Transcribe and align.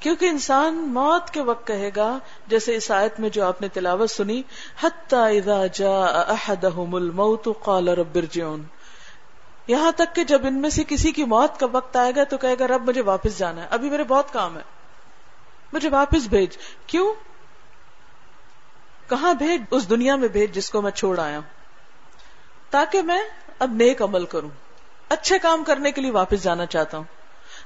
کیونکہ 0.00 0.26
انسان 0.26 0.74
موت 0.74 1.30
کے 1.30 1.42
وقت 1.42 1.66
کہے 1.66 1.90
گا، 1.96 2.18
جیسے 2.46 2.76
اس 2.76 2.90
آیت 2.90 3.20
میں 3.20 3.28
جو 3.28 3.44
آپ 3.44 3.62
نے 3.62 3.68
تلاوت 3.68 4.10
سنی 4.10 4.42
الموت 4.82 7.48
قال 7.62 7.88
رب 7.88 8.08
ارجعون۔ 8.14 8.62
یہاں 9.66 9.92
تک 9.92 10.14
کہ 10.14 10.24
جب 10.24 10.46
ان 10.46 10.60
میں 10.60 10.70
سے 10.70 10.84
کسی 10.88 11.12
کی 11.12 11.24
موت 11.24 11.60
کا 11.60 11.66
وقت 11.72 11.96
آئے 11.96 12.12
گا 12.16 12.24
تو 12.24 12.38
کہے 12.38 12.54
گا، 12.58 12.66
رب 12.66 12.88
مجھے 12.88 13.00
واپس 13.00 13.38
جانا 13.38 13.62
ہے۔ 13.62 13.66
ابھی 13.70 13.90
میرے 13.90 14.04
بہت 14.04 14.32
کام 14.32 14.56
ہے۔ 14.56 14.62
مجھے 15.72 15.88
واپس 15.88 16.26
بھیج۔ 16.26 16.56
کیوں؟ 16.86 17.14
کہاں 19.08 19.34
بھیج؟ 19.34 19.62
اس 19.70 19.90
دنیا 19.90 20.16
میں 20.16 20.28
بھیج 20.28 20.54
جس 20.54 20.70
کو 20.70 20.82
میں 20.82 20.90
چھوڑ 20.90 21.18
آیا 21.18 21.34
ہوں۔ 21.34 21.42
تاکہ 22.70 23.02
میں 23.02 23.22
اب 23.58 23.72
نیک 23.72 24.02
عمل 24.02 24.26
کروں۔ 24.26 24.50
اچھے 25.08 25.38
کام 25.38 25.64
کرنے 25.64 25.92
کے 25.92 26.00
لیے 26.00 26.10
واپس 26.10 26.42
جانا 26.42 26.66
چاہتا 26.66 26.96
ہوں۔ 26.96 27.19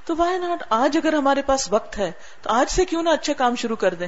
تو 0.05 0.13
وائی 0.17 0.37
ناٹ 0.37 0.63
آج 0.69 0.97
اگر 0.97 1.13
ہمارے 1.13 1.41
پاس 1.41 1.71
وقت 1.71 1.97
ہے، 1.97 2.11
تو 2.41 2.49
آج 2.49 2.71
سے 2.71 2.85
کیوں 2.85 3.03
نہ 3.03 3.09
اچھے 3.09 3.33
کام 3.33 3.55
شروع 3.55 3.75
کر 3.75 3.93
دیں؟ 3.93 4.07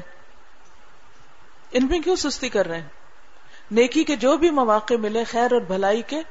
ان 1.71 1.87
میں 1.87 1.99
کیوں 1.99 2.15
سستی 2.15 2.49
کر 2.49 2.67
رہے 2.67 2.81
ہیں؟ 2.81 2.87
نیکی 3.71 4.03
کے 4.03 4.15
جو 4.15 4.37
بھی 4.37 4.49
مواقع 4.49 4.93
ملے، 4.99 5.23
خیر 5.23 5.53
اور 5.53 5.61
بھلائی 5.61 6.01
کے، 6.01 6.21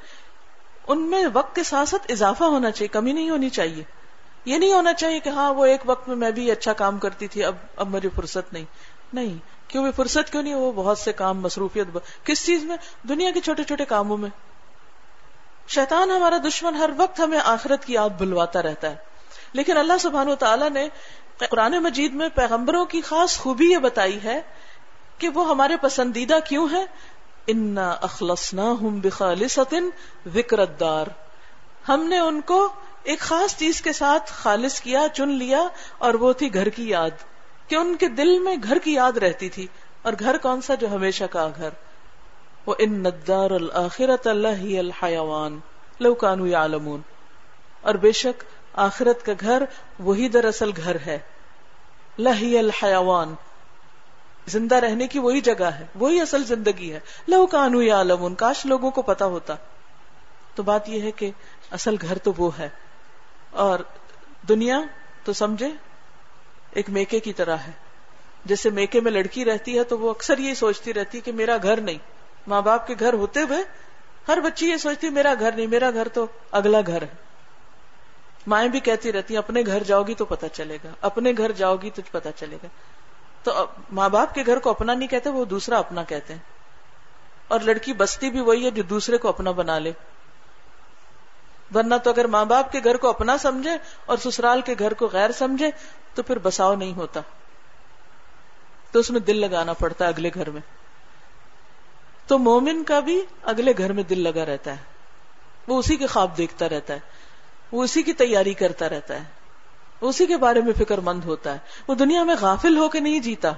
ان 0.88 1.02
میں 1.02 1.24
وقت 1.32 1.54
کے 1.54 1.62
ساتھ 1.62 1.88
ساتھ 1.88 2.12
اضافہ 2.12 2.44
ہونا 2.44 2.70
چاہیے، 2.70 2.88
کمی 2.88 3.12
نہیں 3.12 3.30
ہونی 3.30 3.50
چاہیے۔ 3.50 3.84
یہ 4.44 4.58
نہیں 4.58 4.72
ہونا 4.72 4.92
چاہیے 4.94 5.20
کہ 5.20 5.28
ہاں 5.28 5.54
وہ 5.54 5.66
ایک 5.66 5.80
وقت 5.84 6.08
میں 6.08 6.16
میں 6.16 6.30
بھی 6.30 6.50
اچھا 6.50 6.72
کام 6.72 6.98
کرتی 6.98 7.28
تھی، 7.28 7.44
اب 7.44 7.54
اب 7.76 7.88
مجھے 7.88 8.08
فرصت 8.16 8.52
نہیں۔ 8.52 8.64
نہیں، 9.12 9.38
کیوں 9.68 9.82
بھی 9.82 9.92
فرصت 9.92 10.32
کیوں 10.32 10.42
نہیں؟ 10.42 10.54
وہ 10.54 10.72
بہت 10.72 10.98
سے 10.98 11.12
کام، 11.12 11.40
مصروفیت 11.40 11.86
کس 12.24 12.46
چیز 12.46 12.64
میں؟ 12.64 12.76
دنیا 13.08 13.30
کے 13.30 13.40
چھوٹے 13.40 13.64
چھوٹے 13.64 13.84
کاموں 13.84 14.16
میں۔ 14.16 14.30
شیطان 15.68 16.10
ہمارا 16.10 16.38
دشمن 16.48 16.74
ہر 16.74 16.90
وقت 16.96 17.20
ہمیں 17.20 17.38
آخرت 17.44 17.84
کی 17.84 17.92
یاد 17.94 18.10
بلواتا 18.18 18.62
رہتا 18.62 18.90
ہے۔ 18.90 19.15
لیکن 19.56 19.76
اللہ 19.76 19.98
سبحانہ 20.00 20.30
و 20.30 20.34
تعالیٰ 20.34 20.70
نے 20.70 20.88
قرآن 21.50 21.72
مجید 21.72 22.14
میں 22.14 22.28
پیغمبروں 22.34 22.84
کی 22.84 23.00
خاص 23.00 23.38
خوبی 23.38 23.64
یہ 23.64 23.78
بتائی 23.78 24.18
ہے 24.24 24.40
کہ 25.18 25.28
وہ 25.28 25.48
ہمارے 25.48 25.76
پسندیدہ 25.76 26.38
کیوں 26.48 26.68
ہے 26.72 26.84
انا 27.46 27.90
اخلصنا 27.90 28.70
ہم 28.70 29.00
بخالص 29.00 29.58
وکرت 30.34 30.80
دار 30.80 31.06
ہم 31.88 32.02
نے 32.02 32.18
ان 32.18 32.40
کو 32.40 32.72
ایک 33.02 33.18
خاص 33.18 33.56
چیز 33.56 33.82
کے 33.82 33.92
ساتھ 33.92 34.32
خالص 34.32 34.80
کیا، 34.80 35.06
چن 35.14 35.28
لیا 35.28 35.68
اور 35.98 36.14
وہ 36.14 36.32
تھی 36.32 36.54
گھر 36.54 36.68
کی 36.68 36.88
یاد، 36.88 37.10
کہ 37.68 37.74
ان 37.74 37.96
کے 37.96 38.08
دل 38.08 38.38
میں 38.38 38.56
گھر 38.62 38.78
کی 38.78 38.92
یاد 38.92 39.12
رہتی 39.12 39.48
تھی۔ 39.48 39.66
اور 40.02 40.12
گھر 40.20 40.38
کون 40.38 40.60
سا 40.60 40.74
جو 40.74 40.94
ہمیشہ 40.94 41.24
کا 41.24 41.48
گھر؟ 41.56 41.68
وہ 42.66 42.74
ان 42.78 42.92
ندار 42.92 43.50
الآخرت 43.50 44.26
اللہ 44.26 44.78
الحیوان 44.78 45.60
لو 46.00 46.14
کانو 46.14 46.46
یعلمون۔ 46.46 47.00
اور 47.80 47.94
بے 47.94 48.12
شک 48.12 48.44
آخرت 48.76 49.24
کا 49.24 49.32
گھر 49.40 49.62
وہی 49.98 50.28
دراصل 50.28 50.70
گھر 50.76 50.96
ہے۔ 51.06 51.18
لہی 52.18 52.58
الحیوان۔ 52.58 53.34
زندہ 54.46 54.74
رہنے 54.74 55.06
کی 55.06 55.18
وہی 55.18 55.40
جگہ 55.40 55.64
ہے، 55.64 55.86
وہی 55.94 56.20
اصل 56.20 56.44
زندگی 56.44 56.92
ہے۔ 56.92 57.00
لو 57.28 57.46
کانو 57.46 57.82
یا 57.82 58.00
علم 58.00 58.34
کاش 58.34 58.66
لوگوں 58.66 58.90
کو 58.90 59.02
پتا 59.02 59.24
ہوتا۔ 59.24 59.54
تو 60.54 60.62
بات 60.62 60.88
یہ 60.88 61.02
ہے 61.02 61.10
کہ 61.10 61.30
اصل 61.70 61.94
گھر 62.02 62.18
تو 62.18 62.32
وہ 62.36 62.58
ہے۔ 62.58 62.68
اور 63.50 63.78
دنیا 64.48 64.80
تو 65.24 65.32
سمجھے، 65.32 65.68
ایک 66.70 66.90
میکے 66.90 67.20
کی 67.20 67.32
طرح 67.32 67.56
ہے۔ 67.56 67.72
جیسے 68.44 68.70
میکے 68.70 69.00
میں 69.00 69.12
لڑکی 69.12 69.44
رہتی 69.44 69.78
ہے 69.78 69.84
تو 69.84 69.98
وہ 69.98 70.10
اکثر 70.10 70.38
یہ 70.38 70.54
سوچتی 70.54 70.94
رہتی 70.94 71.18
ہے 71.18 71.22
کہ 71.22 71.32
میرا 71.32 71.56
گھر 71.62 71.80
نہیں۔ 71.80 71.98
ماں 72.46 72.62
باپ 72.62 72.86
کے 72.86 72.94
گھر 73.00 73.12
ہوتے 73.12 73.40
ہوئے 73.40 73.58
ہر 74.28 74.40
بچی 74.40 74.70
یہ 74.70 74.76
سوچتی 74.76 75.08
میرا 75.08 75.34
گھر 75.40 75.52
نہیں، 75.52 75.66
میرا 75.66 75.90
گھر 75.90 76.08
تو 76.08 76.26
اگلا 76.50 76.80
گھر 76.86 77.02
ہے۔ 77.02 77.25
مائیں 78.46 78.68
بھی 78.68 78.80
کہتی 78.80 79.12
رہتی 79.12 79.34
ہیں، 79.34 79.38
اپنے 79.38 79.62
گھر 79.66 79.82
جاؤ 79.82 80.02
گی 80.02 80.14
تو 80.14 80.24
پتا 80.24 80.48
چلے 80.48 80.78
گا، 80.84 80.88
اپنے 81.00 81.32
گھر 81.38 81.52
جاؤ 81.52 81.76
گی 81.76 81.90
تو 81.90 82.02
پتا 82.10 82.32
چلے 82.32 82.56
گا۔ 82.62 82.66
تو 83.42 83.66
ماں 83.92 84.08
باپ 84.08 84.34
کے 84.34 84.42
گھر 84.46 84.58
کو 84.58 84.70
اپنا 84.70 84.94
نہیں 84.94 85.08
کہتے، 85.08 85.30
وہ 85.30 85.44
دوسرا 85.44 85.78
اپنا 85.78 86.04
کہتے 86.04 86.32
ہیں۔ 86.32 86.40
اور 87.48 87.60
لڑکی 87.60 87.92
بستی 87.92 88.30
بھی 88.30 88.40
وہی 88.40 88.64
ہے 88.64 88.70
جو 88.70 88.82
دوسرے 88.82 89.16
کو 89.16 89.28
اپنا 89.28 89.50
بنا 89.50 89.78
لے۔ 89.78 89.92
ورنہ 91.74 91.94
تو 92.04 92.10
اگر 92.10 92.24
ماں 92.24 92.44
باپ 92.44 92.72
کے 92.72 92.80
گھر 92.84 92.96
کو 92.96 93.08
اپنا 93.08 93.38
سمجھے 93.38 93.70
اور 94.06 94.16
سسرال 94.16 94.60
کے 94.60 94.74
گھر 94.78 94.94
کو 94.94 95.08
غیر 95.12 95.32
سمجھے، 95.32 95.70
تو 96.14 96.22
پھر 96.22 96.38
بساؤ 96.38 96.74
نہیں 96.74 96.92
ہوتا۔ 96.92 97.20
تو 98.92 98.98
اس 98.98 99.10
میں 99.10 99.20
دل 99.20 99.36
لگانا 99.36 99.72
پڑتا 99.72 100.04
ہے 100.04 100.10
اگلے 100.10 100.30
گھر 100.34 100.50
میں۔ 100.50 100.60
تو 102.26 102.38
مومن 102.38 102.84
کا 102.84 103.00
بھی 103.00 103.24
اگلے 103.42 103.72
گھر 103.78 103.92
میں 103.92 104.02
دل 104.02 104.20
لگا 104.20 104.46
رہتا 104.46 104.70
ہے۔ 104.70 104.82
وہ 105.68 105.78
اسی 105.78 105.96
کے 105.96 106.06
خواب 106.06 106.38
دیکھتا 106.38 106.68
رہتا 106.68 106.94
ہے۔ 106.94 106.98
وہ 107.72 107.84
اسی 107.84 108.02
کی 108.02 108.12
تیاری 108.12 108.54
کرتا 108.54 108.88
رہتا 108.88 109.14
ہے۔ 109.14 109.24
اسی 110.00 110.26
کے 110.26 110.36
بارے 110.36 110.60
میں 110.60 110.72
فکر 110.72 110.98
مند 110.98 111.24
ہوتا 111.24 111.52
ہے۔ 111.52 111.58
وہ 111.88 111.94
دنیا 111.94 112.22
میں 112.22 112.34
غافل 112.40 112.76
ہو 112.76 112.88
کے 112.88 113.00
نہیں 113.00 113.20
جیتا۔ 113.20 113.52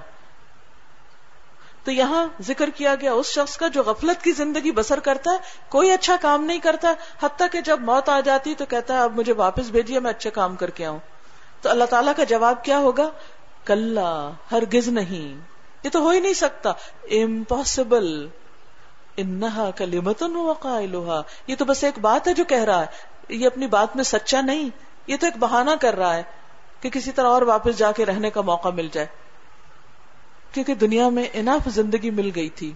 تو 1.85 1.91
یہاں 1.91 2.27
ذکر 2.41 2.71
کیا 2.71 2.95
گیا 2.95 3.13
اس 3.13 3.27
شخص 3.27 3.57
کا 3.57 3.69
جو 3.69 3.83
غفلت 3.83 4.25
کی 4.25 4.33
زندگی 4.33 4.73
بسر 4.73 5.01
کرتا 5.01 5.31
ہے، 5.33 5.37
کوئی 5.69 5.93
اچھا 5.93 6.17
کام 6.21 6.45
نہیں 6.45 6.59
کرتا، 6.59 6.93
حتیٰ 7.23 7.47
کہ 7.53 7.61
جب 7.61 7.81
موت 7.81 8.09
آ 8.09 8.21
جاتی 8.21 8.55
تو 8.55 8.67
کہتا 8.67 8.95
ہے، 8.95 8.99
اب 8.99 9.15
مجھے 9.19 9.33
واپس 9.33 9.71
بھیجیے، 9.71 10.01
میں 10.01 10.11
اچھے 10.11 10.31
کام 10.31 10.57
کر 10.57 10.71
کے 10.71 10.87
آؤں۔ 10.87 10.99
تو 11.61 11.71
اللہ 11.71 11.85
تعالیٰ 11.85 12.13
کا 12.17 12.25
جواب 12.25 12.65
کیا 12.65 12.79
ہوگا؟ 12.79 13.11
کل 13.65 13.99
ہرگز 14.53 14.89
نہیں۔ 14.89 15.41
یہ 15.83 15.91
تو 15.91 15.99
ہو 15.99 16.09
ہی 16.09 16.21
نہیں 16.21 16.33
سکتا۔ 16.33 16.71
امپاسبل 17.11 18.29
انہا 19.17 19.71
کلمتن 19.71 20.37
وقائلوہا 20.37 21.23
یہ 21.47 21.57
تو 21.59 21.65
بس 21.65 21.85
ایک 21.85 21.99
بات 21.99 22.29
ہے 22.29 22.35
جو 22.35 22.45
کہہ 22.45 22.65
رہا 22.65 22.81
ہے۔ 22.81 22.87
یہ 23.29 23.47
اپنی 23.47 23.67
بات 23.67 23.97
میں 23.97 24.05
سچا 24.05 24.41
نہیں، 24.41 24.71
یہ 25.07 25.17
تو 25.21 25.27
ایک 25.27 25.37
بہانہ 25.37 25.71
کر 25.81 25.97
رہا 25.97 26.17
ہے 26.17 26.23
کہ 26.81 26.91
کسی 26.91 27.13
طرح 27.13 27.27
اور 27.27 27.43
واپس 27.43 27.79
جا 27.79 27.93
کے 27.93 28.07
رہنے 28.07 28.31
کا 28.31 28.41
موقع 28.41 28.69
مل 28.69 28.89
جائے۔ 28.93 29.07
کیونکہ 30.53 30.75
دنیا 30.75 31.09
میں 31.09 31.29
انف 31.33 31.69
زندگی 31.69 32.11
مل 32.11 32.31
گئی 32.35 32.49
تھی۔ 32.49 32.73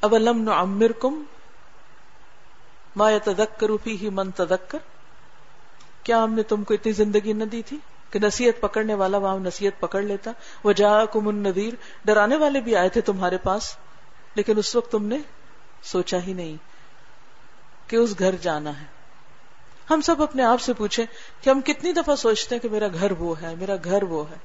اب 0.00 0.14
علم 0.14 0.42
نعمر 0.42 0.92
کم 0.92 1.24
ما 2.96 3.10
تدک 3.24 3.64
روپی 3.64 3.96
ہی 3.96 4.10
من 4.10 4.30
تدکر 4.30 4.78
کیا 6.02 6.24
ہم 6.24 6.32
نے 6.32 6.42
تم 6.42 6.64
کو 6.64 6.74
اتنی 6.74 6.92
زندگی 6.92 7.32
نہ 7.32 7.44
دی 7.44 7.62
تھی 7.62 7.78
کہ 8.10 8.18
نصیحت 8.18 8.60
پکڑنے 8.60 8.94
والا 8.94 9.18
وہاں 9.18 9.38
نصیحت 9.38 9.80
پکڑ 9.80 10.02
لیتا؟ 10.02 10.30
وہ 10.64 10.72
جا 10.72 11.04
کم 11.04 11.30
ندیر 11.30 11.74
ڈرانے 12.04 12.36
والے 12.36 12.60
بھی 12.60 12.76
آئے 12.76 12.88
تھے 12.88 13.00
تمہارے 13.00 13.36
پاس، 13.36 13.76
لیکن 14.34 14.58
اس 14.58 14.76
وقت 14.76 14.92
تم 14.92 15.06
نے 15.06 15.18
سوچا 15.82 16.18
ہی 16.26 16.32
نہیں۔ 16.32 16.71
کہ 17.92 17.96
اس 17.96 18.18
گھر 18.18 18.36
جانا 18.36 18.80
ہے۔ 18.80 18.86
ہم 19.90 20.00
سب 20.00 20.22
اپنے 20.22 20.42
آپ 20.42 20.60
سے 20.60 20.72
پوچھیں 20.72 21.06
کہ 21.40 21.50
ہم 21.50 21.60
کتنی 21.60 21.92
دفعہ 21.92 22.16
سوچتے 22.16 22.54
ہیں 22.54 22.62
کہ 22.62 22.68
میرا 22.68 22.86
گھر 22.88 23.12
وہ 23.12 23.42
ہے، 23.42 23.54
میرا 23.54 23.74
گھر 23.84 24.02
وہ 24.02 24.30
ہے۔ 24.30 24.36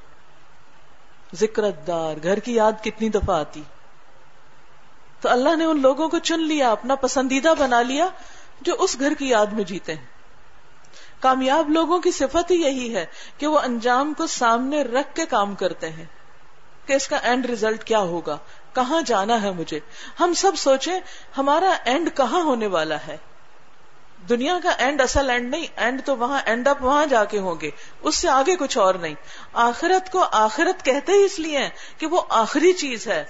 ذکر 1.36 1.72
دار 1.72 2.16
گھر 2.24 2.40
کی 2.40 2.56
یاد 2.56 2.72
کتنی 2.84 3.10
دفعہ 3.10 3.40
آتی۔ 3.40 3.64
تو 5.22 5.30
اللہ 5.30 5.56
نے 5.56 5.66
ان 5.66 5.82
لوگوں 5.82 6.10
کو 6.10 6.20
چن 6.20 6.40
لیا، 6.40 6.72
اپنا 6.72 6.96
پسندیدہ 6.96 7.54
بنا 7.60 7.82
لیا 7.82 8.08
جو 8.62 8.76
اس 8.80 9.00
گھر 9.00 9.14
کی 9.14 9.30
یاد 9.30 9.46
میں 9.46 9.64
جیتے 9.64 9.96
ہیں۔ 9.96 10.06
کامیاب 11.20 11.70
لوگوں 11.70 12.00
کی 12.00 12.12
صفت 12.12 12.52
ہی 12.52 12.56
یہی 12.56 12.96
ہے 12.96 13.06
کہ 13.38 13.48
وہ 13.48 13.60
انجام 13.60 14.14
کو 14.14 14.28
سامنے 14.28 14.82
رکھ 14.82 15.16
کے 15.16 15.26
کام 15.26 15.56
کرتے 15.56 15.90
ہیں۔ 15.90 16.06
کہ 16.86 16.94
اس 16.94 17.08
کا 17.08 17.18
اینڈ 17.18 17.46
ریزلٹ 17.46 17.84
کیا 17.84 18.00
ہوگا؟ 18.00 18.38
کہاں 18.74 19.02
جانا 19.02 19.42
ہے 19.42 19.52
مجھے؟ 19.52 19.80
ہم 20.20 20.34
سب 20.34 20.52
سوچیں 20.58 21.00
ہمارا 21.38 21.78
اینڈ 21.86 22.10
کہاں 22.16 22.44
ہونے 22.44 22.68
والا 22.68 22.98
ہے؟ 23.08 23.18
دنیا 24.30 24.60
کا 24.64 24.70
اینڈ 24.70 25.02
اصل 25.02 25.30
اینڈ 25.30 25.50
نہیں 25.50 25.68
اینڈ 25.76 26.02
تو 26.06 26.18
وہاں 26.18 26.42
اینڈ 26.46 26.68
اپ 26.68 26.84
وہاں 26.84 27.06
جا 27.06 27.26
کے 27.26 27.40
ہوں 27.40 27.56
گے، 27.62 27.70
اس 28.02 28.16
سے 28.16 28.30
آگے 28.30 28.56
کچھ 28.56 28.78
اور 28.78 28.96
نہیں۔ 28.96 29.14
آخرت 29.54 30.12
کو 30.12 30.26
آخرت 30.32 30.86
کہتے 30.86 31.12
ہی 31.12 31.26
اس 31.26 31.40
لیے 31.40 31.70
کہ 31.98 32.08
وہ 32.08 32.22
آخری 32.30 32.74
چیز 32.74 33.08
ہے 33.08 33.24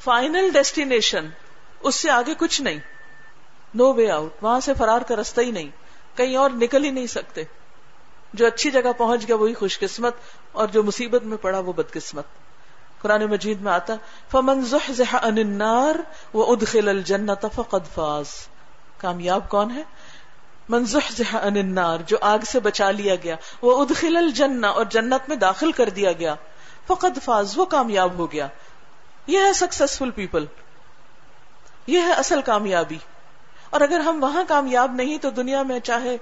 فائنل 0.00 0.50
ڈیسٹینیشن 0.52 1.28
اس 1.80 1.94
سے 1.94 2.10
آگے 2.10 2.34
کچھ 2.38 2.62
نہیں۔ 2.62 2.78
نو 3.74 3.92
وے 3.92 4.10
آؤٹ 4.10 4.42
وہاں 4.42 4.60
سے 4.60 4.74
فرار 4.74 5.00
کا 5.00 5.16
رستہ 5.16 5.40
ہی 5.40 5.50
نہیں۔ 5.50 5.70
کہیں 6.16 6.36
اور 6.36 6.50
نکل 6.50 6.84
ہی 6.84 6.90
نہیں 6.90 7.06
سکتے۔ 7.06 7.42
جو 8.34 8.46
اچھی 8.46 8.70
جگہ 8.70 8.92
پہنچ 8.98 9.28
گیا 9.28 9.36
وہی 9.36 9.54
خوش 9.54 9.78
قسمت 9.78 10.14
اور 10.52 10.68
جو 10.68 10.82
مصیبت 10.82 11.22
میں 11.22 11.36
پڑا 11.36 11.58
وہ 11.58 11.72
بدقسمت۔ 11.72 12.24
قرآن 13.02 13.24
مجید 13.24 13.60
میں 13.60 13.72
آتا، 13.72 13.94
فمن 14.30 14.64
زحزح 14.64 15.16
عن 15.16 15.38
النار 15.38 15.94
وادخل 16.34 16.88
الجنة 16.88 17.48
فقد 17.54 17.94
فاز۔ 17.94 18.26
کامیاب 18.98 19.48
کون 19.48 19.70
ہے؟ 19.70 19.82
منظح 20.68 21.22
عن 21.32 21.56
النار، 21.56 21.98
جو 22.06 22.16
آگ 22.20 22.38
سے 22.38 22.60
بچا 22.60 22.90
لیا 22.90 23.14
گیا، 23.14 23.36
وہ 23.62 23.82
ادخل 23.82 24.16
الجنہ، 24.16 24.66
اور 24.66 24.84
جنت 24.84 25.28
میں 25.28 25.36
داخل 25.36 25.72
کر 25.72 25.88
دیا 25.88 26.12
گیا۔ 26.12 26.34
فقد 26.86 27.18
فاز، 27.24 27.58
وہ 27.58 27.64
کامیاب 27.64 28.12
ہو 28.12 28.32
گیا۔ 28.32 28.48
یہ 29.26 29.38
ہے 29.38 29.52
سکسیسفل 29.52 30.10
پیپل 30.10 30.44
یہ 31.86 32.00
ہے 32.00 32.12
اصل 32.12 32.42
کامیابی۔ 32.42 32.98
اور 33.70 33.80
اگر 33.80 34.00
ہم 34.00 34.22
وہاں 34.22 34.44
کامیاب 34.48 34.92
نہیں، 34.94 35.18
تو 35.18 35.30
دنیا 35.30 35.62
میں 35.62 35.80
چاہے 35.80 36.16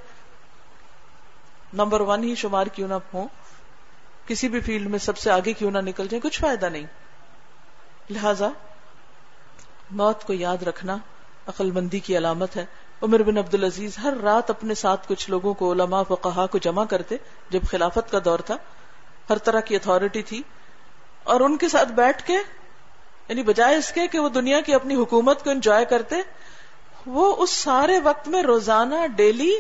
نمبر 1.73 2.01
ون 2.01 2.25
ہی 2.25 2.35
شمار 2.35 2.67
کیوں 2.67 2.89
نہ 2.89 2.95
ہو 3.15 3.27
کسی 4.27 4.49
بھی 4.49 4.61
فیلڈ 4.61 4.91
میں 4.91 4.99
سب 4.99 5.19
سے 5.19 5.31
آگے 5.31 5.53
کیوں 5.53 5.71
نہ 5.71 5.79
نکل 5.79 6.09
جائے 6.09 6.21
کچھ 6.21 6.41
فائدہ 6.41 6.67
نہیں۔ 6.67 6.87
لہذا 8.11 8.49
موت 9.91 10.25
کو 10.25 10.33
یاد 10.33 10.63
رکھنا 10.63 10.97
عقل 11.47 11.71
مندی 11.71 11.99
کی 11.99 12.17
علامت 12.17 12.57
ہے۔ 12.57 12.67
عمر 13.03 13.23
بن 13.23 13.39
عبد 13.39 13.55
العزیز 13.55 13.99
ہر 13.99 14.15
رات 14.23 14.51
اپنے 14.51 14.75
ساتھ 14.75 15.09
کچھ 15.09 15.31
لوگوں 15.31 15.55
کو 15.55 15.73
علماء 15.73 16.03
و 16.11 16.17
کہا 16.17 16.47
کو 16.47 16.59
جمع 16.59 16.85
کرتے 16.85 17.17
جب 17.51 17.61
خلافت 17.71 18.11
کا 18.11 18.19
دور 18.25 18.39
تھا۔ 18.39 18.57
ہر 19.31 19.39
طرح 19.39 19.61
کی 19.61 19.77
اتارٹی 19.77 20.23
تھی۔ 20.23 20.43
اور 21.25 21.41
ان 21.41 21.57
کے 21.57 21.69
ساتھ 21.69 21.89
بیٹھ 21.89 22.27
کے 22.27 22.33
یعنی 23.29 23.43
بجائے 23.43 23.77
اس 23.77 23.93
کے 23.93 24.07
کہ 24.07 24.19
وہ 24.19 24.29
دنیا 24.29 24.61
کی 24.61 24.75
اپنی 24.75 24.95
حکومت 24.95 25.45
کو 25.45 25.51
انجوائے 25.51 25.85
کرتے، 25.85 26.17
وہ 27.07 27.37
اس 27.39 27.51
سارے 27.51 28.01
وقت 28.01 28.29
میں 28.29 28.43
روزانہ 28.43 29.07
ڈیلی 29.17 29.57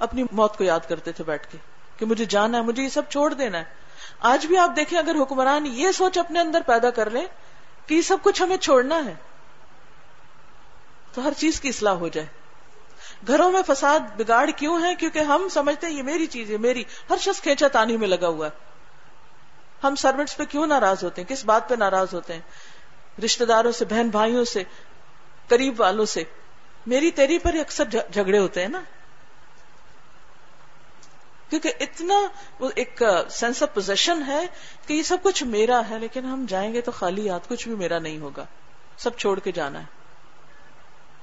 اپنی 0.00 0.24
موت 0.32 0.56
کو 0.56 0.64
یاد 0.64 0.80
کرتے 0.88 1.12
تھے 1.12 1.24
بیٹھ 1.24 1.52
کے 1.52 1.58
کہ 1.96 2.06
مجھے 2.06 2.24
جانا 2.24 2.58
ہے، 2.58 2.62
مجھے 2.62 2.82
یہ 2.82 2.88
سب 2.88 3.02
چھوڑ 3.08 3.34
دینا 3.34 3.58
ہے۔ 3.58 3.64
آج 4.20 4.46
بھی 4.46 4.58
آپ 4.58 4.70
دیکھیں، 4.76 4.98
اگر 4.98 5.16
حکمران 5.22 5.66
یہ 5.66 5.92
سوچ 5.92 6.18
اپنے 6.18 6.40
اندر 6.40 6.60
پیدا 6.66 6.90
کر 6.90 7.10
لیں 7.10 7.24
کہ 7.86 7.94
یہ 7.94 8.00
سب 8.00 8.16
کچھ 8.22 8.42
ہمیں 8.42 8.56
چھوڑنا 8.56 9.04
ہے، 9.04 9.14
تو 11.14 11.24
ہر 11.24 11.32
چیز 11.36 11.60
کی 11.60 11.68
اصلاح 11.68 11.94
ہو 11.94 12.08
جائے۔ 12.08 12.37
گھروں 13.26 13.52
میں 13.52 13.62
فساد 13.66 14.00
بگاڑ 14.16 14.50
کیوں 14.50 14.82
ہے؟ 14.82 14.94
کیونکہ 14.94 15.18
ہم 15.18 15.48
سمجھتے 15.50 15.86
ہیں 15.86 15.94
یہ 15.94 16.02
میری 16.02 16.26
چیز 16.26 16.50
ہے، 16.50 16.56
میری۔ 16.56 16.84
ہر 17.10 17.16
شخص 17.16 17.40
کھینچا 17.40 17.68
تانی 17.68 17.96
میں 17.96 18.08
لگا 18.08 18.28
ہوا 18.28 18.46
ہے۔ 18.46 18.68
ہم 19.84 19.94
سروٹس 19.94 20.36
پہ 20.36 20.44
کیوں 20.44 20.66
ناراض 20.66 21.04
ہوتے 21.04 21.22
ہیں؟ 21.22 21.28
کس 21.28 21.44
بات 21.44 21.68
پہ 21.68 21.74
ناراض 21.74 22.14
ہوتے 22.14 22.32
ہیں؟ 22.32 22.40
رشتے 23.24 23.44
داروں 23.44 23.72
سے، 23.72 23.84
بہن 23.84 24.08
بھائیوں 24.08 24.44
سے، 24.44 24.62
قریب 25.48 25.80
والوں 25.80 26.04
سے۔ 26.04 26.24
میری 26.86 27.10
تیری 27.10 27.38
پر 27.38 27.54
اکثر 27.54 27.84
جھگڑے 27.84 28.38
ہوتے 28.38 28.60
ہیں 28.60 28.68
نا۔ 28.68 28.80
کیونکہ 31.50 31.72
اتنا 31.80 32.14
ایک 32.74 33.02
سینس 33.30 33.62
آف 33.62 33.74
پوزیشن 33.74 34.22
ہے 34.26 34.46
کہ 34.86 34.92
یہ 34.92 35.02
سب 35.02 35.16
کچھ 35.22 35.44
میرا 35.44 35.82
ہے، 35.90 35.98
لیکن 35.98 36.24
ہم 36.24 36.44
جائیں 36.48 36.74
گے 36.74 36.80
تو 36.80 36.90
خالی 36.90 37.28
ہاتھ 37.28 37.48
کچھ 37.48 37.68
بھی 37.68 37.76
میرا 37.76 37.98
نہیں 37.98 38.18
ہوگا۔ 38.18 38.44
سب 38.98 39.16
چھوڑ 39.16 39.38
کے 39.38 39.52
جانا 39.52 39.80
ہے۔ 39.80 39.84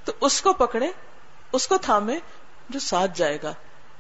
تو 0.06 0.12
اس 0.22 0.42
کو 0.42 0.54
پکڑے 0.54 0.88
اس 1.52 1.68
کو 1.68 1.78
تھامے 1.78 2.20
جو 2.70 2.80
ساتھ 2.80 3.12
جائے 3.16 3.38
گا، 3.44 3.54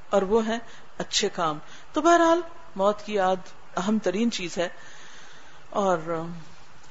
اور 0.09 0.21
وہ 0.21 0.47
ہے 0.47 0.57
اچھے 0.97 1.29
کام۔ 1.29 1.59
تو 1.93 2.01
بہرحال 2.01 2.41
موت 2.75 3.01
کی 3.01 3.13
یاد 3.13 3.35
اہم 3.77 3.97
ترین 3.99 4.31
چیز 4.31 4.57
ہے۔ 4.57 4.69
اور 5.69 5.97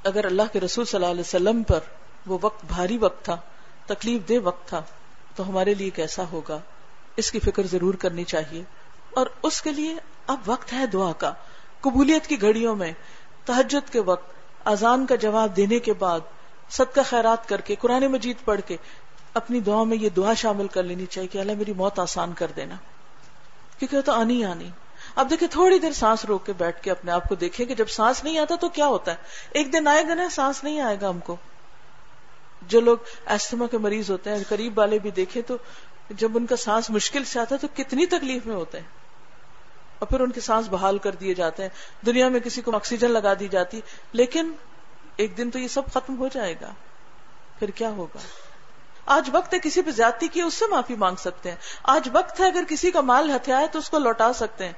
اگر 0.04 0.24
اللہ 0.24 0.42
کے 0.52 0.60
رسول 0.60 0.84
صلی 0.84 0.98
اللہ 0.98 1.10
علیہ 1.10 1.20
وسلم 1.20 1.62
پر 1.62 1.80
وہ 2.26 2.38
وقت 2.42 2.64
بھاری 2.64 2.98
وقت 2.98 3.24
تھا، 3.24 3.36
تکلیف 3.86 4.28
دہ 4.28 4.34
وقت 4.42 4.68
تھا، 4.68 4.82
تو 5.34 5.48
ہمارے 5.48 5.74
لیے 5.74 5.90
کیسا 5.90 6.22
ہوگا؟ 6.32 6.58
اس 7.16 7.32
کی 7.32 7.38
فکر 7.40 7.66
ضرور 7.66 7.94
کرنی 7.94 8.24
چاہیے۔ 8.24 8.62
اور 9.10 9.26
اس 9.42 9.62
کے 9.62 9.72
لیے 9.72 9.96
اب 10.26 10.40
وقت 10.46 10.72
ہے 10.72 10.86
دعا 10.86 11.12
کا۔ 11.12 11.32
قبولیت 11.80 12.26
کی 12.26 12.40
گھڑیوں 12.40 12.76
میں 12.76 12.92
تحجد 13.44 13.92
کے 13.92 14.00
وقت، 14.00 14.32
اذان 14.64 15.06
کا 15.06 15.14
جواب 15.14 15.56
دینے 15.56 15.78
کے 15.78 15.92
بعد، 15.92 16.20
صدقہ 16.70 17.00
خیرات 17.06 17.48
کر 17.48 17.60
کے، 17.60 17.74
قرآن 17.74 18.06
مجید 18.06 18.36
پڑھ 18.44 18.60
کے 18.66 18.76
اپنی 19.34 19.60
دعا 19.60 19.84
میں 19.84 19.96
یہ 19.96 20.08
دعا 20.08 20.34
شامل 20.34 20.68
کر 20.68 20.82
لینی 20.82 21.06
چاہیے 21.06 21.28
کہ 21.28 21.38
اللہ 21.38 21.52
میری 21.54 21.72
موت 21.72 21.98
آسان 21.98 22.32
کر 22.32 22.46
دینا۔ 22.56 22.74
کیونکہ 23.78 23.96
وہ 23.96 24.02
تو 24.02 24.12
آنی 24.12 24.44
آنی۔ 24.44 24.70
اب 25.14 25.30
دیکھیں 25.30 25.48
تھوڑی 25.48 25.78
دیر 25.78 25.92
سانس 25.92 26.24
روک 26.24 26.46
کے 26.46 26.52
بیٹھ 26.52 26.82
کے 26.82 26.90
اپنے 26.90 27.12
آپ 27.12 27.28
کو 27.28 27.34
دیکھیں 27.34 27.66
کہ 27.66 27.74
جب 27.74 27.88
سانس 27.88 28.24
نہیں 28.24 28.38
آتا 28.38 28.54
تو 28.54 28.68
کیا 28.68 28.86
ہوتا 28.86 29.10
ہے؟ 29.10 29.16
ایک 29.50 29.72
دن 29.72 29.88
آئے 29.88 30.04
گا 30.08 30.14
نا، 30.14 30.28
سانس 30.30 30.64
نہیں 30.64 30.80
آئے 30.80 30.96
گا 31.00 31.08
ہم 31.08 31.20
کو۔ 31.20 31.36
جو 32.62 32.80
لوگ 32.80 32.96
ایستما 33.26 33.66
کے 33.70 33.78
مریض 33.78 34.10
ہوتے 34.10 34.30
ہیں، 34.30 34.38
قریب 34.48 34.78
والے 34.78 34.98
بھی 34.98 35.10
دیکھیں 35.10 35.42
تو 35.42 35.56
جب 36.10 36.36
ان 36.36 36.46
کا 36.46 36.56
سانس 36.56 36.90
مشکل 36.90 37.24
سے 37.24 37.40
آتا 37.40 37.54
ہے 37.54 37.60
تو 37.60 37.68
کتنی 37.76 38.06
تکلیف 38.06 38.46
میں 38.46 38.56
ہوتے 38.56 38.80
ہیں۔ 38.80 38.86
اور 39.98 40.08
پھر 40.08 40.20
ان 40.20 40.30
کے 40.30 40.40
سانس 40.40 40.68
بحال 40.68 40.98
کر 40.98 41.10
دیے 41.10 41.34
جاتے 41.34 41.62
ہیں۔ 41.62 41.70
دنیا 42.06 42.28
میں 42.28 42.40
کسی 42.40 42.62
کو 42.62 42.74
آکسیجن 42.74 43.10
لگا 43.10 43.34
دی 43.34 43.48
جاتی، 43.48 43.80
لیکن 44.12 44.52
ایک 45.16 45.36
دن 45.36 45.50
تو 45.50 45.58
یہ 45.58 45.68
سب 45.68 45.86
ختم 45.90 46.18
ہو 46.18 46.28
جائے 46.28 46.54
گا۔ 46.60 46.74
پھر 47.58 47.70
کیا 47.70 47.88
ہوگا؟ 47.88 48.20
آج 49.06 49.30
وقت 49.32 49.54
ہے 49.54 49.58
کسی 49.58 49.82
پہ 49.82 49.90
زیادتی 49.90 50.28
کی، 50.28 50.42
اس 50.42 50.54
سے 50.54 50.64
معافی 50.70 50.94
مانگ 50.94 51.16
سکتے 51.16 51.50
ہیں۔ 51.50 51.56
آج 51.82 52.08
وقت 52.12 52.40
ہے 52.40 52.46
اگر 52.46 52.62
کسی 52.68 52.90
کا 52.90 53.00
مال 53.00 53.30
ہتھیا 53.30 53.60
ہے 53.60 53.66
تو 53.66 53.78
اس 53.78 53.90
کو 53.90 53.98
لوٹا 53.98 54.32
سکتے 54.32 54.66
ہیں۔ 54.66 54.72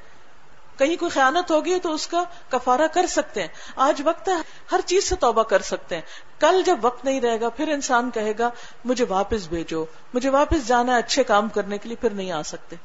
کہیں 0.79 0.97
کوئی 0.97 1.11
خیانت 1.11 1.51
ہوگی 1.51 1.81
تو 1.81 1.93
اس 1.93 2.07
کا 2.07 2.25
کفارہ 2.49 2.87
کر 2.93 3.07
سکتے 3.07 3.41
ہیں۔ 3.41 3.49
آج 3.77 4.03
وقت 4.05 4.29
ہے 4.29 4.35
ہر 4.73 4.81
چیز 4.87 5.09
سے 5.09 5.17
توبہ 5.17 5.43
کر 5.43 5.63
سکتے 5.63 5.95
ہیں۔ 5.95 6.03
کل 6.41 6.63
جب 6.67 6.79
وقت 6.83 7.05
نہیں 7.05 7.21
رہے 7.21 7.41
گا، 7.41 7.49
پھر 7.49 7.69
انسان 7.69 8.11
کہے 8.11 8.33
گا، 8.39 8.51
مجھے 8.85 9.05
واپس 9.09 9.49
بھیجو۔ 9.49 9.85
مجھے 10.15 10.31
واپس 10.31 10.69
جانا 10.69 10.93
ہے 10.93 10.99
اچھے 10.99 11.25
کام 11.25 11.49
کرنے 11.49 11.79
کے 11.79 11.89
لیے، 11.89 11.97
پھر 11.97 12.11
نہیں 12.11 12.33
آ 12.33 12.43
سکتے۔ 12.43 12.77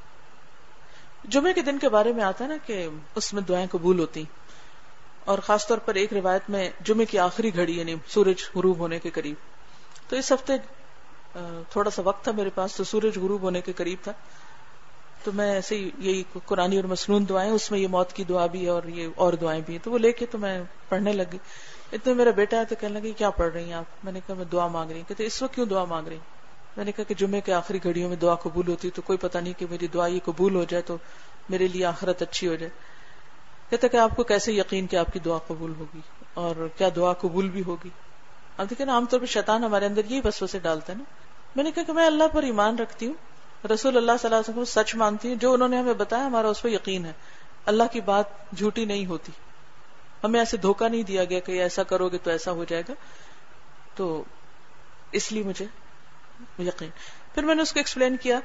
جمعے 1.24 1.54
کے 1.54 1.62
دن 1.62 1.80
کے 1.80 1.90
بارے 1.90 2.14
میں 2.14 2.24
آتا 2.24 2.44
ہے 2.44 2.50
نا 2.50 2.56
کہ 2.66 2.90
اس 3.16 3.34
میں 3.34 3.42
دعائیں 3.42 3.68
قبول 3.72 4.00
ہوتی۔ 4.00 4.24
اور 5.26 5.40
خاص 5.40 5.68
طور 5.68 5.78
پر 5.78 5.96
ایک 5.96 6.14
روایت 6.14 6.50
میں 6.50 6.70
جمعے 6.82 7.06
کی 7.06 7.20
آخری 7.20 7.56
گھڑی 7.56 7.80
یعنی 7.80 7.96
سورج 8.08 8.44
غروب 8.56 8.80
ہونے 8.80 9.00
کے 9.00 9.10
قریب۔ 9.10 9.36
تو 10.10 10.16
اس 10.16 10.32
ہفتے 10.32 10.54
تھوڑا 11.70 11.90
سا 11.90 12.02
وقت 12.06 12.24
تھا 12.24 12.32
میرے 12.32 12.50
پاس 12.56 12.76
تو 12.76 12.84
سورج 12.84 13.18
غروب 13.18 13.42
ہونے 13.42 13.62
کے 13.62 13.74
قریب 13.74 13.98
تھا۔ 14.04 14.12
تو 15.24 15.32
میں 15.32 15.54
ایسے 15.54 15.76
ہی 15.76 15.90
یہی 15.98 16.24
قرآن 16.46 16.76
اور 16.76 16.84
مصنون 16.84 17.26
دعائیں، 17.30 17.52
اس 17.52 17.72
میں 17.72 17.80
یہ 17.80 17.88
موت 17.88 18.14
کی 18.14 18.24
دعا 18.24 18.46
بھی 18.46 18.66
ہے 18.66 18.70
اور 18.70 18.84
یہ 18.84 19.08
اور 19.16 19.34
دعائیں 19.34 19.62
بھی 19.66 19.74
ہیں۔ 19.74 19.84
تو 19.84 19.92
وہ 19.92 19.98
لے 19.98 20.12
کے 20.12 20.26
تو 20.26 20.38
میں 20.38 20.64
پڑھنے 20.90 21.14
لگی 21.14 21.38
اتنے 21.92 22.14
میرا 22.14 22.32
بیٹا 22.32 22.58
ہے 22.58 22.66
تو 22.66 22.76
کہنے 22.80 23.00
لگی، 23.00 23.12
کیا 23.12 23.30
پڑھ 23.30 23.54
رہی 23.54 23.64
ہیں 23.64 23.74
آپ؟ 23.74 23.84
میں 24.04 24.12
نے 24.12 24.20
کہا، 24.28 24.36
میں 24.36 24.46
دعا 24.46 24.68
مانگ 24.68 24.92
رہی 24.92 25.00
ہوں۔ 25.00 25.10
کہتے، 25.10 25.26
اس 25.26 25.42
وقت 25.42 25.56
کیوں 25.56 25.66
دعا 25.66 25.86
مانگ 25.86 26.08
رہی 26.08 26.16
ہوں 26.16 26.42
میں 26.78 26.86
نے 26.86 26.92
کہا 26.92 27.04
کہ 27.04 27.14
جمعے 27.14 27.42
کے 27.42 27.54
آخری 27.54 27.80
گھڑیوں 27.84 28.10
میں 28.10 28.18
دعا 28.18 28.36
قبول 28.36 28.68
ہوتی 28.68 28.90
تو 28.90 29.02
کوئی 29.02 29.18
پتہ 29.18 29.38
نہیں 29.38 29.60
کہ 29.60 29.66
میری 29.70 29.88
دعا 29.88 30.08
یہ 30.08 30.20
قبول 30.26 30.56
ہو 30.56 30.64
جائے 30.64 30.84
تو 30.84 30.98
میرے 31.50 31.68
لیے 31.68 31.86
آخرت 31.86 32.22
اچھی 32.22 32.48
ہو 32.48 32.56
جائے۔ 32.56 32.70
کہتے 33.70 33.90
کہ 33.90 33.98
آپ 33.98 34.16
کو 34.16 34.24
کیسے 34.24 34.54
یقین 34.54 34.88
کہ 34.88 34.96
آپ 34.96 35.08
کی 35.14 35.20
دعا 35.20 35.38
قبول 35.38 35.74
ہوگی 35.80 36.00
اور 36.34 36.68
کیا 36.78 36.90
دعا 36.96 37.14
قبول 37.14 37.50
بھی 37.50 37.64
ہوگی؟ 37.68 37.90
اب 38.58 38.70
دیکھیں 38.70 38.86
نا، 38.86 38.94
عام 38.94 39.06
طور 39.06 39.20
پہ 39.20 39.26
شیطان 39.26 39.64
ہمارے 39.64 39.86
اندر 39.86 40.02
یہی 40.10 40.22
بس 40.22 40.44
سے 40.52 40.60
ڈالتا 40.60 40.94
ہے 40.94 40.98
نا۔ 40.98 41.04
میں 41.56 41.64
نے 41.64 41.72
کہا 41.72 41.84
کہ 41.84 41.94
میں 41.94 42.06
اللہ 42.06 42.24
پر 42.34 42.44
ایمان 42.44 42.80
رکھتی 42.80 43.08
ہوں، 43.08 43.14
رسول 43.68 43.98
اللہ 43.98 44.12
صلی 44.22 44.34
اللہ 44.34 44.36
علیہ 44.36 44.62
وسلم 44.62 44.84
سچ 44.84 44.96
مانتی 44.96 45.28
ہوں، 45.28 45.36
جو 45.36 45.54
انہوں 45.54 45.68
نے 45.68 45.78
ہمیں 45.78 45.94
بتایا، 45.94 46.26
ہمارا 46.26 46.48
اس 46.48 46.62
پہ 46.62 46.70
یقین 46.70 47.06
ہے۔ 47.06 47.14
اللہ 47.66 47.84
کی 47.92 48.02
بات 48.02 48.26
جھوٹی 48.58 48.86
نہیں 48.86 49.06
ہوتی۔ 49.06 49.32
ہمیں 50.24 50.40
ایسے 50.40 50.58
دھوکا 50.58 50.88
نہیں 50.88 51.04
دیا 51.04 51.24
گیا 51.24 51.40
کہ 51.40 51.52
ایسا 51.52 51.84
کرو 51.84 52.10
گے 52.10 52.18
تو 52.18 52.30
ایسا 52.30 52.52
ہو 52.52 52.64
جائے 52.64 52.84
گا۔ 52.90 52.94
تو 53.96 54.24
اس 55.12 55.32
لیے 55.32 55.44
مجھے 55.44 55.66
یقین۔ 56.60 56.90
پھر 57.34 57.44
میں 57.44 57.56
نے 57.56 57.62
اس 57.62 57.74
کو 57.74 57.80
ایکسپلین 57.80 58.18
کیا۔ 58.18 58.40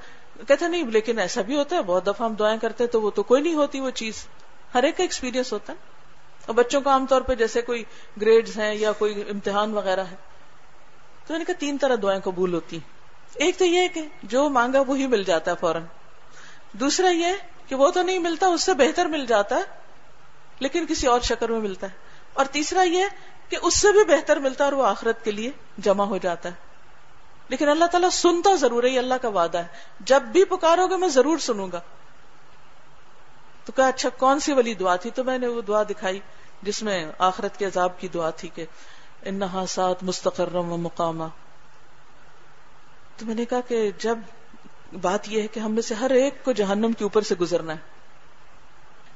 کہتا 0.48 0.68
نہیں، 0.68 0.84
لیکن 0.84 1.18
ایسا 1.18 1.42
بھی 1.42 1.56
ہوتا 1.56 1.76
ہے، 1.76 1.82
بہت 1.82 2.06
دفعہ 2.06 2.28
ہم 2.28 2.34
دعائیں 2.34 2.58
کرتے 2.58 2.86
تو 2.86 3.00
وہ 3.02 3.10
تو 3.10 3.22
کوئی 3.22 3.42
نہیں 3.42 3.54
ہوتی 3.54 3.80
وہ 3.80 3.90
چیز۔ 3.90 4.26
ہر 4.74 4.82
ایک 4.82 4.96
کا 4.96 5.02
ایکسپیرینس 5.02 5.52
ہوتا 5.52 5.72
ہے۔ 5.72 5.78
اور 6.46 6.54
بچوں 6.54 6.80
کو 6.80 6.90
عام 6.90 7.06
طور 7.06 7.22
پہ 7.22 7.34
جیسے 7.34 7.62
کوئی 7.62 7.84
گریڈز 8.20 8.58
ہیں 8.58 8.74
یا 8.74 8.92
کوئی 8.92 9.24
امتحان 9.30 9.74
وغیرہ 9.74 10.04
ہے۔ 10.04 10.16
تو 11.26 11.32
میں 11.34 11.38
نے 11.38 11.44
کہا 11.44 11.54
تین 11.58 11.78
طرح 11.78 11.96
دعائیں 12.02 12.20
قبول 12.20 12.54
ہوتی 12.54 12.76
ہیں۔ 12.76 12.95
ایک 13.34 13.58
تو 13.58 13.64
یہ 13.64 13.88
کہ 13.88 14.08
جو 14.22 14.48
مانگا 14.48 14.80
وہی 14.80 15.06
مل 15.06 15.22
جاتا 15.22 15.50
ہے 15.50 15.56
فوراً۔ 15.60 15.82
دوسرا 16.72 17.08
یہ 17.08 17.32
کہ 17.66 17.74
وہ 17.74 17.90
تو 17.90 18.02
نہیں 18.02 18.18
ملتا، 18.18 18.46
اس 18.46 18.62
سے 18.62 18.74
بہتر 18.74 19.06
مل 19.06 19.26
جاتا 19.26 19.56
ہے، 19.56 19.62
لیکن 20.58 20.86
کسی 20.88 21.06
اور 21.06 21.20
شکر 21.20 21.48
میں 21.48 21.60
ملتا 21.60 21.86
ہے۔ 21.86 21.92
اور 22.32 22.44
تیسرا 22.44 22.82
یہ 22.82 23.04
کہ 23.48 23.56
اس 23.62 23.76
سے 23.76 23.92
بھی 23.92 24.04
بہتر 24.04 24.36
ملتا 24.36 24.64
ہے 24.64 24.70
اور 24.70 24.78
وہ 24.78 24.86
آخرت 24.86 25.24
کے 25.24 25.30
لیے 25.30 25.50
جمع 25.78 26.04
ہو 26.04 26.18
جاتا 26.18 26.48
ہے۔ 26.48 26.54
لیکن 27.48 27.68
اللہ 27.68 27.84
تعالیٰ 27.84 28.10
سنتا 28.10 28.54
ضرور 28.54 28.84
ہے 28.84 28.98
اللہ 28.98 29.14
کا 29.22 29.28
وعدہ 29.28 29.58
ہے۔ 29.58 29.66
جب 30.00 30.22
بھی 30.22 30.44
پکارو 30.44 30.86
گے، 30.86 30.96
میں 30.96 31.08
ضرور 31.08 31.38
سنوں 31.38 31.68
گا۔ 31.72 31.80
تو 33.64 33.72
کہا 33.72 33.88
اچھا 33.88 34.08
کون 34.08 34.40
سی 34.40 34.52
والی 34.52 34.74
دعا 34.74 34.96
تھی؟ 34.96 35.10
تو 35.10 35.24
میں 35.24 35.38
نے 35.38 35.46
وہ 35.46 35.60
دعا 35.60 35.82
دکھائی، 35.82 36.20
جس 36.62 36.82
میں 36.82 37.06
آخرت 37.18 37.58
کے 37.58 37.64
عذاب 37.64 38.00
کی 38.00 38.08
دعا 38.08 38.30
تھی 38.30 38.48
کہ 38.48 38.64
انہا 39.22 39.64
سات 39.68 40.02
مستقرم 40.02 40.72
و 40.72 40.76
مقامہ 40.76 41.24
تو 43.16 43.26
میں 43.26 43.34
نے 43.34 43.44
کہا 43.44 43.60
کہ 43.60 43.90
جب 43.98 44.18
بات 45.02 45.28
یہ 45.28 45.42
ہے 45.42 45.46
کہ 45.46 45.60
ہم 45.60 45.72
میں 45.72 45.82
سے 45.82 45.94
ہر 45.94 46.10
ایک 46.10 46.44
کو 46.44 46.52
جہنم 46.52 46.92
کے 46.92 47.04
اوپر 47.04 47.22
سے 47.22 47.34
گزرنا 47.34 47.72
ہے۔ 47.72 47.96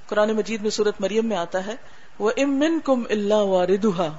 قرآن 0.07 0.33
مجید 0.33 0.63
میں 0.63 0.71
صورت 0.71 1.01
مریم 1.01 1.27
میں 1.27 1.37
آتا 1.37 1.67
ہے 1.67 1.77
وہ 2.19 2.31
امن 2.37 2.81
کم 2.81 3.03
اللہ 3.11 3.35
واردہ 3.35 4.13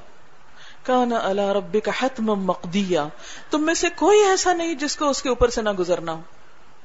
کانا 0.84 1.20
اللہ 1.24 1.42
رب 1.42 1.78
کا 1.84 1.92
حتم 2.00 2.26
مقدیا 2.26 3.08
تم 3.50 3.66
میں 3.66 3.74
سے 3.74 3.88
کوئی 3.96 4.20
ایسا 4.20 4.54
نہیں 4.54 4.74
جس 4.74 4.96
کو 4.96 5.10
اس 5.10 5.22
کے 5.22 5.30
اوپر 5.30 5.50
سے 5.50 5.62
نہ 5.62 5.70
گزرنا 5.70 6.12
ہو۔ 6.12 6.22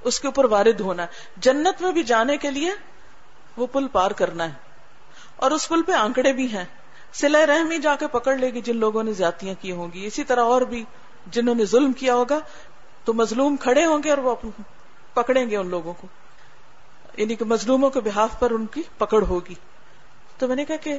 اس 0.04 0.20
کے 0.20 0.28
اوپر 0.28 0.44
وارد 0.44 0.80
ہونا 0.80 1.02
ہے۔ 1.02 1.08
جنت 1.36 1.82
میں 1.82 1.92
بھی 1.92 2.02
جانے 2.02 2.36
کے 2.36 2.50
لیے 2.50 2.70
وہ 3.56 3.66
پل 3.66 3.88
پار 3.88 4.10
کرنا 4.10 4.44
ہے۔ 4.44 4.54
اور 5.36 5.50
اس 5.50 5.68
پل 5.68 5.82
پہ 5.82 5.92
آنکڑے 5.92 6.32
بھی 6.32 6.46
ہیں۔ 6.52 6.64
سلح 7.12 7.46
رحمی 7.46 7.78
جا 7.78 7.94
کے 7.94 8.06
پکڑ 8.06 8.36
لے 8.36 8.50
گی 8.50 8.60
جن 8.60 8.76
لوگوں 8.76 9.02
نے 9.02 9.12
زیادتیاں 9.12 9.54
کی 9.60 9.72
ہوں 9.72 9.88
گی۔ 9.94 10.06
اسی 10.06 10.24
طرح 10.24 10.44
اور 10.44 10.62
بھی 10.62 10.84
جنہوں 11.26 11.54
نے 11.54 11.64
ظلم 11.64 11.92
کیا 11.92 12.14
ہوگا 12.14 12.38
تو 13.06 13.14
مظلوم 13.14 13.56
کھڑے 13.56 13.84
ہوں 13.84 13.98
گے 14.04 14.10
اور 14.10 14.18
وہ 14.18 14.34
پکڑیں 15.14 15.50
گے 15.50 15.56
ان 15.56 15.66
لوگوں 15.66 15.94
کو۔ 16.00 16.06
یعنی 17.16 17.34
کہ 17.34 17.44
مظلوموں 17.44 17.90
کے 17.90 18.00
بحاف 18.00 18.38
پر 18.38 18.50
ان 18.50 18.66
کی 18.66 18.82
پکڑ 18.98 19.22
ہوگی۔ 19.22 19.54
تو 20.38 20.48
میں 20.48 20.56
نے 20.56 20.64
کہا 20.64 20.76
کہ 20.76 20.98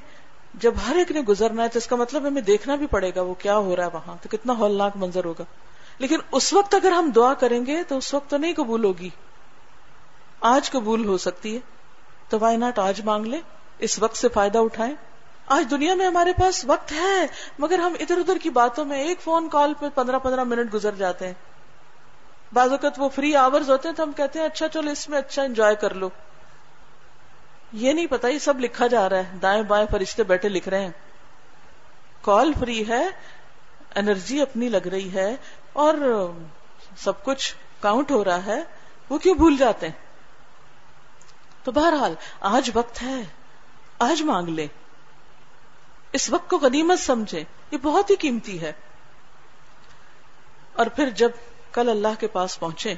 جب 0.53 0.73
ہر 0.87 0.95
ایک 0.95 1.11
نے 1.11 1.21
گزرنا 1.21 1.63
ہے 1.63 1.67
تو 1.67 1.77
اس 1.77 1.87
کا 1.87 1.95
مطلب 1.95 2.27
ہمیں 2.27 2.41
دیکھنا 2.41 2.75
بھی 2.75 2.87
پڑے 2.87 3.11
گا 3.15 3.21
وہ 3.21 3.33
کیا 3.33 3.57
ہو 3.57 3.75
رہا 3.75 3.85
ہے 3.85 3.89
وہاں۔ 3.93 4.15
تو 4.21 4.37
کتنا 4.37 4.53
ہولناک 4.53 4.91
منظر 4.95 5.25
ہوگا۔ 5.25 5.43
لیکن 5.97 6.17
اس 6.31 6.53
وقت 6.53 6.73
اگر 6.73 6.91
ہم 6.91 7.09
دعا 7.09 7.33
کریں 7.33 7.65
گے 7.65 7.83
تو 7.83 7.97
اس 7.97 8.13
وقت 8.13 8.29
تو 8.29 8.37
نہیں 8.37 8.53
قبول 8.53 8.83
ہوگی۔ 8.83 9.09
آج 10.39 10.71
قبول 10.71 11.05
ہو 11.05 11.17
سکتی 11.17 11.55
ہے۔ 11.55 11.59
تو 12.29 12.39
وائی 12.39 12.57
ناٹ 12.57 12.79
آج 12.79 13.01
مانگ 13.05 13.25
لے 13.25 13.39
اس 13.77 13.99
وقت 13.99 14.17
سے 14.17 14.27
فائدہ 14.29 14.57
اٹھائیں۔ 14.57 14.95
آج 15.45 15.71
دنیا 15.71 15.93
میں 15.93 16.05
ہمارے 16.05 16.33
پاس 16.33 16.65
وقت 16.65 16.91
ہے، 16.91 17.27
مگر 17.59 17.79
ہم 17.79 17.93
ادھر 17.99 18.17
ادھر 18.17 18.37
کی 18.37 18.49
باتوں 18.49 18.85
میں 18.85 19.03
ایک 19.03 19.21
فون 19.21 19.49
کال 19.49 19.73
پہ 19.79 19.85
پندرہ 19.95 20.19
پندرہ 20.19 20.43
منٹ 20.43 20.73
گزر 20.73 20.95
جاتے 20.95 21.27
ہیں۔ 21.27 21.33
بعض 22.53 22.71
اوقات 22.71 22.93
وہ 22.97 23.09
فری 23.09 23.35
آورز 23.35 23.69
ہوتے 23.69 23.87
ہیں 23.87 23.95
تو 23.95 24.03
ہم 24.03 24.11
کہتے 24.11 24.39
ہیں 24.39 24.45
اچھا 24.45 24.67
چلو 24.67 24.89
اس 24.89 25.09
میں 25.09 25.17
اچھا 25.17 25.43
انجوائے 25.43 25.75
کر 25.75 25.93
لو۔ 25.93 26.09
یہ 27.71 27.93
نہیں 27.93 28.07
پتا، 28.07 28.27
یہ 28.27 28.39
سب 28.39 28.59
لکھا 28.59 28.87
جا 28.87 29.09
رہا 29.09 29.17
ہے۔ 29.17 29.37
دائیں 29.41 29.63
بائیں 29.63 29.87
فرشتے 29.91 30.23
بیٹھے 30.23 30.49
لکھ 30.49 30.69
رہے 30.69 30.81
ہیں۔ 30.81 30.91
کال 32.21 32.53
فری 32.59 32.87
ہے 32.87 33.07
انرجی 33.95 34.41
اپنی 34.41 34.69
لگ 34.69 34.87
رہی 34.87 35.13
ہے 35.13 35.35
اور 35.73 35.93
سب 36.97 37.23
کچھ 37.23 37.55
کاؤنٹ 37.79 38.11
ہو 38.11 38.25
رہا 38.25 38.45
ہے۔ 38.45 38.63
وہ 39.09 39.17
کیوں 39.17 39.35
بھول 39.35 39.57
جاتے 39.57 39.87
ہیں؟ 39.87 40.05
تو 41.63 41.71
بہرحال، 41.71 42.15
آج 42.39 42.71
وقت 42.73 43.01
ہے۔ 43.01 43.21
آج 43.99 44.21
مانگ 44.21 44.47
لیں۔ 44.47 44.67
اس 46.13 46.29
وقت 46.29 46.49
کو 46.49 46.57
غنیمت 46.57 46.99
سمجھے 46.99 47.43
یہ 47.71 47.77
بہت 47.77 48.09
ہی 48.09 48.15
قیمتی 48.15 48.61
ہے۔ 48.61 48.73
اور 50.73 50.85
پھر 50.85 51.09
جب 51.09 51.29
کل 51.77 51.89
اللہ 51.89 52.07
کے 52.19 52.27
پاس 52.27 52.60
پہنچے، 52.60 52.93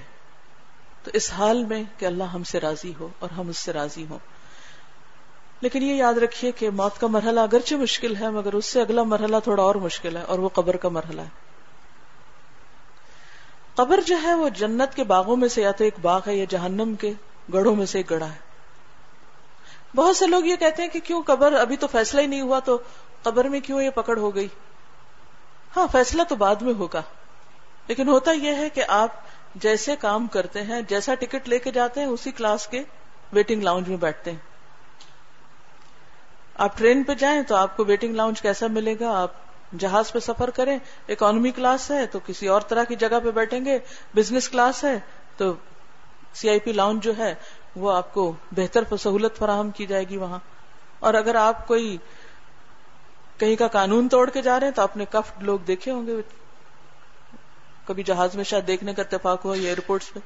تو 1.03 1.11
اس 1.13 1.33
حال 1.33 1.65
میں 1.65 1.83
کہ 1.97 2.05
اللہ 2.05 2.23
ہم 2.23 2.43
سے 2.43 2.59
راضی 2.59 2.93
ہو 2.99 3.07
اور 3.19 3.29
ہم 3.29 3.49
اس 3.49 3.57
سے 3.57 3.73
راضی 3.73 4.05
ہوں۔ 4.09 4.19
لیکن 5.61 5.83
یہ 5.83 5.93
یاد 5.93 6.13
رکھیے 6.13 6.51
کہ 6.51 6.69
موت 6.69 7.01
کا 7.01 7.07
مرحلہ 7.07 7.39
اگرچہ 7.39 7.75
مشکل 7.75 8.15
ہے، 8.15 8.29
مگر 8.29 8.53
اس 8.53 8.65
سے 8.65 8.81
اگلا 8.81 9.03
مرحلہ 9.03 9.35
تھوڑا 9.43 9.63
اور 9.63 9.75
مشکل 9.75 10.17
ہے 10.17 10.21
اور 10.21 10.39
وہ 10.39 10.49
قبر 10.49 10.77
کا 10.77 10.89
مرحلہ 10.89 11.21
ہے۔ 11.21 11.27
قبر 13.75 13.99
جو 14.05 14.15
ہے 14.23 14.33
وہ 14.33 14.49
جنت 14.49 14.95
کے 14.95 15.03
باغوں 15.03 15.35
میں 15.35 15.47
سے 15.47 15.61
یا 15.61 15.71
تو 15.71 15.83
ایک 15.83 15.93
باغ 16.01 16.21
ہے 16.27 16.35
یا 16.35 16.45
جہنم 16.49 16.95
کے 16.95 17.13
گڑھوں 17.53 17.75
میں 17.75 17.85
سے 17.85 17.99
ایک 17.99 18.09
گڑھا 18.09 18.33
ہے۔ 18.33 18.37
بہت 19.95 20.17
سے 20.17 20.27
لوگ 20.27 20.45
یہ 20.45 20.55
کہتے 20.55 20.81
ہیں 20.81 20.89
کہ 20.89 20.99
کیوں 20.99 21.21
قبر 21.25 21.53
ابھی 21.53 21.77
تو 21.77 21.87
فیصلہ 21.87 22.21
ہی 22.21 22.27
نہیں 22.27 22.41
ہوا، 22.41 22.59
تو 22.59 22.77
قبر 23.23 23.45
میں 23.45 23.59
کیوں 23.59 23.81
یہ 23.81 23.89
پکڑ 23.89 24.17
ہو 24.17 24.35
گئی؟ 24.35 24.47
ہاں 25.77 25.87
فیصلہ 25.91 26.23
تو 26.23 26.35
بعد 26.35 26.55
میں 26.55 26.73
ہوگا۔ 26.73 27.01
لیکن 27.89 28.07
ہوتا 28.07 28.31
یہ 28.31 28.55
ہے 28.55 28.69
کہ 28.69 28.83
آپ 28.87 29.09
جیسے 29.55 29.95
کام 29.95 30.27
کرتے 30.27 30.61
ہیں، 30.61 30.81
جیسا 30.81 31.15
ٹکٹ 31.15 31.49
لے 31.49 31.59
کے 31.59 31.71
جاتے 31.71 31.99
ہیں، 31.99 32.07
اسی 32.07 32.31
کلاس 32.31 32.67
کے 32.67 32.83
ویٹنگ 33.33 33.63
لاؤنج 33.63 33.89
میں 33.89 33.97
بیٹھتے 33.97 34.31
ہیں۔ 34.31 34.37
آپ 36.55 36.77
ٹرین 36.77 37.03
پہ 37.03 37.13
جائیں 37.13 37.41
تو 37.41 37.55
آپ 37.55 37.77
کو 37.77 37.85
ویٹنگ 37.85 38.15
لاؤنج 38.15 38.41
کیسا 38.41 38.67
ملے 38.67 38.95
گا؟ 38.99 39.21
آپ 39.21 39.31
جہاز 39.77 40.11
پہ 40.11 40.19
سفر 40.19 40.49
کریں، 40.49 40.79
اکانومی 41.09 41.51
کلاس 41.51 41.91
ہے 41.91 42.05
تو 42.05 42.19
کسی 42.25 42.47
اور 42.47 42.61
طرح 42.61 42.83
کی 42.83 42.95
جگہ 42.95 43.19
پہ 43.23 43.31
بیٹھیں 43.31 43.65
گے، 43.65 43.79
بزنس 44.15 44.49
کلاس 44.49 44.83
ہے 44.83 44.99
تو 45.37 45.53
سی 46.33 46.49
آئی 46.49 46.59
پی 46.59 46.71
لاؤنج 46.71 47.03
جو 47.03 47.17
ہے، 47.17 47.35
وہ 47.75 47.91
آپ 47.91 48.13
کو 48.13 48.33
بہتر 48.51 48.95
سہولت 48.99 49.37
فراہم 49.37 49.71
کی 49.71 49.85
جائے 49.85 50.03
گی 50.09 50.17
وہاں۔ 50.17 50.39
اور 50.99 51.13
اگر 51.13 51.35
آپ 51.35 51.67
کوئی 51.67 51.97
کہیں 53.37 53.55
کا 53.55 53.67
قانون 53.67 54.09
توڑ 54.09 54.29
کے 54.29 54.41
جا 54.41 54.59
رہے 54.59 54.67
ہیں 54.67 54.73
تو 54.73 54.81
اپنے 54.81 55.05
کف 55.05 55.41
لوگ 55.41 55.59
دیکھے 55.59 55.91
ہوں 55.91 56.07
گے۔ 56.07 56.21
کبھی 57.89 58.03
جہاز 58.03 58.35
میں 58.35 58.43
شاید 58.43 58.67
دیکھنے 58.67 58.93
کا 58.93 59.01
اتفاق 59.01 59.45
ہوا 59.45 59.55
ایئرپورٹ 59.55 60.03
پہ 60.13 60.19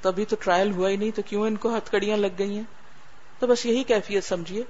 تو 0.00 0.08
ابھی 0.08 0.24
تو 0.24 0.36
ٹرائل 0.40 0.70
ہوا 0.70 0.88
ہی 0.88 0.96
نہیں 0.96 1.10
تو 1.10 1.22
کیوں 1.22 1.46
ان 1.46 1.56
کو 1.56 1.76
ہتھ 1.76 1.90
کڑیاں 1.90 2.16
لگ 2.16 2.26
گئی 2.38 2.56
ہیں؟ 2.56 2.62
تو 3.38 3.46
بس 3.46 3.66
یہی 3.66 3.82
کیفیت 3.82 4.24
سمجھیے 4.24 4.62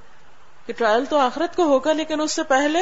کہ 0.66 0.72
ٹرائل 0.72 1.04
تو 1.04 1.18
آخرت 1.18 1.56
کو 1.56 1.62
ہوگا 1.62 1.92
لیکن 1.92 2.20
اس 2.20 2.32
سے 2.32 2.42
پہلے 2.42 2.78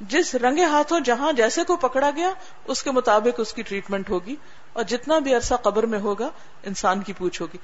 جس 0.00 0.34
رنگے 0.34 0.64
ہاتھوں 0.64 1.00
جہاں 1.00 1.32
جیسے 1.32 1.64
کو 1.64 1.76
پکڑا 1.76 2.10
گیا، 2.16 2.30
اس 2.64 2.82
کے 2.82 2.90
مطابق 2.90 3.40
اس 3.40 3.54
کی 3.54 3.62
ٹریٹمنٹ 3.62 4.10
ہوگی 4.10 4.36
اور 4.72 4.84
جتنا 4.84 5.18
بھی 5.18 5.34
عرصہ 5.34 5.54
قبر 5.54 5.86
میں 5.86 5.98
ہوگا، 5.98 6.28
انسان 6.62 7.02
کی 7.02 7.12
پوچھ 7.12 7.42
ہوگی۔ 7.42 7.58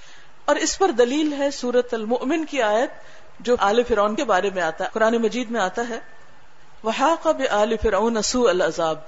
اور 0.45 0.57
اس 0.57 0.79
پر 0.79 0.91
دلیل 0.91 1.33
ہے 1.33 1.51
سورت 1.51 1.95
المؤمن 1.95 2.45
کی 2.45 2.63
آیت 2.63 2.91
جو 3.41 3.57
آل 3.59 3.83
فرعون 3.83 4.15
کے 4.15 4.25
بارے 4.25 4.51
میں 4.55 4.63
آتا 4.63 4.85
ہے، 4.85 4.89
قرآن 4.93 5.17
مجید 5.17 5.51
میں 5.51 5.61
آتا 5.61 5.83
ہے۔ 5.89 5.99
وہ 6.83 6.93
آل 7.51 7.77
فرعون 7.83 8.17
اسو 8.17 8.49
العذاب۔ 8.49 8.99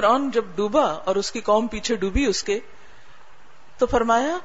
فرعون 0.00 0.30
جب 0.30 0.44
ڈوبا 0.54 0.84
اور 0.84 1.16
اس 1.16 1.30
کی 1.30 1.40
قوم 1.40 1.66
پیچھے 1.66 1.96
ڈوبی 1.96 2.26
اس 2.26 2.42
کے، 2.42 2.60
تو 3.78 3.86
فرمایا، 3.86 4.38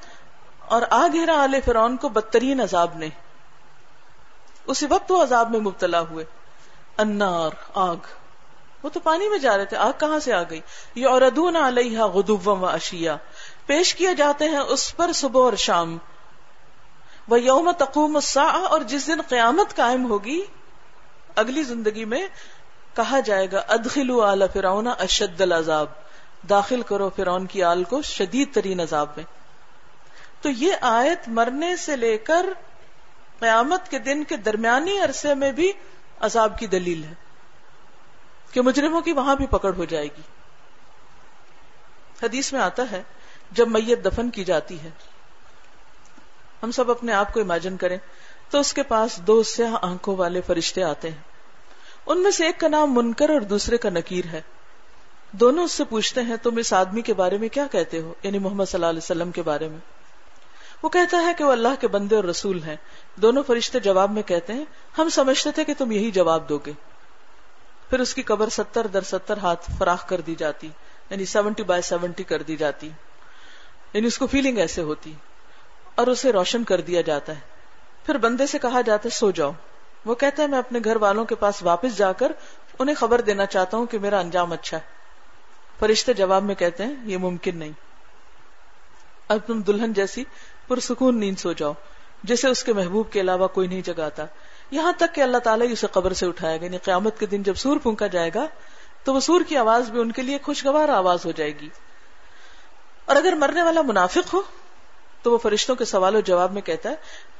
اور 0.60 0.82
آ 0.90 1.08
گھیرا 1.14 1.44
آل 1.44 1.56
فرعون 1.66 1.98
کو 1.98 2.10
بدترین 2.10 2.62
عذاب 2.62 2.96
نے۔ 2.96 3.10
اسی 4.66 4.86
وقت 4.90 5.12
وہ 5.12 5.24
عذاب 5.24 5.52
میں 5.52 5.60
مبتلا 5.60 6.00
ہوئے۔ 6.00 6.26
انار 6.98 7.50
آگ۔ 7.74 7.96
وہ 8.84 8.90
تو 8.90 9.00
پانی 9.00 9.30
میں 9.30 9.38
جا 9.38 9.58
رہے 9.58 9.66
تھے، 9.66 9.78
آگ 9.78 9.92
کہاں 10.00 10.20
سے 10.20 10.34
آ 10.34 10.44
گئی؟ 10.50 10.62
یہ 10.96 11.08
اور 11.08 11.22
ادون 11.22 11.56
علیہ 11.56 12.00
غدوم 12.00 12.64
و 12.64 12.66
اشیا 12.66 13.18
پیش 13.66 13.96
کیے 13.96 14.16
جاتے 14.16 14.50
ہیں 14.50 14.60
اس 14.60 14.98
پر 14.98 15.12
صبح 15.12 15.42
اور 15.42 15.54
شام۔ 15.54 15.98
وہ 17.28 17.42
یوم 17.42 17.72
تقوم 17.72 18.20
اور 18.36 18.82
جس 18.82 19.08
دن 19.08 19.22
قیامت 19.22 19.76
قائم 19.76 20.10
ہوگی، 20.10 20.42
اگلی 21.36 21.64
زندگی 21.64 22.06
میں 22.06 22.28
کہا 22.96 23.20
جائے 23.20 23.52
گا 23.52 23.64
ادخلو 23.68 24.22
آل 24.22 24.44
فرعون 24.54 24.88
اشد 25.00 25.42
العذاب۔ 25.42 25.88
داخل 26.50 26.82
کرو 26.82 27.10
فرعون 27.10 27.46
کی 27.46 27.64
آل 27.64 27.84
کو 27.84 28.02
شدید 28.02 28.54
ترین 28.54 28.80
عذاب 28.80 29.08
میں۔ 29.16 29.26
تو 30.42 30.50
یہ 30.50 30.74
آیت 30.82 31.30
مرنے 31.30 31.76
سے 31.76 31.96
لے 31.96 32.18
کر 32.18 32.46
قیامت 33.40 33.90
کے 33.90 34.00
دن 34.00 34.24
کے 34.24 34.38
درمیانی 34.38 35.00
عرصے 35.00 35.34
میں 35.34 35.52
بھی 35.52 35.72
عذاب 36.20 36.60
کی 36.60 36.68
دلیل 36.68 37.04
ہے۔ 37.04 37.14
کہ 38.52 38.62
مجرموں 38.62 39.02
کی 39.02 39.12
وہاں 39.12 39.36
بھی 39.36 39.46
پکڑ 39.46 39.74
ہو 39.78 39.86
جائے 39.86 40.06
گی۔ 40.06 40.22
حدیث 42.24 42.54
میں 42.54 42.62
آتا 42.62 42.84
ہے، 42.92 43.04
جب 43.52 43.68
میت 43.68 44.06
دفن 44.06 44.30
کی 44.30 44.44
جاتی 44.44 44.82
ہے، 44.82 44.90
ہم 46.64 46.72
سب 46.72 46.92
اپنے 46.92 47.14
آپ 47.14 47.34
کو 47.34 47.40
امیجن 47.40 47.78
کریں 47.78 47.98
تو 48.50 48.60
اس 48.60 48.74
کے 48.74 48.84
پاس 48.84 49.18
دو 49.18 49.44
سیاہ 49.44 49.76
آنکھوں 49.82 50.18
والے 50.18 50.42
فرشتے 50.42 50.84
آتے 50.84 51.12
ہیں۔ 51.12 51.33
ان 52.06 52.24
میں 52.24 52.32
سے 52.32 52.46
ایک 52.46 52.60
کا 52.60 52.68
نام 52.68 52.94
منکر 52.94 53.30
اور 53.30 53.42
دوسرے 53.42 53.78
کا 53.78 53.90
نکیر 53.90 54.26
ہے۔ 54.26 54.42
دونوں 55.32 55.64
اس 55.64 55.72
سے 55.72 55.84
پوچھتے 55.84 56.22
ہیں، 56.22 56.36
تم 56.36 56.58
اس 56.58 56.74
آدمی 56.74 57.02
کے 57.02 57.14
بارے 57.14 57.38
میں 57.38 57.50
کیا 57.50 57.68
کہتے 57.72 58.02
ہو؟ 58.02 58.14
یعنی 58.24 58.40
محمد 58.40 58.66
صلی 58.66 58.78
اللہ 58.78 58.86
علیہ 58.86 59.00
وسلم 59.04 59.32
کے 59.32 59.42
بارے 59.42 59.68
میں۔ 59.68 59.78
وہ 60.84 60.90
کہتا 60.90 61.18
ہے 61.18 61.34
کہ 61.38 61.44
وہ 61.44 61.52
اللہ 61.52 61.82
کے 61.82 61.88
بندے 61.88 62.16
اور 62.16 62.24
رسول 62.24 62.64
ہیں۔ 62.64 62.76
دونوں 63.16 63.44
فرشتے 63.44 63.80
جواب 63.80 64.12
میں 64.12 64.22
کہتے 64.22 64.54
ہیں، 64.54 64.66
ہم 64.98 65.10
سمجھتے 65.10 65.52
تھے 65.52 65.64
کہ 65.64 65.74
تم 65.78 65.92
یہی 65.92 66.12
جواب 66.12 66.50
دو 66.50 66.58
گے۔ 66.58 66.72
پھر 67.90 68.00
اس 68.00 68.14
کی 68.14 68.22
قبر 68.22 68.50
ستر 68.50 68.88
در 68.88 69.02
ستر 69.02 69.38
ہاتھ 69.38 69.72
فراخ 69.78 70.10
کر 70.10 70.22
دی 70.22 70.36
جاتی 70.36 70.70
یعنی 71.10 71.26
سیونٹی 71.26 71.64
بائی 71.64 71.82
سیونٹی 71.82 72.24
کر 72.24 72.42
دی 72.42 72.56
جاتی۔ 72.56 72.90
یعنی 73.94 74.08
اس 74.08 74.18
کو 74.18 74.28
فیلنگ 74.28 74.58
ایسے 74.58 74.82
ہوتی 74.82 75.14
اور 75.96 76.08
اسے 76.08 76.32
روشن 76.32 76.64
کر 76.64 76.82
دیا 76.82 77.02
جاتا 77.02 77.36
ہے۔ 77.36 77.40
پھر 78.06 78.18
بندے 78.18 78.48
سے 78.48 78.60
کہا 78.60 78.82
جاتا 78.82 79.02
ہے، 79.06 79.18
سو 79.18 79.32
جاؤ۔ 79.32 79.52
وہ 80.06 80.16
کہتا 80.16 80.44
ہے، 80.44 80.48
میں 80.48 80.60
اپنے 80.60 80.80
گھر 80.84 80.96
والوں 80.96 81.26
کے 81.26 81.36
پاس 81.36 81.64
واپس 81.64 81.98
جا 81.98 82.12
کر 82.12 82.32
انہیں 82.80 82.96
خبر 82.96 83.22
دینا 83.22 83.46
چاہتا 83.46 83.78
ہوں 83.78 83.86
کہ 83.86 84.00
میرا 84.00 84.20
انجام 84.20 84.52
اچھا 84.52 84.78
ہے. 84.78 84.82
فرشتے 85.80 86.14
جواب 86.14 86.44
میں 86.44 86.56
کہتے 86.56 86.84
ہیں، 86.84 86.96
یہ 87.04 87.18
ممکن 87.18 87.58
نہیں. 87.58 87.72
اب 89.28 89.38
تم 89.48 89.62
دلہن 89.62 89.94
جیسی 89.94 90.24
پرسکون 90.68 91.20
نیند 91.20 91.40
سو 91.40 91.54
جاؤ، 91.54 91.74
جسے 92.24 92.48
اس 92.48 92.64
کے 92.64 92.74
محبوب 92.74 93.12
کے 93.12 93.22
علاوہ 93.22 93.48
کوئی 93.48 93.68
نہیں 93.68 93.82
جگاتا۔ 93.82 94.26
یہاں 94.72 94.92
تک 94.98 95.16
کہ 95.16 95.22
اللہ 95.22 95.38
تعالیٰ 95.38 95.68
اسے 95.72 95.88
قبر 95.88 96.14
سے 96.14 96.26
اٹھایا 96.26 96.58
گا 96.58 96.66
یعنی 96.66 96.78
قیامت 96.78 97.20
کے 97.20 97.26
دن 97.26 97.44
جب 97.44 97.56
سور 97.56 97.78
پھونکا 97.78 98.08
جائے 98.08 98.32
گا، 98.36 98.46
تو 99.04 99.14
وہ 99.14 99.20
سور 99.20 99.42
کی 99.48 99.58
آواز 99.58 99.92
بھی 99.92 100.02
ان 100.02 100.12
کے 100.12 100.22
لیے 100.22 100.38
خوشگوار 100.44 100.90
آواز 100.90 101.26
ہو 101.26 101.32
جائے 101.32 101.60
گی۔ 101.60 101.70
اور 103.06 103.16
اگر 103.16 103.34
مرنے 103.34 103.62
والا 103.62 103.82
منافق 103.82 104.34
ہو، 104.34 104.42
تو 105.22 105.32
وہ 105.32 105.38
فرشتوں 105.38 105.76
کے 105.76 105.86
سوال 105.86 106.16
و 106.16 106.20
جواب 106.20 106.54
میں 106.54 106.62
کہتا 106.62 106.90
ہے 106.90 106.96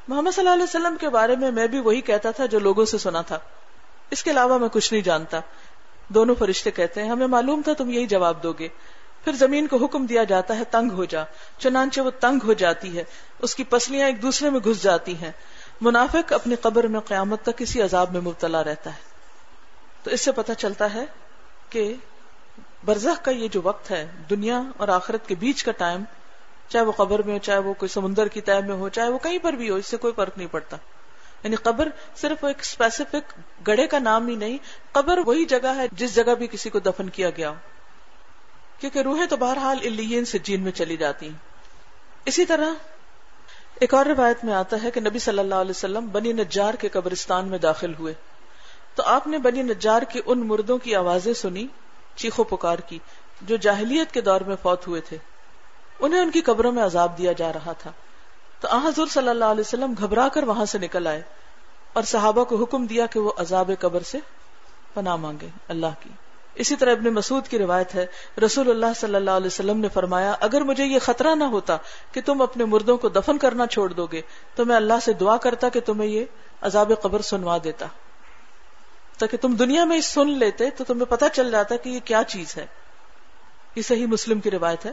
محمد 0.08 0.32
صلی 0.32 0.42
اللہ 0.42 0.54
علیہ 0.54 0.64
وسلم 0.64 0.96
کے 1.00 1.10
بارے 1.10 1.36
میں 1.36 1.52
میں 1.52 1.68
بھی 1.68 1.80
وہی 1.80 2.02
کہتا 2.02 2.32
تھا 2.32 2.46
جو 2.46 2.60
لوگوں 2.60 2.86
سے 2.86 2.98
سنا 2.98 3.22
تھا۔ 3.22 3.40
اس 4.12 4.24
کے 4.24 4.32
علاوہ 4.32 4.58
میں 4.58 4.70
کچھ 4.70 4.94
نہیں 4.94 5.04
جانتا۔ 5.04 5.40
دونوں 6.08 6.36
فرشتے 6.36 6.72
کہتے 6.72 7.04
ہیں، 7.04 7.10
ہمیں 7.10 7.28
معلوم 7.28 7.62
تھا 7.62 7.74
تم 7.74 7.90
یہی 7.90 8.08
جواب 8.08 8.44
دو 8.44 8.54
گے۔ 8.54 8.68
پھر 9.24 9.34
زمین 9.34 9.68
کو 9.68 9.78
حکم 9.78 10.06
دیا 10.06 10.24
جاتا 10.24 10.60
ہے، 10.60 10.64
تنگ 10.64 10.92
ہو 10.92 11.06
جا۔ 11.06 11.24
چنانچہ 11.58 12.02
وہ 12.02 12.10
تنگ 12.20 12.40
ہو 12.44 12.54
جاتی 12.54 12.98
ہے۔ 12.98 13.04
اس 13.40 13.56
کی 13.56 13.64
پسلیاں 13.64 14.06
ایک 14.06 14.22
دوسرے 14.22 14.50
میں 14.50 14.60
گھس 14.60 14.84
جاتی 14.84 15.16
ہیں۔ 15.16 15.32
منافق 15.82 16.34
اپنی 16.34 16.56
قبر 16.56 16.88
میں 16.88 17.00
قیامت 17.00 17.42
تک 17.42 17.58
کسی 17.58 17.82
عذاب 17.82 18.12
میں 18.12 18.22
مبتلا 18.22 18.64
رہتا 18.64 18.90
ہے۔ 18.90 19.00
تو 20.04 20.12
اس 20.12 20.22
سے 20.22 20.32
پتہ 20.32 20.52
چلتا 20.58 20.94
ہے 20.94 21.06
کہ 21.70 21.94
برزخ 22.86 23.26
کا 23.26 23.32
یہ 23.32 23.48
جو 23.48 23.62
وقت 23.64 23.92
ہے، 23.92 24.08
دنیا 24.30 24.62
اور 24.78 24.88
آخرت 24.88 25.28
کے 25.28 25.36
بیچ 25.36 25.64
کا 25.64 25.72
ٹائم 25.72 26.04
چاہے 26.70 26.86
وہ 26.86 26.92
قبر 26.92 27.22
میں 27.22 27.34
ہو، 27.34 27.40
چاہے 27.40 27.58
وہ 27.58 27.74
کوئی 27.74 27.90
سمندر 27.90 28.28
کی 28.28 28.42
طے 28.42 28.62
میں 28.62 28.76
ہو، 28.76 28.90
چاہے 28.90 29.10
وہ 29.10 29.18
کہیں 29.18 29.38
پر 29.42 29.54
بھی 29.54 29.70
ہو، 29.70 29.76
اس 29.76 29.86
سے 29.86 29.98
کوئی 29.98 30.14
فرق 30.14 30.38
نہیں 30.38 30.48
پڑتا۔ 30.52 30.78
یعنی 31.44 31.56
قبر 31.56 31.88
صرف 32.16 32.44
ایک 32.44 32.60
اسپیسیفک 32.60 33.34
گڑے 33.68 33.88
کا 33.88 34.00
نام 34.00 34.28
ہی 34.28 34.36
نہیں، 34.36 34.58
قبر 34.92 35.20
وہی 35.26 35.46
جگہ 35.46 35.76
ہے 35.76 35.86
جس 35.92 36.16
جگہ 36.16 36.36
بھی 36.36 36.48
کسی 36.48 36.70
کو 36.70 36.80
دفن 36.80 37.10
کیا 37.10 37.30
گیا 37.30 37.50
ہو۔ 37.50 37.56
کیونکہ 38.78 39.00
روحیں 39.00 39.26
تو 39.26 39.38
بہرحال 39.38 39.78
الین 39.84 40.26
سے 40.26 40.38
جین 40.38 40.62
میں 40.62 40.72
چلی 40.72 40.98
جاتی 40.98 41.26
ہیں۔ 41.26 41.38
اسی 42.26 42.46
طرح 42.46 42.74
ایک 43.80 43.94
اور 43.94 44.06
روایت 44.06 44.46
میں 44.46 44.54
آتا 44.54 44.78
ہے 44.84 44.92
کہ 44.92 45.02
نبی 45.02 45.20
صلی 45.20 45.40
اللہ 45.40 45.56
علیہ 45.56 45.72
وسلم 45.72 46.08
بنی 46.08 46.34
نجار 46.34 46.74
کے 46.74 46.90
قبرستان 46.90 47.48
میں 47.48 47.58
داخل 47.58 47.94
ہوئے۔ 48.00 48.14
تو 48.96 49.04
آپ 49.04 49.28
نے 49.28 49.38
بنی 49.38 49.62
نجار 49.62 50.02
کے 50.02 50.22
ان 50.26 50.48
مردوں 50.48 50.78
کی 50.78 50.96
آوازیں 50.96 51.34
سنی 51.34 51.68
چیخو 52.16 52.44
پکار 52.44 52.80
کی 52.80 53.00
جو 53.42 53.56
جاہلیت 53.56 54.12
کے 54.12 54.22
دور 54.22 54.42
میں 54.42 54.56
فوت 54.62 54.88
ہوئے 54.88 55.02
تھے۔ 55.02 55.18
انہیں 56.04 56.20
ان 56.20 56.32
کی 56.32 56.42
قبروں 56.42 56.72
میں 56.72 56.84
عذاب 56.84 57.18
دیا 57.18 57.32
جا 57.32 57.54
رہا 57.54 57.72
تھا۔ 57.72 57.92
تو 58.60 58.78
حضور 58.78 59.08
صلی 59.08 59.30
اللہ 59.30 59.46
علیہ 59.46 59.62
وسلم 59.62 59.94
گھبرا 59.98 60.28
کر 60.28 60.44
وہاں 60.44 60.66
سے 60.66 60.78
نکل 60.78 61.08
آئے 61.08 61.22
اور 61.94 62.04
صحابہ 62.04 62.44
کو 62.44 62.56
حکم 62.56 62.86
دیا 62.86 63.06
کہ 63.06 63.20
وہ 63.20 63.32
عذاب 63.38 63.72
قبر 63.80 64.04
سے 64.04 64.18
پناہ 64.94 65.16
مانگے 65.16 65.48
اللہ 65.68 65.88
کی۔ 66.00 66.10
اسی 66.56 66.76
طرح 66.76 66.92
ابن 66.92 67.14
مسعود 67.14 67.48
کی 67.48 67.58
روایت 67.58 67.96
ہے، 67.96 68.06
رسول 68.46 68.70
اللہ 68.70 68.86
صلی 68.96 69.16
اللہ 69.16 69.32
علیہ 69.32 69.48
وسلم 69.48 69.78
نے 69.78 69.90
فرمایا، 69.90 70.36
اگر 70.40 70.62
مجھے 70.62 70.86
یہ 70.86 71.00
خطرہ 71.00 71.36
نہ 71.36 71.44
ہوتا 71.44 71.78
کہ 72.12 72.22
تم 72.26 72.42
اپنے 72.42 72.66
مردوں 72.66 72.98
کو 72.98 73.10
دفن 73.10 73.38
کرنا 73.38 73.68
چھوڑ 73.68 73.90
دو 73.90 74.06
گے 74.06 74.22
تو 74.56 74.66
میں 74.66 74.76
اللہ 74.76 74.94
سے 75.02 75.14
دعا 75.14 75.38
کرتا 75.38 75.70
کہ 75.70 75.80
تمہیں 75.80 76.10
یہ 76.10 76.26
عذاب 76.62 76.92
قبر 77.02 77.22
سنوا 77.22 77.58
دیتا۔ 77.64 77.86
تاکہ 79.18 79.38
تم 79.38 79.56
دنیا 79.56 79.86
میں 79.86 80.02
سن 80.02 80.30
لیتے 80.30 80.70
تو 80.70 80.84
تمہیں 80.84 81.06
پتہ 81.06 81.26
چل 81.34 81.52
جاتا 81.52 81.76
کہ 81.76 81.90
یہ 81.90 82.00
کیا 82.06 82.22
چیز 82.28 82.58
ہے۔ 82.58 82.66
یہ 83.76 83.82
صحیح 83.82 84.06
مسلم 84.06 84.40
کی 84.40 84.52
روایت 84.52 84.86
ہے۔ 84.86 84.92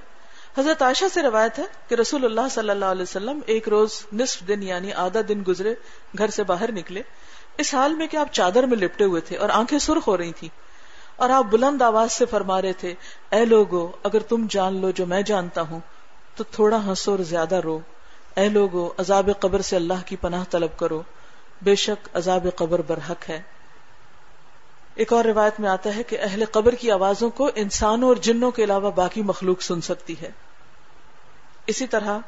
حضرت 0.58 0.82
عائشہ 0.82 1.04
سے 1.14 1.22
روایت 1.22 1.58
ہے 1.58 1.64
کہ 1.88 1.94
رسول 1.94 2.24
اللہ 2.24 2.40
صلی 2.50 2.70
اللہ 2.70 2.84
علیہ 2.84 3.02
وسلم 3.02 3.40
ایک 3.46 3.68
روز 3.68 3.90
نصف 4.12 4.48
دن 4.48 4.62
یعنی 4.62 4.92
آدھا 4.92 5.20
دن 5.28 5.42
گزرے 5.48 5.74
گھر 6.18 6.28
سے 6.28 6.42
باہر 6.42 6.72
نکلے۔ 6.72 7.02
اس 7.58 7.74
حال 7.74 7.94
میں 7.94 8.06
کہ 8.06 8.16
آپ 8.16 8.32
چادر 8.32 8.62
میں 8.62 8.76
لپٹے 8.76 9.04
ہوئے 9.04 9.20
تھے 9.20 9.36
اور 9.36 9.48
آنکھیں 9.48 9.78
سرخ 9.78 10.08
ہو 10.08 10.16
رہی 10.16 10.32
تھی 10.32 10.48
اور 11.16 11.30
آپ 11.30 11.44
بلند 11.44 11.82
آواز 11.82 12.12
سے 12.12 12.26
فرما 12.26 12.62
رہے 12.62 12.72
تھے، 12.72 12.94
اے 13.30 13.44
لوگو، 13.44 13.90
اگر 14.02 14.20
تم 14.20 14.46
جان 14.50 14.80
لو 14.80 14.90
جو 14.90 15.06
میں 15.06 15.22
جانتا 15.22 15.60
ہوں، 15.60 15.80
تو 16.36 16.44
تھوڑا 16.44 16.86
ہنسو 16.86 17.10
اور 17.10 17.18
زیادہ 17.18 17.54
رو۔ 17.54 17.78
اے 18.36 18.48
لوگو، 18.48 18.90
عذاب 18.98 19.30
قبر 19.40 19.60
سے 19.60 19.76
اللہ 19.76 20.06
کی 20.06 20.16
پناہ 20.16 20.44
طلب 20.50 20.78
کرو۔ 20.78 21.02
بے 21.62 21.74
شک 21.74 22.08
عذاب 22.14 22.46
قبر 22.56 22.82
برحق 22.82 23.30
ہے۔ 23.30 23.42
ایک 24.94 25.12
اور 25.12 25.24
روایت 25.24 25.60
میں 25.60 25.68
آتا 25.68 25.96
ہے 25.96 26.02
کہ 26.02 26.18
اہل 26.20 26.44
قبر 26.44 26.74
کی 26.74 26.90
آوازوں 26.90 27.30
کو 27.30 27.50
انسانوں 27.54 28.08
اور 28.08 28.16
جنوں 28.16 28.50
کے 28.50 28.64
علاوہ 28.64 28.90
باقی 28.90 29.22
مخلوق 29.22 29.62
سن 29.62 29.80
سکتی 29.80 30.14
ہے۔ 30.20 30.30
اسی 31.66 31.86
طرح 31.86 32.18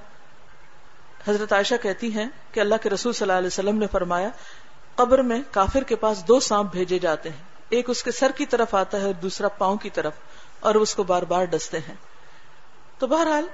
حضرت 1.29 1.53
عائشہ 1.53 1.75
کہتی 1.83 2.13
ہیں 2.13 2.27
کہ 2.53 2.61
اللہ 2.61 2.75
کے 2.83 2.91
رسول 2.91 3.13
صلی 3.13 3.25
اللہ 3.25 3.39
علیہ 3.39 3.47
وسلم 3.47 3.79
نے 3.79 3.87
فرمایا، 3.87 4.29
قبر 4.95 5.23
میں 5.23 5.41
کافر 5.51 5.83
کے 5.83 5.97
پاس 5.97 6.29
دو 6.29 6.41
سانپ 6.41 6.73
بھیجے 6.73 6.99
جاتے 6.99 7.29
ہیں۔ 7.29 7.43
ایک 7.69 7.91
اس 7.91 8.03
کے 8.03 8.11
سر 8.11 8.31
کی 8.37 8.47
طرف 8.47 8.75
آتا 8.75 9.01
ہے 9.01 9.05
اور 9.05 9.15
دوسرا 9.15 9.49
پاؤں 9.49 9.77
کی 9.77 9.91
طرف، 9.91 10.13
اور 10.61 10.75
اس 10.75 10.95
کو 10.95 11.03
بار 11.03 11.23
بار 11.23 11.45
ڈستے 11.45 11.79
ہیں۔ 11.79 11.95
تو 12.99 13.07
بہرحال، 13.07 13.47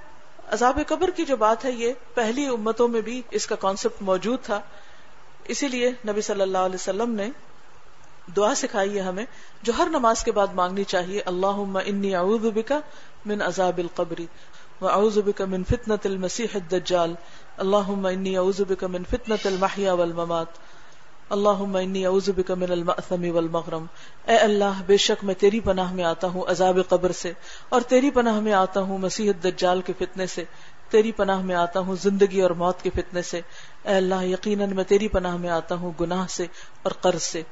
عذاب 0.49 0.79
قبر 0.87 1.11
کی 1.11 1.25
جو 1.25 1.37
بات 1.37 1.65
ہے، 1.65 1.71
یہ 1.71 1.93
پہلی 2.15 2.47
امتوں 2.47 2.89
میں 2.89 3.01
بھی 3.01 3.23
اس 3.31 3.47
کا 3.47 3.55
کانسیپٹ 3.55 4.03
موجود 4.03 4.43
تھا۔ 4.43 4.61
اسی 5.45 5.69
لیے 5.69 5.93
نبی 6.09 6.21
صلی 6.21 6.43
اللہ 6.43 6.59
علیہ 6.59 6.75
وسلم 6.75 7.15
نے 7.15 7.31
دعا 8.37 8.55
سکھائی 8.55 8.97
ہے 8.97 9.01
ہمیں 9.01 9.25
جو 9.63 9.73
ہر 9.79 9.87
نماز 9.91 10.25
کے 10.25 10.33
بعد 10.33 10.47
مانگنی 10.55 10.85
چاہیے۔ 10.85 11.21
اللہ 11.27 11.61
انی 11.85 12.15
اعوذ 12.15 12.47
بکا 12.55 12.81
من 13.27 13.43
عذاب 13.43 13.79
القبری 13.79 14.27
و 14.81 14.89
اعوذ 14.89 15.19
بکا 15.19 15.45
من 15.45 15.65
فتنة 15.65 15.97
المسیح 16.05 16.47
الدجال۔ 16.55 17.15
اللہم 17.57 18.07
انی 18.07 18.37
اعوذ 18.37 18.61
بکا 18.69 18.87
من 18.87 19.05
فتنة 19.05 19.37
المحیا 19.45 19.93
والممات۔ 19.93 20.47
اللہم 21.29 21.77
انی 21.77 22.07
اعوذ 22.07 22.31
بکا 22.37 22.55
من 22.55 22.73
المأثم 22.73 23.35
والمغرم۔ 23.35 23.87
اے 24.27 24.37
اللہ، 24.37 24.83
بے 24.87 24.97
شک 24.97 25.25
میں 25.25 25.35
تیری 25.35 25.61
پناہ 25.61 25.93
میں 25.93 26.05
آتا 26.05 26.27
ہوں 26.27 26.43
عذاب 26.49 26.79
قبر 26.89 27.13
سے، 27.13 27.33
اور 27.69 27.81
تیری 27.81 28.11
پناہ 28.11 28.41
میں 28.41 28.53
آتا 28.53 28.81
ہوں 28.81 28.99
مسیح 28.99 29.31
الدجال 29.31 29.81
کے 29.81 29.93
فتنے 29.99 30.27
سے۔ 30.27 30.45
تیری 30.91 31.13
پناہ 31.13 31.43
میں 31.43 31.55
آتا 31.55 31.81
ہوں 31.81 31.97
زندگی 32.03 32.41
اور 32.41 32.51
موت 32.51 32.83
کے 32.83 32.91
فتنے 32.91 33.23
سے۔ 33.23 33.41
اے 33.85 33.97
اللہ، 33.97 34.25
یقیناً 34.25 34.75
میں 34.75 34.85
تیری 34.85 35.09
پناہ 35.09 35.37
میں 35.37 35.51
آتا 35.51 35.75
ہوں 35.75 35.93
گناہ 36.01 36.27
سے 36.31 36.47
اور 36.83 36.93
قرض 36.93 37.23
سے۔ 37.23 37.43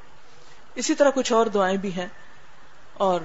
اسی 0.76 0.95
طرح 0.95 1.11
کچھ 1.11 1.33
اور 1.33 1.47
دعائیں 1.47 1.76
بھی 1.76 1.92
ہیں۔ 1.92 2.06
اور 2.95 3.21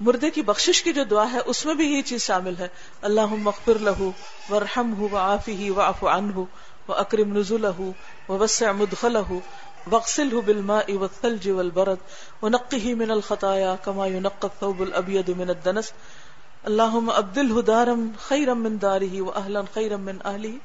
مردے 0.00 0.30
کی 0.30 0.42
بخشش 0.42 0.82
کی 0.82 0.92
جو 0.92 1.04
دعا 1.04 1.32
ہے، 1.32 1.38
اس 1.46 1.66
میں 1.66 1.74
بھی 1.74 1.96
یہ 1.96 2.02
چیز 2.02 2.22
شامل 2.22 2.54
ہے۔ 2.58 2.68
اللہ 3.02 3.26
مغفر 3.26 3.78
لہو 3.78 4.10
ورحم 4.50 4.94
ہُو 4.98 5.08
و 5.12 5.16
آفی 5.16 5.52
ہی 5.52 5.70
و 5.70 5.80
آف 5.80 6.04
ان 6.04 6.32
ہو 6.32 6.44
و 6.88 6.92
اکرم 6.94 7.38
نزول 7.38 7.64
و 7.64 7.90
وسع 8.28 8.72
مدخل 8.72 9.16
وقسل 9.90 10.32
ہُو 10.32 10.40
بلما 10.40 10.80
والثلج 10.88 11.48
والبرد 11.48 11.96
ونقه 12.42 12.94
من 12.94 13.10
الخطايا 13.10 13.74
كما 13.84 14.06
ينقى 14.06 14.48
الثوب 14.54 14.80
الابيض 14.80 15.28
من 15.28 15.50
الدنس۔ 15.50 15.92
اللهم 16.64 17.10
ابدله 17.10 17.60
دارا 17.60 17.94
خيرا 18.18 18.54
من 18.54 18.76
داره 18.82 19.20
واهلا 19.20 19.60
خيرا 19.74 19.96
من 19.96 20.18
اهله 20.24 20.56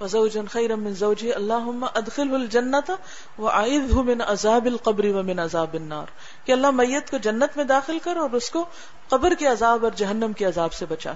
وزوجا 0.00 0.40
خيرا 0.50 0.74
من 0.74 0.94
زوجه، 0.94 1.28
اللهم 1.34 1.84
ادخله 1.94 2.34
الجنه 2.34 2.92
واعذه 3.38 4.02
من 4.02 4.20
عذاب 4.20 4.66
القبر 4.66 5.04
ومن 5.04 5.38
عذاب 5.38 5.74
النار. 5.74 6.06
کہ 6.44 6.52
اللہ 6.52 6.70
میت 6.70 7.10
کو 7.10 7.18
جنت 7.18 7.56
میں 7.56 7.64
داخل 7.64 7.98
کر 7.98 8.16
اور 8.16 8.30
اس 8.30 8.50
کو 8.50 8.64
قبر 9.08 9.34
کے 9.38 9.46
عذاب 9.46 9.84
اور 9.84 9.92
جہنم 9.96 10.32
کے 10.32 10.44
عذاب 10.44 10.72
سے 10.72 10.86
بچا۔ 10.86 11.12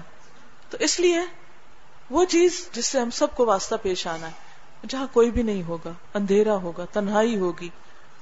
تو 0.69 0.77
اس 0.79 0.99
لیے 0.99 1.19
وہ 2.09 2.25
چیز 2.25 2.69
جس 2.71 2.85
سے 2.85 2.99
ہم 2.99 3.09
سب 3.09 3.27
کو 3.35 3.45
واسطہ 3.45 3.75
پیش 3.81 4.07
آنا 4.07 4.27
ہے، 4.27 4.31
جہاں 4.89 5.07
کوئی 5.13 5.31
بھی 5.31 5.43
نہیں 5.43 5.63
ہوگا، 5.63 5.91
اندھیرا 6.13 6.55
ہوگا، 6.55 6.85
تنہائی 6.85 7.39
ہوگی، 7.39 7.69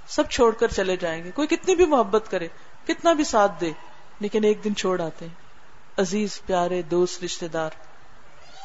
سب 0.07 0.29
چھوڑ 0.29 0.53
کر 0.53 0.67
چلے 0.67 0.95
جائیں 0.95 1.23
گے۔ 1.23 1.31
کوئی 1.31 1.47
کتنی 1.47 1.75
بھی 1.75 1.85
محبت 1.85 2.31
کرے، 2.31 2.47
کتنا 2.87 3.13
بھی 3.13 3.23
ساتھ 3.23 3.51
دے، 3.61 3.71
لیکن 4.19 4.43
ایک 4.43 4.63
دن 4.63 4.75
چھوڑ 4.75 5.01
آتے 5.01 5.27
ہیں۔ 5.27 5.33
عزیز، 5.97 6.41
پیارے، 6.45 6.81
دوست 6.81 7.23
رشتے 7.23 7.47
دار 7.47 7.69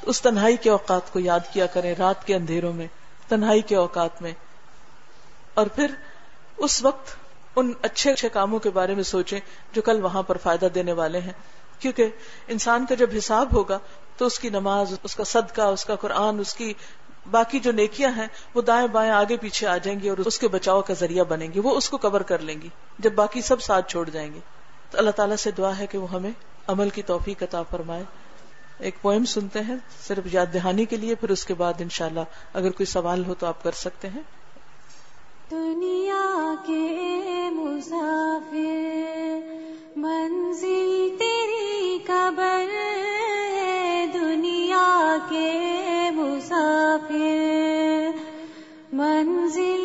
اس 0.02 0.22
تنہائی 0.22 0.56
کے 0.56 0.70
اوقات 0.70 1.12
کو 1.12 1.18
یاد 1.18 1.40
کیا 1.52 1.66
کریں 1.66 1.94
رات 1.98 2.26
کے 2.26 2.34
اندھیروں 2.34 2.72
میں، 2.72 2.86
تنہائی 3.28 3.60
کے 3.60 3.76
اوقات 3.76 4.22
میں۔ 4.22 4.32
اور 5.54 5.66
پھر 5.66 5.86
اس 6.56 6.84
وقت 6.84 7.08
ان 7.56 7.72
اچھے 7.82 8.12
اچھے 8.12 8.28
کاموں 8.28 8.58
کے 8.58 8.70
بارے 8.70 8.94
میں 8.94 9.02
سوچیں 9.02 9.40
جو 9.72 9.82
کل 9.82 10.04
وہاں 10.04 10.22
پر 10.22 10.36
فائدہ 10.36 10.66
دینے 10.66 10.92
والے 10.92 11.20
ہیں۔ 11.20 11.32
کیونکہ 11.78 12.06
انسان 12.48 12.86
کا 12.86 12.94
جب 12.94 13.10
حساب 13.18 13.56
ہوگا 13.56 13.78
تو 14.16 14.26
اس 14.26 14.38
کی 14.38 14.48
نماز، 14.48 14.94
اس 15.02 15.16
کا 15.16 15.24
صدقہ، 15.24 15.62
اس 15.62 15.84
کا 15.84 15.96
قرآن، 15.96 16.38
اس 16.38 16.54
کی 16.54 16.72
باقی 17.30 17.58
جو 17.58 17.72
نیکیاں 17.72 18.10
ہیں، 18.16 18.26
وہ 18.54 18.62
دائیں 18.62 18.86
بائیں 18.86 19.10
آگے 19.10 19.36
پیچھے 19.36 19.66
آ 19.66 19.76
جائیں 19.76 20.00
گی 20.00 20.08
اور 20.08 20.18
اس 20.18 20.38
کے 20.38 20.48
بچاؤ 20.48 20.82
کا 20.82 20.94
ذریعہ 20.94 21.24
بنیں 21.24 21.48
گی۔ 21.54 21.60
وہ 21.60 21.76
اس 21.76 21.90
کو 21.90 21.98
کور 21.98 22.20
کر 22.20 22.38
لیں 22.38 22.62
گی۔ 22.62 22.68
جب 22.98 23.12
باقی 23.12 23.42
سب 23.42 23.62
ساتھ 23.62 23.90
چھوڑ 23.90 24.10
جائیں 24.10 24.34
گے۔ 24.34 24.40
تو 24.90 24.98
اللہ 24.98 25.10
تعالیٰ 25.10 25.36
سے 25.36 25.50
دعا 25.50 25.78
ہے 25.78 25.86
کہ 25.86 25.98
وہ 25.98 26.10
ہمیں 26.10 26.30
عمل 26.66 26.90
کی 26.90 27.02
توفیق 27.02 27.42
عطا 27.42 27.62
فرمائے۔ 27.62 28.04
ایک 28.82 29.02
پوئم 29.02 29.24
سنتے 29.24 29.60
ہیں، 29.60 29.76
صرف 30.08 30.34
یاد 30.34 30.46
دہانی 30.54 30.84
کے 30.84 30.96
لیے، 30.96 31.14
پھر 31.14 31.30
اس 31.30 31.44
کے 31.44 31.54
بعد 31.54 31.72
انشاءاللہ 31.78 32.20
اگر 32.54 32.70
کوئی 32.70 32.86
سوال 32.86 33.24
ہو 33.24 33.34
تو 33.34 33.46
آپ 33.46 33.62
کر 33.62 33.72
سکتے 33.72 34.08
ہیں۔ 34.08 34.20
دنیا 35.50 36.54
کے 36.66 37.48
مسافر، 37.52 39.40
منزل 39.96 41.16
تیری 41.18 41.98
قبر 42.06 42.66
ہے۔ 42.72 44.06
دنیا 44.14 45.16
کے 45.28 45.60
مسافر، 46.14 48.10
منزل 48.92 49.81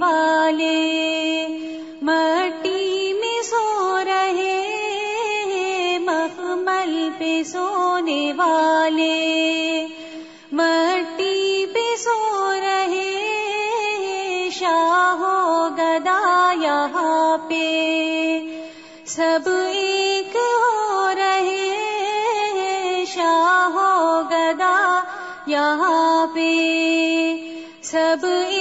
والے 0.00 1.46
مٹی 2.02 3.12
میں 3.12 3.42
سو 3.42 3.98
رہے 4.04 4.60
ہیں، 5.46 5.98
مخمل 5.98 7.08
پہ 7.18 7.42
سونے 7.42 8.32
والے 8.36 9.86
مٹی 10.52 11.66
پہ 11.66 11.86
سو 11.96 12.18
رہے 12.60 13.08
ہیں، 13.98 14.50
شاہ 14.50 15.22
گدا 15.78 16.52
یہاں 16.60 17.36
پہ 17.48 17.66
سب 19.06 19.48
ایک 19.72 20.36
ہو 20.36 21.14
رہے 21.14 23.04
شاہ 23.06 23.68
ہو 23.74 24.20
گدا 24.30 24.78
یہاں 25.46 26.26
پہ 26.34 26.50
سب 27.82 28.26
ایک 28.26 28.59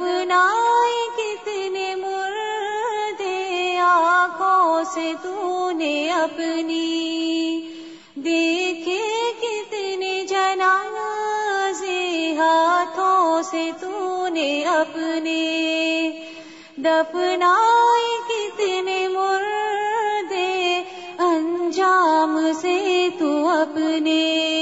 دفنائے 0.00 1.08
کتنے 1.16 1.94
مردے 1.94 3.78
آنکھوں 3.78 4.84
سے 4.94 5.12
تو 5.22 5.70
نے 5.70 6.10
اپنی۔ 6.10 7.60
دیکھے 8.14 9.32
کتنے 9.40 10.26
جنانا 10.26 11.70
سے 11.80 12.34
ہاتھوں 12.38 13.42
سے 13.42 13.70
تو 13.80 14.28
نے 14.28 14.64
اپنے۔ 14.64 16.10
دفنائے 16.76 18.16
کتنے 18.28 19.08
مردے 19.08 20.82
انجام 21.18 22.52
سے 22.60 23.08
تو 23.18 23.48
اپنے۔ 23.48 24.59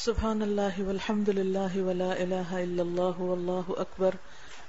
سبحان 0.00 0.42
اللہ 0.42 0.76
والحمد 0.80 1.28
للہ 1.28 1.80
ولا 1.86 2.10
الہ 2.14 2.52
الا 2.52 2.82
اللہ 2.82 3.18
واللہ 3.20 3.72
اکبر 3.80 4.14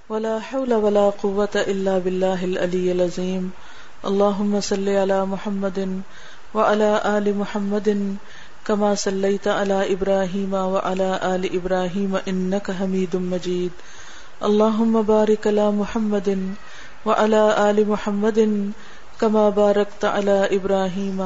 ولا 0.09 0.31
حول 0.47 0.73
ولا 0.85 1.03
قوة 1.19 1.61
الا 1.63 1.93
باللہ 1.97 2.41
العلی 2.47 2.81
العظیم 2.91 3.45
اللہم 4.09 4.57
صلی 4.69 4.95
علی 4.97 5.19
محمد 5.27 5.77
وعلى 6.55 6.89
آل 7.11 7.31
محمد 7.35 7.87
كما 8.65 8.89
صليت 8.95 9.47
على 9.47 9.77
إبراهيم 9.93 10.57
وعلى 10.73 11.07
آل 11.27 11.47
إبراهيم 11.51 12.17
إنك 12.23 12.75
حميد 12.81 13.15
مجيد 13.27 13.85
اللهم 14.41 15.01
بارك 15.03 15.47
على 15.47 15.69
محمد 15.77 16.29
وعلى 17.05 17.45
آل 17.61 17.81
محمد 17.87 18.43
کما 18.43 19.15
كما 19.21 19.49
باركت 19.55 20.05
على 20.09 20.37
إبراهيم 20.51 21.25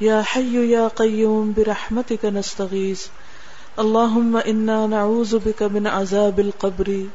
يا 0.00 0.22
حي 0.22 0.70
يا 0.70 0.88
قيوم، 0.88 1.54
برحمتك 1.56 2.24
نستغيث. 2.24 3.06
اللهم 3.78 4.36
إنا 4.36 4.86
نعوذ 4.86 5.38
بك 5.38 5.62
من 5.62 5.86
عذاب 5.86 6.40
القبر، 6.40 7.06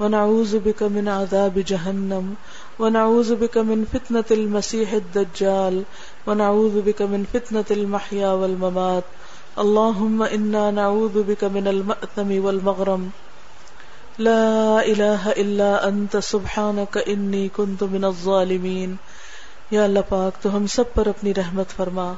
ونعوذ 0.00 0.58
بك 0.58 0.82
من 0.82 1.08
عذاب 1.08 1.58
جهنم، 1.58 2.34
ونعوذ 2.78 3.34
بك 3.34 3.58
من 3.58 3.84
فتنة 3.92 4.24
المسيح 4.30 4.92
الدجال، 4.92 5.82
ونعوذ 6.26 6.80
بك 6.80 7.02
من 7.02 7.24
فتنة 7.32 7.64
المحيا 7.70 8.28
والممات. 8.28 9.04
اللهم 9.58 10.22
إنا 10.22 10.70
نعوذ 10.70 11.22
بك 11.22 11.44
من 11.44 11.68
المأثم 11.68 12.44
والمغرم. 12.44 13.10
لا 14.18 14.86
إله 14.86 15.30
إلا 15.30 15.88
أنت، 15.88 16.16
سبحانك 16.16 16.98
إني 17.08 17.48
كنت 17.48 17.84
من 17.84 18.04
الظالمين. 18.04 18.96
یا 19.72 19.84
اللہ 19.84 19.98
پاک 20.08 20.42
تو 20.42 20.56
ہم 20.56 20.66
سب 20.66 20.94
پر 20.94 21.06
اپنی 21.06 21.34
رحمت 21.34 21.68
فرما۔ 21.68 22.12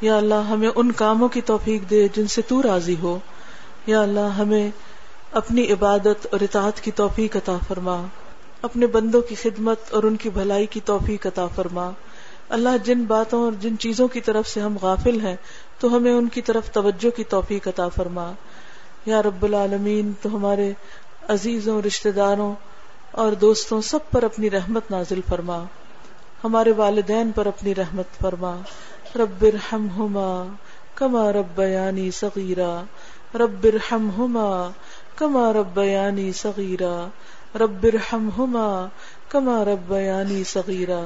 یا 0.00 0.16
اللہ 0.16 0.34
ہمیں 0.34 0.68
ان 0.76 0.92
کاموں 0.92 1.28
کی 1.28 1.40
توفیق 1.40 1.90
دے 1.90 2.08
جن 2.12 2.26
سے 2.26 2.42
تو 2.42 2.62
راضی 2.62 2.96
ہو۔ 3.02 3.18
یا 3.86 4.00
اللہ 4.00 4.34
ہمیں 4.38 4.70
اپنی 5.32 5.72
عبادت 5.72 6.26
اور 6.30 6.40
اطاعت 6.40 6.80
کی 6.80 6.90
توفیق 6.90 7.36
عطا 7.36 7.56
فرما۔ 7.68 8.06
اپنے 8.62 8.86
بندوں 8.86 9.22
کی 9.22 9.34
خدمت 9.34 9.78
اور 9.90 10.02
ان 10.02 10.16
کی 10.16 10.30
بھلائی 10.30 10.66
کی 10.66 10.80
توفیق 10.84 11.26
عطا 11.26 11.46
فرما۔ 11.46 11.90
اللہ 12.48 12.68
جن 12.84 13.04
باتوں 13.04 13.44
اور 13.44 13.52
جن 13.52 13.78
چیزوں 13.78 14.08
کی 14.08 14.20
طرف 14.20 14.48
سے 14.48 14.60
ہم 14.60 14.76
غافل 14.82 15.20
ہیں 15.20 15.36
تو 15.80 15.96
ہمیں 15.96 16.12
ان 16.12 16.28
کی 16.28 16.42
طرف 16.42 16.72
توجہ 16.72 17.16
کی 17.16 17.24
توفیق 17.24 17.68
عطا 17.68 17.88
فرما۔ 17.88 18.32
یا 19.06 19.22
رب 19.22 19.42
العالمین 19.42 20.12
تو 20.22 20.36
ہمارے 20.36 20.72
عزیزوں، 21.28 21.82
رشتہ 21.82 22.08
داروں 22.08 22.54
اور 23.10 23.32
دوستوں 23.32 23.80
سب 23.80 24.10
پر 24.10 24.22
اپنی 24.22 24.50
رحمت 24.50 24.90
نازل 24.90 25.20
فرما۔ 25.28 25.64
ہمارے 26.44 26.72
والدین 26.72 27.30
پر 27.34 27.46
اپنی 27.46 27.74
رحمت 27.74 28.20
فرما۔ 28.20 28.56
رب 29.16 29.44
ارحمہما 29.44 30.54
کما 30.94 31.32
ربیانی 31.32 32.10
صغیرا۔ 32.10 32.82
رب 33.34 33.66
ارحمہما 33.72 34.70
کما 35.16 35.52
ربیانی 35.52 36.32
صغیرا۔ 36.32 37.08
رب 37.54 37.86
ارحمہما 37.92 38.86
کما 39.28 39.64
ربیانی 39.64 40.44
صغیرا۔ 40.44 41.00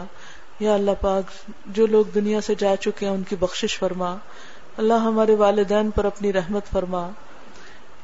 یا 0.61 0.75
اللہ 0.75 0.90
پاک، 1.01 1.51
جو 1.66 1.87
لوگ 1.87 2.05
دنیا 2.14 2.40
سے 2.40 2.55
جا 2.55 2.77
چکے 2.77 3.07
ہیں، 3.07 3.12
ان 3.12 3.23
کی 3.23 3.37
بخشش 3.37 3.79
فرما۔ 3.79 4.16
اللہ 4.77 4.95
ہمارے 4.95 5.35
والدین 5.35 5.90
پر 5.90 6.05
اپنی 6.05 6.33
رحمت 6.33 6.66
فرما۔ 6.66 7.09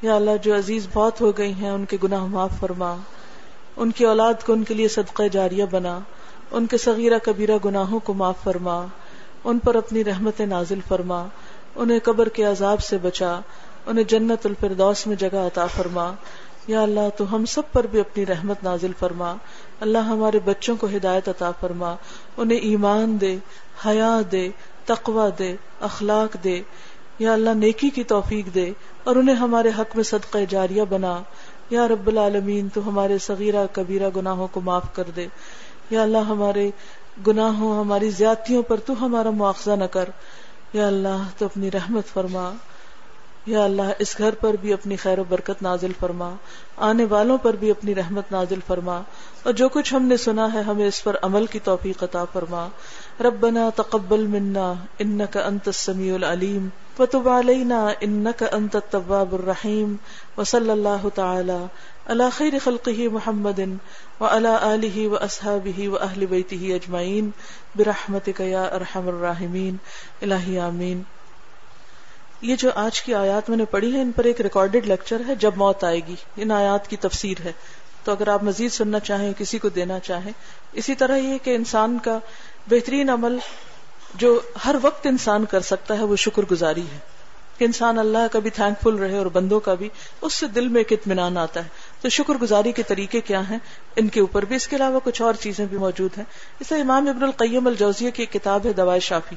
یا 0.03 0.15
اللہ، 0.15 0.31
جو 0.43 0.57
عزیز 0.57 0.89
بہت 0.93 1.21
ہو 1.21 1.39
گئی 1.39 1.53
ہیں، 1.53 1.71
ان 1.71 1.85
کے 1.85 1.97
گناہ 2.05 2.25
معاف 2.25 2.51
فرما۔ 2.61 2.97
ان 3.77 3.91
کی 3.91 4.05
اولاد 4.05 4.35
کو 4.47 4.53
ان 4.53 4.65
کے 4.65 4.75
لیے 4.75 4.89
صدقہ 4.89 5.23
جاریہ 5.33 5.65
بنا۔ 5.71 5.99
ان 6.51 6.67
کے 6.67 6.79
صغیرہ 6.79 7.19
کبیرہ 7.23 7.59
گناہوں 7.65 8.01
کو 8.01 8.15
معاف 8.15 8.35
فرما، 8.45 8.87
ان 9.45 9.59
پر 9.59 9.75
اپنی 9.75 10.05
رحمت 10.05 10.41
نازل 10.41 10.79
فرما، 10.89 11.27
انہیں 11.75 11.99
قبر 12.03 12.29
کے 12.29 12.45
عذاب 12.45 12.81
سے 12.81 12.99
بچا، 12.99 13.41
انہیں 13.87 14.05
جنت 14.05 14.47
الفردوس 14.47 15.07
میں 15.07 15.17
جگہ 15.17 15.37
عطا 15.37 15.67
فرما۔ 15.67 16.13
یا 16.67 16.83
اللہ، 16.83 17.09
تو 17.17 17.35
ہم 17.35 17.45
سب 17.45 17.63
پر 17.73 17.87
بھی 17.87 18.01
اپنی 18.01 18.27
رحمت 18.27 18.65
نازل 18.65 18.93
فرما۔ 18.99 19.35
اللہ 19.81 19.99
ہمارے 19.99 20.39
بچوں 20.45 20.77
کو 20.77 20.87
ہدایت 20.87 21.29
عطا 21.29 21.51
فرما۔ 21.61 21.95
انہیں 22.37 22.59
ایمان 22.59 23.21
دے، 23.21 23.39
حیا 23.87 24.21
دے 24.33 24.49
تقوا 24.85 25.29
دے، 25.39 25.57
اخلاق 25.81 26.45
دے۔ 26.45 26.63
یا 27.19 27.33
اللہ، 27.33 27.51
نیکی 27.51 27.91
کی 27.91 28.05
توفیق 28.05 28.55
دے 28.55 28.73
اور 29.05 29.17
انہیں 29.17 29.37
ہمارے 29.37 29.71
حق 29.79 29.97
میں 29.97 30.05
صدقہ 30.05 30.39
جاریہ 30.49 30.83
بنا۔ 30.89 31.23
یا 31.71 31.89
رب 31.89 32.07
العالمین، 32.07 32.69
تو 32.69 32.89
ہمارے 32.89 33.19
صغیرہ 33.19 33.67
کبیرہ 33.73 34.11
گناہوں 34.17 34.49
کو 34.53 34.61
معاف 34.61 34.95
کر 34.95 35.05
دے۔ 35.17 35.27
یا 35.91 36.03
اللہ 36.03 36.19
ہمارے 36.19 36.71
گناہوں، 37.27 37.81
ہماری 37.81 38.11
زیادتیوں 38.11 38.63
پر 38.63 38.81
تو 38.81 39.05
ہمارا 39.05 39.31
مواخذہ 39.31 39.71
نہ 39.71 39.85
کر۔ 39.85 40.09
یا 40.73 40.87
اللہ 40.87 41.23
تو 41.39 41.45
اپنی 41.45 41.71
رحمت 41.71 42.07
فرما۔ 42.07 42.53
یا 43.47 43.65
اللہ 43.65 43.83
اس 43.99 44.19
گھر 44.19 44.35
پر 44.35 44.55
بھی 44.61 44.73
اپنی 44.73 44.97
خیر 44.97 45.19
و 45.19 45.25
برکت 45.29 45.63
نازل 45.63 45.93
فرما۔ 46.01 46.35
آنے 46.77 47.05
والوں 47.05 47.39
پر 47.39 47.55
بھی 47.55 47.71
اپنی 47.71 47.95
رحمت 47.95 48.33
نازل 48.33 48.59
فرما۔ 48.67 49.03
اور 49.43 49.53
جو 49.53 49.69
کچھ 49.69 49.95
ہم 49.95 50.03
نے 50.03 50.17
سنا 50.17 50.53
ہے، 50.53 50.61
ہمیں 50.61 50.87
اس 50.87 51.05
پر 51.05 51.17
عمل 51.23 51.47
کی 51.47 51.59
توفیق 51.59 52.05
عطا 52.05 52.25
فرما۔ 52.33 52.69
ربنا 53.21 53.71
تقبل 53.77 54.27
منا 54.27 54.75
انك 54.99 55.37
انت 55.37 55.69
السميع 55.69 56.15
العليم 56.15 56.69
وتب 56.99 57.29
علينا 57.29 57.81
انك 58.03 58.43
انت 58.43 58.77
التواب 58.77 59.35
الرحيم 59.35 59.97
وصلى 60.37 60.73
الله 60.73 61.11
تعالى 61.15 61.59
على 62.07 62.31
خير 62.31 62.59
خلقه 62.59 63.09
محمد 63.09 63.61
وعلى 64.21 64.53
آله 64.75 65.09
وأصحابه 65.09 65.89
وأهل 65.89 66.27
بيته 66.27 66.79
أجمعين 66.79 67.31
برحمتك 67.77 68.41
يا 68.41 68.65
أرحم 68.77 69.09
الراحمين 69.09 69.79
إلهي 70.23 70.59
آمين 70.59 71.03
یہ 72.43 72.57
جو 72.57 72.71
آج 72.75 73.01
کی 73.03 73.15
آیات 73.15 73.49
میں 73.51 73.57
نے 73.57 73.65
پڑھی 73.65 73.95
ہے، 73.95 74.03
ان 74.03 74.13
پر 74.13 74.25
ایک 74.25 74.41
ریکارڈڈ 74.41 74.87
لیکچر 74.87 75.23
ہے، 75.29 75.35
جب 75.35 75.51
موت 75.57 75.85
آئے 75.85 76.01
گی، 76.07 76.15
ان 76.37 76.51
آیات 76.51 76.89
کی 76.89 76.97
تفسیر 76.97 77.37
ہے۔ 77.45 77.53
تو 78.05 78.13
اگر 78.13 78.29
آپ 78.29 78.43
مزید 78.43 78.73
سننا 78.73 79.01
چاہیں، 79.01 79.33
کسی 79.39 79.59
کو 79.59 79.69
دینا 79.69 79.99
چاہیں، 79.99 80.33
اسی 80.73 80.95
طرح 80.95 81.17
یہ 81.17 81.39
کہ 81.43 81.55
انسان 81.55 81.99
کا 82.03 82.19
بہترین 82.71 83.11
عمل 83.11 83.39
جو 84.15 84.41
ہر 84.65 84.77
وقت 84.83 85.07
انسان 85.07 85.45
کر 85.45 85.61
سکتا 85.61 85.99
ہے 85.99 86.05
وہ 86.05 86.17
شکر 86.17 86.43
گزاری 86.51 86.83
ہے 86.83 86.99
کہ 87.59 87.65
انسان 87.65 87.99
اللہ 87.99 88.33
کا 88.33 88.39
بھی 88.39 88.51
تھینک 88.51 88.83
فل 88.83 88.95
رہے 88.95 89.19
اور 89.19 89.27
بندوں 89.27 89.61
کا 89.61 89.75
بھی، 89.75 89.89
اس 90.21 90.35
سے 90.35 90.47
دل 90.47 90.69
میں 90.69 90.81
ایک 90.81 90.93
اطمینان 90.93 91.39
آتا 91.39 91.65
ہے۔ 91.65 91.69
تو 92.01 92.09
شکر 92.09 92.35
گزاری 92.35 92.73
کے 92.73 92.83
طریقے 92.83 93.21
کیا 93.21 93.51
ہیں؟ 93.51 93.59
ان 93.97 94.09
کے 94.09 94.21
اوپر 94.21 94.45
بھی، 94.45 94.57
اس 94.57 94.69
کے 94.69 94.77
علاوہ 94.77 95.01
کچھ 95.05 95.23
اور 95.23 95.35
چیزیں 95.35 95.67
بھی 95.67 95.79
موجود 95.79 96.11
ہیں۔ 96.19 96.25
اس 96.61 96.69
طرح 96.69 96.79
امام 96.79 97.09
ابن 97.09 97.23
القیم 97.23 97.67
الجوزیہ 97.67 98.11
کی 98.11 98.23
ایک 98.23 98.33
کتاب 98.33 98.67
ہے 98.67 98.73
دوائے 98.73 99.01
شافی، 99.01 99.37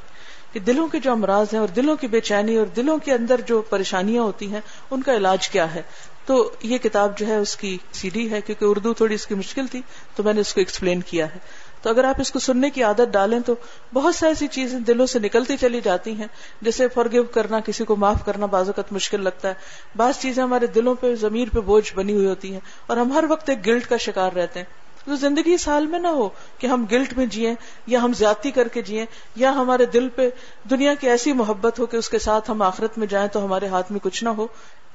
کہ 0.53 0.59
دلوں 0.59 0.87
کے 0.87 0.99
جو 0.99 1.11
امراض 1.11 1.47
ہیں 1.53 1.59
اور 1.59 1.67
دلوں 1.67 1.95
کی 1.95 2.07
بے 2.07 2.19
چینی 2.19 2.55
اور 2.55 2.65
دلوں 2.65 2.97
کے 2.97 3.13
اندر 3.13 3.41
جو 3.41 3.61
پریشانیاں 3.61 4.23
ہوتی 4.23 4.51
ہیں، 4.51 4.61
ان 4.91 5.01
کا 5.01 5.15
علاج 5.15 5.49
کیا 5.49 5.75
ہے؟ 5.75 5.81
تو 6.25 6.51
یہ 6.61 6.77
کتاب 6.77 7.17
جو 7.17 7.27
ہے، 7.27 7.35
اس 7.35 7.55
کی 7.55 7.77
سی 7.91 8.09
ڈی 8.09 8.31
ہے، 8.31 8.41
کیونکہ 8.41 8.65
اردو 8.65 8.93
تھوڑی 8.93 9.15
اس 9.15 9.27
کی 9.27 9.35
مشکل 9.35 9.67
تھی، 9.67 9.81
تو 10.15 10.23
میں 10.23 10.33
نے 10.33 10.41
اس 10.41 10.53
کو 10.53 10.61
ایکسپلین 10.61 11.01
کیا 11.01 11.25
ہے۔ 11.25 11.39
تو 11.81 11.89
اگر 11.89 12.03
آپ 12.03 12.21
اس 12.21 12.31
کو 12.31 12.39
سننے 12.39 12.69
کی 12.69 12.83
عادت 12.83 13.13
ڈالیں 13.13 13.39
تو 13.39 13.55
بہت 13.93 14.15
سی 14.15 14.25
ایسی 14.25 14.47
چیزیں 14.47 14.79
دلوں 14.79 15.05
سے 15.05 15.19
نکلتی 15.19 15.57
چلی 15.57 15.81
جاتی 15.83 16.11
ہیں 16.11 16.27
جیسے 16.61 16.87
فارگیو 16.87 17.23
کرنا، 17.23 17.59
کسی 17.59 17.85
کو 17.85 17.95
معاف 17.95 18.25
کرنا 18.25 18.45
بعض 18.45 18.67
اوقات 18.67 18.93
مشکل 18.93 19.23
لگتا 19.23 19.47
ہے۔ 19.49 19.53
بعض 19.95 20.19
چیزیں 20.19 20.43
ہمارے 20.43 20.67
دلوں 20.67 20.95
پہ، 20.95 21.15
ضمیر 21.15 21.47
پہ 21.53 21.59
بوجھ 21.59 21.95
بنی 21.95 22.13
ہوئی 22.13 22.25
ہوتی 22.25 22.53
ہیں 22.53 22.59
اور 22.87 22.97
ہم 22.97 23.11
ہر 23.11 23.23
وقت 23.29 23.49
ایک 23.49 23.65
گلٹ 23.65 23.87
کا 23.87 23.97
شکار 23.97 24.31
رہتے 24.31 24.59
ہیں۔ 24.59 24.81
تو 25.05 25.15
زندگی 25.15 25.53
اس 25.53 25.67
حال 25.67 25.87
میں 25.87 25.99
نہ 25.99 26.07
ہو 26.07 26.29
کہ 26.57 26.67
ہم 26.67 26.85
گلٹ 26.91 27.17
میں 27.17 27.25
جیئیں 27.25 27.55
یا 27.87 28.03
ہم 28.03 28.13
زیادتی 28.13 28.51
کر 28.51 28.67
کے 28.67 28.81
جیئیں 28.81 29.05
یا 29.35 29.51
ہمارے 29.51 29.85
دل 29.85 30.09
پہ 30.09 30.29
دنیا 30.69 30.93
کی 30.93 31.09
ایسی 31.09 31.33
محبت 31.33 31.79
ہو 31.79 31.85
کہ 31.85 31.97
اس 31.97 32.09
کے 32.09 32.19
ساتھ 32.19 32.51
ہم 32.51 32.61
آخرت 32.61 32.97
میں 32.97 33.07
جائیں 33.07 33.27
تو 33.27 33.45
ہمارے 33.45 33.67
ہاتھ 33.67 33.91
میں 33.91 33.99
کچھ 34.03 34.23
نہ 34.23 34.29
ہو۔ 34.29 34.47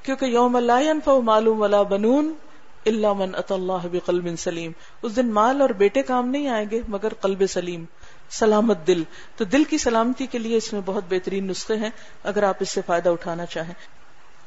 کیونکہ 0.03 0.25
یوم 0.25 0.55
اللہ 0.55 1.09
معلوم 1.23 1.61
ولا 1.61 1.81
بنون 1.81 2.33
اللہ 2.87 3.13
من 3.13 3.35
اط 3.35 3.51
اللہ 3.51 3.87
بقلب 3.91 4.39
سلیم۔ 4.39 4.71
اس 5.01 5.15
دن 5.15 5.31
مال 5.31 5.61
اور 5.61 5.69
بیٹے 5.69 6.01
کام 6.01 6.29
نہیں 6.29 6.47
آئیں 6.47 6.69
گے، 6.71 6.81
مگر 6.87 7.13
قلب 7.13 7.43
سلیم، 7.49 7.85
سلامت 8.29 8.77
دل۔ 8.87 9.03
تو 9.35 9.45
دل 9.45 9.63
کی 9.63 9.77
سلامتی 9.77 10.25
کے 10.25 10.37
لیے 10.37 10.57
اس 10.57 10.73
میں 10.73 10.81
بہت 10.85 11.03
بہترین 11.09 11.47
نسخے 11.47 11.75
ہیں، 11.75 11.89
اگر 12.23 12.43
آپ 12.43 12.57
اس 12.59 12.69
سے 12.69 12.81
فائدہ 12.85 13.09
اٹھانا 13.09 13.45
چاہیں۔ 13.45 13.73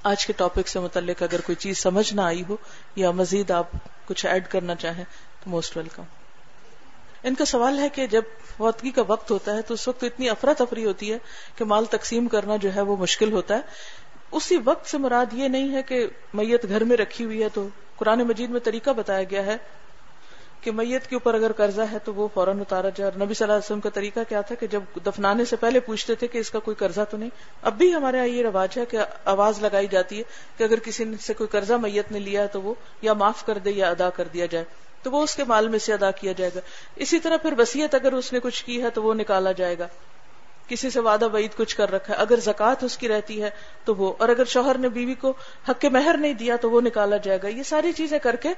آج 0.02 0.26
کے 0.26 0.32
ٹاپک 0.32 0.68
سے 0.68 0.80
متعلق 0.80 1.22
اگر 1.22 1.40
کوئی 1.40 1.56
چیز 1.56 1.78
سمجھ 1.78 2.14
نہ 2.14 2.20
آئی 2.20 2.42
ہو 2.48 2.56
یا 2.96 3.10
مزید 3.10 3.50
آپ 3.50 3.66
کچھ 4.06 4.26
ایڈ 4.26 4.48
کرنا 4.48 4.74
چاہیں، 4.74 5.04
تو 5.44 5.50
موسٹ 5.50 5.76
ویلکم 5.76 6.02
ان 7.22 7.34
کا 7.34 7.44
سوال 7.44 7.78
ہے 7.78 7.88
کہ 7.88 8.06
جب 8.06 8.22
فوتگی 8.56 8.90
کا 8.90 9.02
وقت 9.06 9.30
ہوتا 9.30 9.54
ہے 9.54 9.62
تو 9.62 9.74
اس 9.74 9.88
وقت 9.88 10.04
اتنی 10.04 10.28
افراتفری 10.28 10.84
ہوتی 10.84 11.12
ہے 11.12 11.18
کہ 11.56 11.64
مال 11.64 11.84
تقسیم 11.84 12.28
کرنا 12.28 12.56
جو 12.56 12.74
ہے 12.74 12.80
وہ 12.80 12.96
مشکل 12.96 13.32
ہوتا 13.32 13.54
ہے۔ 13.54 13.60
اسی 14.30 14.58
وقت 14.64 14.86
سے 14.86 14.98
مراد 14.98 15.26
یہ 15.32 15.48
نہیں 15.48 15.74
ہے 15.74 15.82
کہ 15.82 16.06
میت 16.34 16.68
گھر 16.68 16.84
میں 16.84 16.96
رکھی 16.96 17.24
ہوئی 17.24 17.42
ہے 17.42 17.48
تو 17.54 17.68
قرآن 17.96 18.18
مجید 18.18 18.50
میں 18.50 18.60
طریقہ 18.60 18.90
بتایا 18.90 19.22
گیا 19.22 19.46
ہے 19.46 19.56
کہ 20.60 20.72
میت 20.72 21.06
کے 21.06 21.16
اوپر 21.16 21.34
اگر 21.34 21.52
قرضہ 21.52 21.82
ہے 21.92 21.98
تو 22.04 22.14
وہ 22.14 22.28
فوراً 22.34 22.60
اتارا 22.60 22.88
جائے۔ 22.88 23.10
اور 23.10 23.24
نبی 23.24 23.34
صلی 23.34 23.44
اللہ 23.44 23.52
علیہ 23.52 23.64
وسلم 23.64 23.80
کا 23.80 23.90
طریقہ 23.90 24.20
کیا 24.28 24.40
تھا 24.40 24.54
کہ 24.54 24.66
جب 24.66 24.80
دفنانے 25.06 25.44
سے 25.44 25.56
پہلے 25.56 25.80
پوچھتے 25.80 26.14
تھے 26.14 26.26
کہ 26.26 26.38
اس 26.38 26.50
کا 26.50 26.58
کوئی 26.58 26.74
قرضہ 26.74 27.00
تو 27.10 27.16
نہیں۔ 27.16 27.30
اب 27.62 27.78
بھی 27.78 27.94
ہمارے 27.94 28.16
یہاں 28.16 28.26
یہ 28.26 28.42
رواج 28.42 28.78
ہے 28.78 28.84
کہ 28.84 28.98
آواز 29.24 29.62
لگائی 29.62 29.86
جاتی 29.86 30.18
ہے 30.18 30.22
کہ 30.56 30.64
اگر 30.64 30.78
کسی 30.78 31.04
سے 31.20 31.34
کوئی 31.34 31.48
قرضہ 31.48 31.74
میت 31.74 32.12
نے 32.12 32.18
لیا 32.18 32.42
ہے 32.42 32.46
تو 32.46 32.62
وہ 32.62 32.74
یا 33.02 33.12
معاف 33.12 33.46
کر 33.46 33.58
دے 33.58 33.70
یا 33.70 33.90
ادا 33.90 34.10
کر 34.10 34.28
دیا 34.28 34.46
جائے۔ 34.46 34.64
تو 35.02 35.10
وہ 35.10 35.22
اس 35.22 35.34
کے 35.34 35.44
مال 35.44 35.68
میں 35.68 35.78
سے 35.78 35.92
ادا 35.92 36.10
کیا 36.10 36.32
جائے 36.36 36.50
گا۔ 36.54 36.60
اسی 36.96 37.18
طرح 37.18 37.36
پھر 37.36 37.54
وسیعت 37.58 37.94
اگر 37.94 38.12
اس 38.12 38.32
نے 38.32 38.40
کچھ 38.40 38.64
کی 38.64 38.82
ہے 38.82 38.90
تو 38.90 39.02
وہ 39.02 39.14
نکالا 39.14 39.52
جائے 39.52 39.78
گا۔ 39.78 39.88
کسی 40.70 40.90
سے 40.90 41.00
وعدہ 41.00 41.28
وعید 41.32 41.56
کچھ 41.56 41.76
کر 41.76 41.92
رکھا 41.92 42.14
ہے، 42.14 42.18
اگر 42.18 42.40
زکوٰۃ 42.40 42.74
اس 42.82 42.98
کی 42.98 43.08
رہتی 43.08 43.42
ہے 43.42 43.50
تو 43.84 43.94
وہ، 43.94 44.12
اور 44.18 44.28
اگر 44.28 44.44
شوہر 44.44 44.78
نے 44.78 44.88
بیوی 44.88 45.14
کو 45.14 45.32
حق 45.68 45.84
مہر 45.84 46.16
نہیں 46.16 46.32
دیا 46.32 46.56
تو 46.56 46.70
وہ 46.70 46.80
نکالا 46.80 47.16
جائے 47.16 47.38
گا۔ 47.42 47.48
یہ 47.48 47.62
ساری 47.62 47.92
چیزیں 47.92 48.18
کر 48.18 48.36
کے 48.36 48.48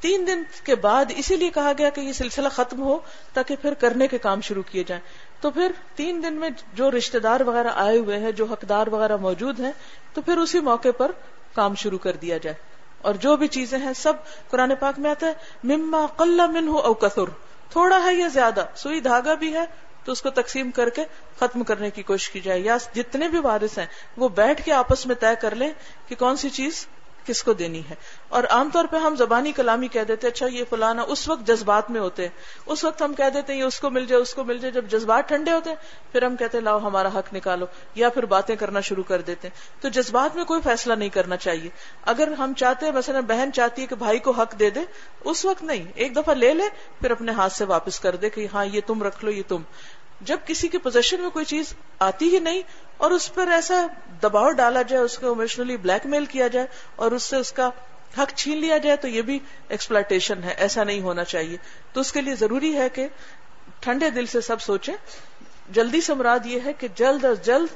تین 0.00 0.26
دن 0.26 0.42
کے 0.64 0.74
بعد 0.74 1.04
اسی 1.16 1.36
لیے 1.36 1.50
کہا 1.50 1.72
گیا 1.78 1.88
کہ 1.88 2.00
یہ 2.00 2.12
سلسلہ 2.12 2.48
ختم 2.48 2.82
ہو 2.82 2.98
تاکہ 3.32 3.56
پھر 3.62 3.74
کرنے 3.74 4.06
کے 4.06 4.18
کام 4.18 4.40
شروع 4.40 4.62
کیے 4.62 4.84
جائیں۔ 4.84 5.02
تو 5.40 5.50
پھر 5.50 5.72
تین 5.94 6.22
دن 6.22 6.34
میں 6.34 6.50
جو 6.74 6.90
رشتے 6.90 7.18
دار 7.18 7.40
وغیرہ 7.40 7.68
آئے 7.74 7.98
ہوئے 7.98 8.18
ہیں، 8.18 8.32
جو 8.32 8.44
حقدار 8.44 8.86
وغیرہ 8.86 9.16
موجود 9.16 9.60
ہیں، 9.60 9.72
تو 10.14 10.20
پھر 10.20 10.38
اسی 10.38 10.60
موقع 10.60 10.92
پر 10.96 11.10
کام 11.54 11.74
شروع 11.74 11.98
کر 11.98 12.12
دیا 12.12 12.36
جائے۔ 12.36 12.56
اور 13.02 13.14
جو 13.14 13.36
بھی 13.36 13.48
چیزیں 13.48 13.78
ہیں، 13.78 13.92
سب 13.92 14.12
قرآن 14.50 14.74
پاک 14.74 14.98
میں 14.98 15.10
آتا 15.10 15.26
ہے، 15.26 15.32
مما 15.64 16.06
قل 16.06 16.40
من 16.48 16.68
ہو 16.68 16.78
او 16.78 16.94
کثر۔ 16.94 17.30
تھوڑا 17.70 18.04
ہے 18.04 18.14
یا 18.14 18.28
زیادہ، 18.28 18.64
سوئی 18.74 19.00
دھاگا 19.00 19.34
بھی 19.34 19.54
ہے 19.54 19.64
تو 20.04 20.12
اس 20.12 20.22
کو 20.22 20.30
تقسیم 20.30 20.70
کر 20.70 20.90
کے 20.90 21.04
ختم 21.38 21.64
کرنے 21.64 21.90
کی 21.90 22.02
کوشش 22.02 22.30
کی 22.30 22.40
جائے 22.40 22.60
یا 22.60 22.76
جتنے 22.94 23.28
بھی 23.28 23.38
وارث 23.38 23.78
ہیں 23.78 23.86
وہ 24.16 24.28
بیٹھ 24.28 24.62
کے 24.64 24.72
آپس 24.72 25.06
میں 25.06 25.14
طے 25.14 25.34
کر 25.40 25.54
لیں 25.54 25.70
کہ 26.08 26.14
کون 26.14 26.36
سی 26.36 26.50
چیز 26.50 26.86
کس 27.26 27.42
کو 27.42 27.52
دینی 27.52 27.82
ہے۔ 27.90 27.94
اور 28.28 28.44
عام 28.50 28.70
طور 28.72 28.84
پہ 28.84 28.96
ہم 28.96 29.14
زبانی 29.16 29.52
کلامی 29.52 29.88
کہہ 29.88 30.04
دیتے 30.08 30.28
اچھا 30.28 30.46
یہ 30.46 30.64
فلانا 30.70 31.02
اس 31.02 31.28
وقت 31.28 31.46
جذبات 31.46 31.90
میں 31.90 32.00
ہوتے 32.00 32.22
ہیں۔ 32.22 32.30
اس 32.66 32.84
وقت 32.84 33.02
ہم 33.02 33.14
کہہ 33.14 33.30
دیتے 33.34 33.52
ہیں 33.52 33.60
یہ 33.60 33.64
اس 33.64 33.80
کو 33.80 33.90
مل 33.90 34.06
جائے، 34.06 34.22
اس 34.22 34.34
کو 34.34 34.44
مل 34.44 34.58
جائے۔ 34.58 34.72
جب 34.72 34.84
جذبات 34.84 35.28
ٹھنڈے 35.28 35.52
ہوتے 35.52 35.70
ہیں، 35.70 35.76
پھر 36.12 36.22
ہم 36.22 36.36
کہتے 36.36 36.58
ہیں، 36.58 36.64
لاؤ 36.64 36.78
ہمارا 36.78 37.08
حق 37.08 37.34
نکالو، 37.34 37.66
یا 37.94 38.08
پھر 38.08 38.26
باتیں 38.26 38.56
کرنا 38.56 38.80
شروع 38.80 39.04
کر 39.04 39.20
دیتے 39.20 39.48
ہیں۔ 39.48 39.82
تو 39.82 39.88
جذبات 39.88 40.36
میں 40.36 40.44
کوئی 40.44 40.60
فیصلہ 40.60 40.94
نہیں 40.94 41.08
کرنا 41.08 41.36
چاہیے۔ 41.36 41.70
اگر 42.02 42.32
ہم 42.32 42.52
چاہتے 42.56 42.86
ہیں، 42.86 42.92
مثلا 42.92 43.20
بہن 43.20 43.52
چاہتی 43.52 43.82
ہے 43.82 43.86
کہ 43.86 43.96
بھائی 43.96 44.18
کو 44.18 44.30
حق 44.30 44.58
دے 44.58 44.70
دے، 44.70 44.80
اس 45.24 45.44
وقت 45.44 45.62
نہیں۔ 45.62 45.84
ایک 45.94 46.16
دفعہ 46.16 46.34
لے 46.34 46.54
لے، 46.54 46.64
پھر 47.00 47.10
اپنے 47.10 47.32
ہاتھ 47.32 47.52
سے 47.52 47.64
واپس 47.64 48.00
کر 48.00 48.16
دے 48.16 48.30
کہ 48.30 48.48
ہاں 48.54 48.66
یہ 48.66 48.80
تم 48.86 49.02
رکھ 49.02 49.24
لو، 49.24 49.30
یہ 49.30 49.42
تم۔ 49.48 49.62
جب 50.24 50.38
کسی 50.46 50.68
کے 50.68 50.78
پوزیشن 50.78 51.20
میں 51.20 51.30
کوئی 51.30 51.44
چیز 51.44 51.74
آتی 51.98 52.34
ہی 52.34 52.38
نہیں 52.38 52.62
اور 52.96 53.10
اس 53.10 53.34
پر 53.34 53.48
ایسا 53.48 53.86
دباؤ 54.22 54.50
ڈالا 54.50 54.82
جائے، 54.82 55.02
اس 55.02 55.18
کو 55.18 55.30
اموشنلی 55.30 55.76
بلیک 55.76 56.06
میل 56.06 56.24
کیا 56.24 56.48
جائے 56.48 56.66
اور 56.96 57.12
اس 57.12 57.22
سے 57.22 57.36
اس 57.36 57.52
کا 57.52 57.70
حق 58.18 58.34
چھین 58.34 58.58
لیا 58.58 58.78
جائے، 58.78 58.96
تو 58.96 59.08
یہ 59.08 59.22
بھی 59.22 59.38
ایکسپلائٹیشن 59.68 60.42
ہے، 60.42 60.54
ایسا 60.58 60.84
نہیں 60.84 61.00
ہونا 61.00 61.24
چاہیے۔ 61.24 61.56
تو 61.92 62.00
اس 62.00 62.12
کے 62.12 62.20
لیے 62.20 62.34
ضروری 62.34 62.76
ہے 62.76 62.88
کہ 62.88 63.08
ٹھنڈے 63.80 64.10
دل 64.10 64.26
سے 64.26 64.40
سب 64.40 64.60
سوچیں۔ 64.60 64.94
جلدی 65.70 66.00
سے 66.00 66.14
مراد 66.14 66.46
یہ 66.46 66.60
ہے 66.64 66.72
کہ 66.72 66.88
جلد 66.94 67.24
از 67.24 67.44
جلد 67.44 67.68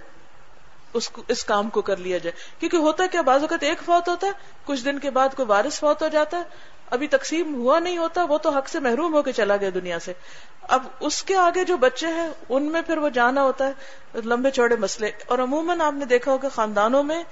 اس 0.92 1.10
اس 1.28 1.44
کام 1.44 1.70
کو 1.70 1.82
کر 1.82 1.96
لیا 1.96 2.18
جائے۔ 2.18 2.32
کیونکہ 2.58 2.76
ہوتا 2.76 3.02
ہے 3.02 3.08
کیا 3.08 3.20
بعض 3.20 3.40
اوقات 3.40 3.62
ایک 3.62 3.78
فوت 3.84 4.08
ہوتا 4.08 4.26
ہے، 4.26 4.32
کچھ 4.64 4.84
دن 4.84 4.98
کے 4.98 5.10
بعد 5.10 5.28
کوئی 5.36 5.48
وارث 5.48 5.80
فوت 5.80 6.02
ہو 6.02 6.08
جاتا 6.08 6.36
ہے 6.38 6.42
ابھی 6.90 7.06
تقسیم 7.06 7.54
ہوا 7.54 7.78
نہیں 7.78 7.98
ہوتا، 7.98 8.24
وہ 8.24 8.38
تو 8.38 8.50
حق 8.50 8.68
سے 8.68 8.80
محروم 8.80 9.14
ہو 9.14 9.22
کے 9.22 9.32
چلا 9.32 9.56
گیا 9.56 9.70
دنیا 9.74 9.98
سے۔ 9.98 10.12
اب 10.62 10.86
اس 11.00 11.22
کے 11.22 11.36
آگے 11.36 11.64
جو 11.64 11.76
بچے 11.76 12.06
ہیں، 12.06 12.28
ان 12.48 12.62
میں 12.62 12.82
پھر 12.82 12.98
وہ 12.98 13.08
جانا 13.08 13.42
ہوتا 13.42 13.68
ہے، 13.68 14.20
لمبے 14.24 14.50
چوڑے 14.50 14.76
مسئلے۔ 14.76 15.10
اور 15.26 15.38
عموماً 15.38 15.80
آپ 15.80 15.92
نے 15.92 16.04
دیکھا 16.04 16.32
ہوگا 16.32 16.48
خاندانوں 16.48 17.02
میں 17.02 17.22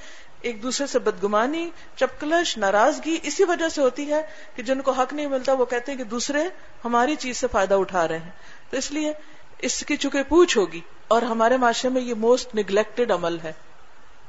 ایک 0.40 0.62
دوسرے 0.62 0.86
سے 0.86 0.98
بدگمانی، 0.98 1.70
چپکلش، 1.96 2.58
ناراضگی 2.58 3.18
اسی 3.22 3.44
وجہ 3.44 3.68
سے 3.68 3.80
ہوتی 3.80 4.10
ہے 4.10 4.22
کہ 4.54 4.62
جن 4.62 4.80
کو 4.80 4.90
حق 4.90 5.12
نہیں 5.12 5.26
ملتا، 5.26 5.52
وہ 5.52 5.64
کہتے 5.64 5.92
ہیں 5.92 5.98
کہ 5.98 6.04
دوسرے 6.04 6.48
ہماری 6.84 7.14
چیز 7.14 7.36
سے 7.36 7.46
فائدہ 7.52 7.74
اٹھا 7.74 8.08
رہے 8.08 8.18
ہیں۔ 8.18 8.30
تو 8.70 8.76
اس 8.76 8.92
لیے 8.92 9.12
اس 9.58 9.84
کی 9.86 9.96
چونکہ 9.96 10.22
پوچھ 10.22 10.58
ہوگی، 10.58 10.80
اور 11.08 11.22
ہمارے 11.22 11.56
معاشرے 11.56 11.90
میں 11.90 12.02
یہ 12.02 12.14
موسٹ 12.14 12.54
نگلیکٹڈ 12.54 13.12
عمل 13.12 13.38
ہے، 13.44 13.52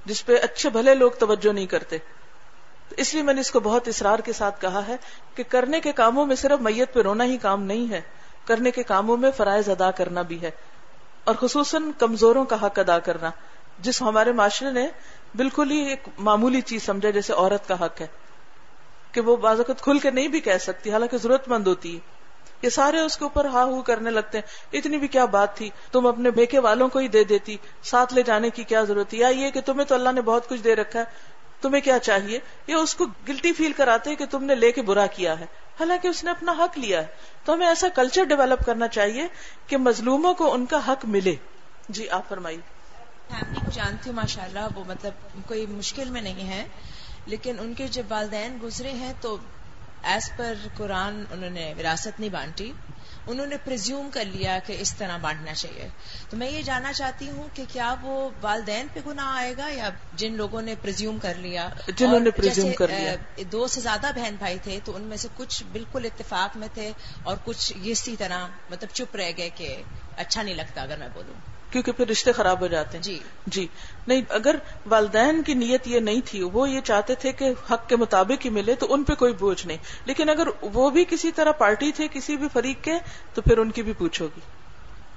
جس 0.05 0.25
پہ 0.25 0.37
اچھے 0.41 0.69
بھلے 0.69 0.95
لوگ 0.95 1.11
توجہ 1.11 1.53
نہیں 1.53 1.65
کرتے۔ 1.65 1.97
اس 2.97 3.13
لیے 3.13 3.23
میں 3.23 3.33
نے 3.33 3.41
اس 3.41 3.51
کو 3.51 3.59
بہت 3.59 3.87
اصرار 3.87 4.19
کے 4.19 4.33
ساتھ 4.33 4.61
کہا 4.61 4.87
ہے 4.87 4.95
کہ 5.35 5.43
کرنے 5.49 5.79
کے 5.79 5.91
کاموں 5.91 6.25
میں 6.25 6.35
صرف 6.35 6.61
میت 6.61 6.93
پہ 6.93 7.01
رونا 7.01 7.23
ہی 7.23 7.37
کام 7.37 7.63
نہیں 7.63 7.91
ہے، 7.91 8.01
کرنے 8.45 8.71
کے 8.71 8.83
کاموں 8.83 9.17
میں 9.17 9.31
فرائض 9.31 9.69
ادا 9.69 9.91
کرنا 9.91 10.21
بھی 10.21 10.41
ہے۔ 10.41 10.51
اور 11.23 11.35
خصوصاً 11.35 11.91
کمزوروں 11.91 12.45
کا 12.45 12.65
حق 12.65 12.79
ادا 12.79 12.99
کرنا، 12.99 13.31
جس 13.79 14.01
ہمارے 14.01 14.31
معاشرے 14.31 14.71
نے 14.71 14.87
بالکل 15.35 15.71
ہی 15.71 15.77
ایک 15.77 16.07
معمولی 16.17 16.61
چیز 16.61 16.83
سمجھا 16.83 17.09
جیسے 17.09 17.33
عورت 17.33 17.67
کا 17.67 17.85
حق 17.85 18.01
ہے۔ 18.01 18.07
کہ 19.11 19.21
وہ 19.21 19.35
بعض 19.35 19.57
اوقات 19.57 19.81
کھل 19.81 19.99
کے 19.99 20.11
نہیں 20.11 20.27
بھی 20.27 20.39
کہہ 20.39 20.57
سکتی، 20.59 20.91
حالانکہ 20.91 21.17
ضرورت 21.17 21.47
مند 21.47 21.67
ہوتی۔ 21.67 21.95
ہے 21.95 21.99
یہ 22.61 22.69
سارے 22.69 22.99
اس 22.99 23.17
کے 23.17 23.25
اوپر 23.25 23.45
ہا 23.45 23.63
ہو 23.63 23.81
کرنے 23.81 24.09
لگتے 24.09 24.37
ہیں۔ 24.37 24.77
اتنی 24.77 24.97
بھی 24.97 25.07
کیا 25.07 25.25
بات 25.25 25.57
تھی، 25.57 25.69
تم 25.91 26.07
اپنے 26.07 26.31
بیکے 26.31 26.59
والوں 26.59 26.89
کو 26.89 26.99
ہی 26.99 27.07
دے 27.07 27.23
دیتی، 27.23 27.57
ساتھ 27.83 28.13
لے 28.13 28.23
جانے 28.23 28.49
کی 28.49 28.63
کیا 28.63 28.83
ضرورت 28.83 29.09
تھی؟ 29.09 29.17
یا 29.19 29.27
یہ 29.27 29.49
کہ 29.49 29.61
تمہیں 29.61 29.85
تو 29.85 29.95
اللہ 29.95 30.11
نے 30.11 30.21
بہت 30.21 30.49
کچھ 30.49 30.61
دے 30.61 30.75
رکھا 30.75 30.99
ہے 30.99 31.34
تمہیں 31.67 31.81
کیا 31.81 31.99
چاہیے؟ 31.99 32.39
یا 32.67 32.77
اس 32.77 32.95
کو 32.95 33.05
گلٹی 33.27 33.53
فیل 33.53 33.71
کراتے 33.71 34.15
کہ 34.15 34.25
تم 34.25 34.43
نے 34.43 34.55
لے 34.55 34.71
کے 34.71 34.81
برا 34.81 35.05
کیا 35.05 35.39
ہے۔ 35.39 35.45
حالانکہ 35.79 36.07
اس 36.07 36.23
نے 36.23 36.31
اپنا 36.31 36.51
حق 36.51 36.79
لیا 36.79 37.01
ہے۔ 37.01 37.07
تو 37.45 37.53
ہمیں 37.53 37.67
ایسا 37.67 37.87
کلچر 37.89 38.23
ڈیولپ 38.23 38.65
کرنا 38.65 38.87
چاہیے 38.87 39.27
کہ 39.67 39.77
مظلوموں 39.77 40.33
کو 40.33 40.53
ان 40.53 40.65
کا 40.65 40.87
حق 40.87 41.05
ملے۔ 41.05 41.35
جی 41.89 42.09
آپ 42.09 42.29
فرمائیے۔ 42.29 42.61
فیملی 43.29 43.59
کو 43.65 43.71
جانتی 43.71 44.09
ہوں 44.09 44.15
ماشاء 44.15 44.43
اللہ 44.43 44.67
وہ 44.75 44.83
مطلب 44.87 45.13
کوئی 45.47 45.65
مشکل 45.65 46.09
میں 46.09 46.21
نہیں 46.21 46.47
ہے۔ 46.47 46.67
لیکن 47.25 47.55
ان 47.59 47.73
کے 47.73 47.87
جب 47.87 48.03
والدین 48.09 48.57
گزرے 48.63 48.91
ہیں 48.91 49.13
تو 49.21 49.37
ایز 50.05 50.31
پر 50.35 50.53
قرآن 50.77 51.23
انہوں 51.31 51.49
نے 51.49 51.73
وراثت 51.79 52.19
نہیں 52.19 52.29
بانٹی۔ 52.29 52.71
انہوں 53.27 53.45
نے 53.45 53.57
پرزیوم 53.57 54.09
کر 54.13 54.25
لیا 54.25 54.59
کہ 54.65 54.75
اس 54.79 54.95
طرح 54.95 55.17
بانٹنا 55.17 55.53
چاہیے۔ 55.53 55.89
تو 56.29 56.37
میں 56.37 56.51
یہ 56.51 56.61
جاننا 56.61 56.93
چاہتی 56.93 57.29
ہوں 57.29 57.47
کہ 57.53 57.63
کیا 57.73 57.95
وہ 58.01 58.29
والدین 58.41 58.87
پہ 58.93 58.99
گناہ 59.07 59.25
آئے 59.25 59.53
گا 59.57 59.67
یا 59.69 59.89
جن 60.13 60.33
لوگوں 60.33 60.61
نے 60.61 60.75
پرزیوم 60.81 61.17
کر 61.17 61.33
لیا؟ 61.35 61.69
جنہوں 61.95 62.19
نے 62.19 62.29
presume 62.41 62.73
کر 62.75 62.87
لیا۔ 62.87 63.15
دو 63.51 63.67
سے 63.67 63.81
زیادہ 63.81 64.11
بہن 64.15 64.35
بھائی 64.39 64.57
تھے 64.63 64.79
تو 64.83 64.95
ان 64.95 65.01
میں 65.01 65.17
سے 65.17 65.27
کچھ 65.35 65.63
بالکل 65.71 66.05
اتفاق 66.05 66.57
میں 66.57 66.67
تھے 66.73 66.91
اور 67.23 67.37
کچھ 67.43 67.73
اسی 67.83 68.15
طرح 68.15 68.47
مطلب 68.69 68.89
چپ 68.93 69.15
رہ 69.15 69.31
گئے 69.37 69.49
کہ 69.55 69.81
اچھا 70.17 70.41
نہیں 70.41 70.55
لگتا 70.55 70.81
اگر 70.81 70.97
میں 70.97 71.09
بولوں۔ 71.13 71.54
کیونکہ 71.75 71.91
پھر 71.91 72.07
رشتے 72.07 72.31
خراب 72.31 72.61
ہو 72.61 72.67
جاتے 72.67 72.97
ہیں۔ 72.97 73.03
جی۔ 73.03 73.19
جی۔ 73.47 73.67
نہیں 74.07 74.21
اگر 74.29 74.55
والدین 74.85 75.43
کی 75.43 75.53
نیت 75.53 75.87
یہ 75.87 75.99
نہیں 75.99 76.21
تھی 76.25 76.43
وہ 76.43 76.69
یہ 76.69 76.81
چاہتے 76.81 77.15
تھے 77.15 77.31
کہ 77.31 77.49
حق 77.71 77.89
کے 77.89 77.95
مطابق 77.95 78.45
ہی 78.45 78.49
ملے 78.49 78.75
تو 78.75 78.93
ان 78.93 79.03
پہ 79.03 79.13
کوئی 79.13 79.33
بوجھ 79.33 79.67
نہیں۔ 79.67 79.77
لیکن 80.05 80.29
اگر 80.29 80.47
وہ 80.61 80.89
بھی 80.89 81.05
کسی 81.09 81.31
طرح 81.31 81.51
پارٹی 81.51 81.91
تھے 81.91 82.07
کسی 82.11 82.37
بھی 82.37 82.47
فریق 82.53 82.83
کے 82.83 82.93
تو 83.33 83.41
پھر 83.41 83.57
ان 83.57 83.71
کی 83.71 83.81
بھی 83.81 83.93
پوچھو 83.93 84.25
گی 84.25 84.39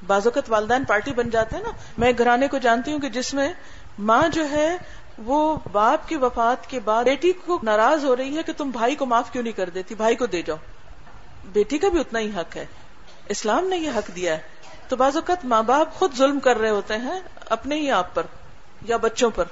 بعض 0.06 0.26
اوقات 0.26 0.44
والدین 0.48 0.84
پارٹی 0.84 1.12
بن 1.12 1.30
جاتے 1.30 1.56
ہیں 1.56 1.62
نا۔ 1.62 1.70
میں 1.98 2.12
گھرانے 2.18 2.48
کو 2.48 2.58
جانتی 2.58 2.92
ہوں 2.92 2.98
کہ 2.98 3.08
جس 3.08 3.34
میں 3.34 3.52
ماں 3.98 4.28
جو 4.32 4.50
ہے 4.50 4.76
وہ 5.18 5.58
باپ 5.72 6.08
کی 6.08 6.16
وفات 6.16 6.70
کے 6.70 6.80
بعد 6.80 7.04
بیٹی 7.04 7.32
کو 7.32 7.58
ناراض 7.62 8.04
ہو 8.04 8.16
رہی 8.16 8.36
ہے 8.36 8.42
کہ 8.42 8.52
تم 8.56 8.70
بھائی 8.70 8.94
کو 8.94 9.06
معاف 9.06 9.32
کیوں 9.32 9.42
نہیں 9.42 9.52
کر 9.52 9.68
دیتی؟ 9.68 9.94
بھائی 9.94 10.16
کو 10.16 10.26
دے 10.26 10.42
جاؤ۔ 10.42 10.56
بیٹی 11.52 11.78
کا 11.78 11.88
بھی 11.88 12.00
اتنا 12.00 12.18
ہی 12.18 12.30
حق 12.36 12.56
ہے۔ 12.56 12.66
اسلام 13.28 13.68
نے 13.68 13.76
یہ 13.76 13.90
حق 13.96 14.16
دیا 14.16 14.36
ہے۔ 14.36 14.57
تو 14.88 14.96
بعض 14.96 15.16
اوقات 15.16 15.44
ماں 15.44 15.62
باپ 15.62 15.94
خود 15.94 16.16
ظلم 16.16 16.40
کر 16.40 16.56
رہے 16.58 16.70
ہوتے 16.70 16.96
ہیں 16.96 17.20
اپنے 17.48 17.76
ہی 17.76 17.90
آپ 17.90 18.14
پر 18.14 18.22
یا 18.82 18.96
بچوں 18.96 19.30
پر۔ 19.30 19.44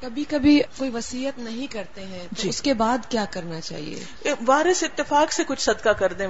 کبھی 0.00 0.24
کبھی 0.24 0.62
کوئی 0.76 0.90
وسیعت 0.90 1.38
نہیں 1.38 1.66
کرتے 1.66 2.04
ہیں 2.04 2.26
تو 2.36 2.42
جی۔ 2.42 2.48
اس 2.48 2.62
کے 2.62 2.74
بعد 2.74 2.98
کیا 3.08 3.24
کرنا 3.30 3.60
چاہیے؟ 3.60 4.04
وارث 4.46 4.82
اتفاق 4.82 5.32
سے 5.32 5.44
کچھ 5.44 5.60
صدقہ 5.60 5.88
کر 5.88 6.12
دیں 6.12 6.26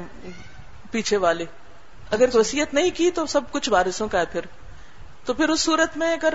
پیچھے 0.91 1.17
والے۔ 1.17 1.45
اگر 2.11 2.37
وسیعت 2.37 2.75
نہیں 2.75 2.91
کی 2.95 3.11
تو 3.11 3.27
سب 3.27 3.41
کچھ 3.51 3.71
وارثوں 3.71 4.09
کا 4.09 4.21
ہے 4.21 4.25
پھر۔ 4.27 4.41
تو 5.25 5.35
پھر 5.35 5.49
اس 5.49 5.61
صورت 5.61 5.97
میں 5.97 6.13
اگر 6.13 6.35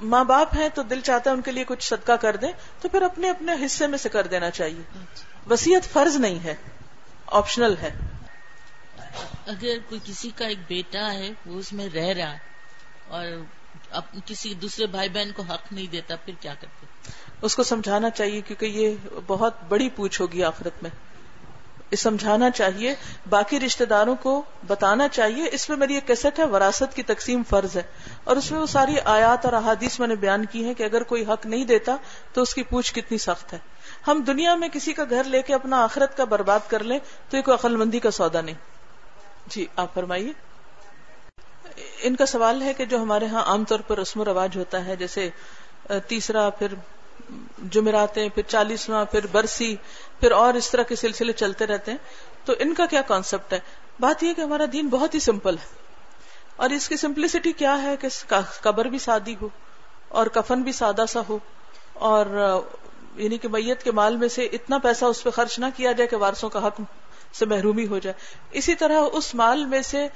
ماں 0.00 0.24
باپ 0.24 0.48
ہیں 0.56 0.68
تو 0.74 0.82
دل 0.82 1.00
چاہتا 1.00 1.30
ہے 1.30 1.34
ان 1.34 1.42
کے 1.42 1.50
لیے 1.52 1.64
کچھ 1.64 1.84
صدقہ 1.84 2.12
کر 2.12 2.36
دیں 2.36 2.52
تو 2.80 2.88
پھر 2.88 3.02
اپنے 3.02 3.30
اپنے 3.30 3.66
حصے 3.66 3.86
میں 3.86 3.98
سے 3.98 4.08
کر 4.08 4.26
دینا 4.26 4.50
چاہیے۔ 4.50 5.04
وسیعت 5.50 5.92
فرض 5.92 6.16
نہیں 6.16 6.38
ہے 6.44 6.54
آپشنل 7.26 7.74
ہے۔ 7.82 7.90
اگر 9.46 9.78
کوئی 9.88 10.00
کسی 10.04 10.30
کا 10.36 10.46
ایک 10.46 10.58
بیٹا 10.68 11.12
ہے، 11.12 11.30
وہ 11.46 11.58
اس 11.58 11.72
میں 11.72 11.88
رہ 11.94 12.06
رہا 12.06 12.32
ہے 12.32 12.38
اور 13.08 13.26
اب 13.90 14.02
کسی 14.26 14.54
دوسرے 14.54 14.86
بھائی 14.86 15.08
بہن 15.08 15.32
کو 15.32 15.42
حق 15.42 15.72
نہیں 15.72 15.86
دیتا، 15.86 16.16
پھر 16.16 16.32
کیا 16.40 16.54
کرتے؟ 16.54 16.86
اس 17.42 17.56
کو 17.56 17.62
سمجھانا 17.62 18.10
چاہیے 18.10 18.40
کیونکہ 18.40 18.66
یہ 18.66 18.94
بہت 19.26 19.54
بڑی 19.68 19.88
پوچھ 19.88 20.20
ہوگی 20.20 20.44
آخرت 20.44 20.82
میں۔ 20.82 20.90
یہ 21.90 21.96
سمجھانا 21.96 22.50
چاہیے، 22.50 22.94
باقی 23.28 23.60
رشتہ 23.60 23.84
داروں 23.84 24.16
کو 24.16 24.42
بتانا 24.66 25.08
چاہیے، 25.08 25.48
اس 25.52 25.68
میں 25.68 25.76
میری 25.76 25.94
ایک 25.94 26.06
کیسٹ 26.06 26.38
ہے، 26.38 26.44
وراثت 26.44 26.96
کی 26.96 27.02
تقسیم 27.02 27.42
فرض 27.48 27.76
ہے۔ 27.76 27.82
اور 28.24 28.36
اس 28.36 28.50
میں 28.50 28.60
وہ 28.60 28.66
ساری 28.66 28.94
آیات 29.04 29.44
اور 29.44 29.52
احادیث 29.52 30.00
میں 30.00 30.08
نے 30.08 30.16
بیان 30.16 30.44
کی 30.44 30.68
ہے 30.68 30.74
کہ 30.74 30.82
اگر 30.82 31.02
کوئی 31.02 31.22
حق 31.22 31.46
نہیں 31.46 31.64
دیتا 31.64 31.96
تو 32.32 32.42
اس 32.42 32.54
کی 32.54 32.62
پوچھ 32.62 32.94
کتنی 32.94 33.18
سخت 33.18 33.52
ہے۔ 33.52 33.58
ہم 34.06 34.22
دنیا 34.26 34.54
میں 34.54 34.68
کسی 34.68 34.92
کا 34.92 35.04
گھر 35.10 35.24
لے 35.24 35.42
کے 35.42 35.54
اپنا 35.54 35.82
آخرت 35.84 36.16
کا 36.16 36.24
برباد 36.24 36.60
کر 36.68 36.84
لیں 36.84 36.98
تو 37.30 37.36
یہ 37.36 37.42
کوئی 37.42 37.54
عقل 37.54 37.76
مندی 37.76 38.00
کا 38.00 38.10
سودا 38.10 38.40
نہیں۔ 38.40 38.54
جی 39.50 39.66
آپ 39.76 39.94
فرمائیے۔ 39.94 40.32
ان 42.02 42.16
کا 42.16 42.26
سوال 42.26 42.62
ہے 42.62 42.72
کہ 42.74 42.84
جو 42.84 43.02
ہمارے 43.02 43.26
ہاں 43.26 43.42
عام 43.44 43.64
طور 43.64 43.80
پر 43.80 43.98
رسم 43.98 44.20
و 44.20 44.24
رواج 44.24 44.56
ہوتا 44.56 44.84
ہے، 44.84 44.96
جیسے 44.96 45.28
تیسرا، 46.08 46.48
پھر 46.50 46.74
جمعراتیں، 47.70 48.28
پھر 48.28 48.42
چالیسواں، 48.42 49.04
پھر 49.04 49.26
برسی، 49.26 49.74
پھر 50.20 50.32
اور 50.32 50.54
اس 50.54 50.70
طرح 50.70 50.82
کے 50.82 50.96
سلسلے 50.96 51.32
چلتے 51.32 51.66
رہتے 51.66 51.90
ہیں، 51.90 51.98
تو 52.44 52.54
ان 52.58 52.74
کا 52.74 52.86
کیا 52.86 53.02
کانسیپٹ 53.02 53.52
ہے؟ 53.52 53.58
بات 54.00 54.22
یہ 54.22 54.34
کہ 54.34 54.40
ہمارا 54.40 54.64
دین 54.72 54.88
بہت 54.88 55.14
ہی 55.14 55.20
سمپل 55.20 55.54
ہے۔ 55.54 55.76
اور 56.56 56.70
اس 56.70 56.88
کی 56.88 56.96
سمپلسٹی 56.96 57.52
کیا 57.52 57.82
ہے 57.82 57.94
کہ 57.96 58.08
قبر 58.60 58.84
بھی 58.84 58.98
سادی 58.98 59.34
ہو، 59.40 59.48
اور 60.08 60.26
کفن 60.26 60.62
بھی 60.62 60.72
سادہ 60.72 61.04
سا 61.08 61.20
ہو، 61.28 61.38
اور 61.94 62.26
یعنی 63.16 63.38
کہ 63.38 63.48
میت 63.48 63.82
کے 63.82 63.92
مال 63.92 64.16
میں 64.16 64.28
سے 64.28 64.44
اتنا 64.52 64.78
پیسہ 64.78 65.04
اس 65.04 65.22
پہ 65.24 65.30
خرچ 65.30 65.58
نہ 65.58 65.66
کیا 65.76 65.92
جائے 65.92 66.08
کہ 66.08 66.16
وارسوں 66.16 66.48
کا 66.48 66.66
حق 66.66 66.80
سے 67.32 67.46
محرومی 67.46 67.86
ہو 67.86 67.98
جائے۔ 67.98 68.14
اسی 68.50 68.74
طرح 68.74 69.00
اس 69.12 69.34
مال 69.34 69.64
میں 69.64 69.82
سے 69.82 70.06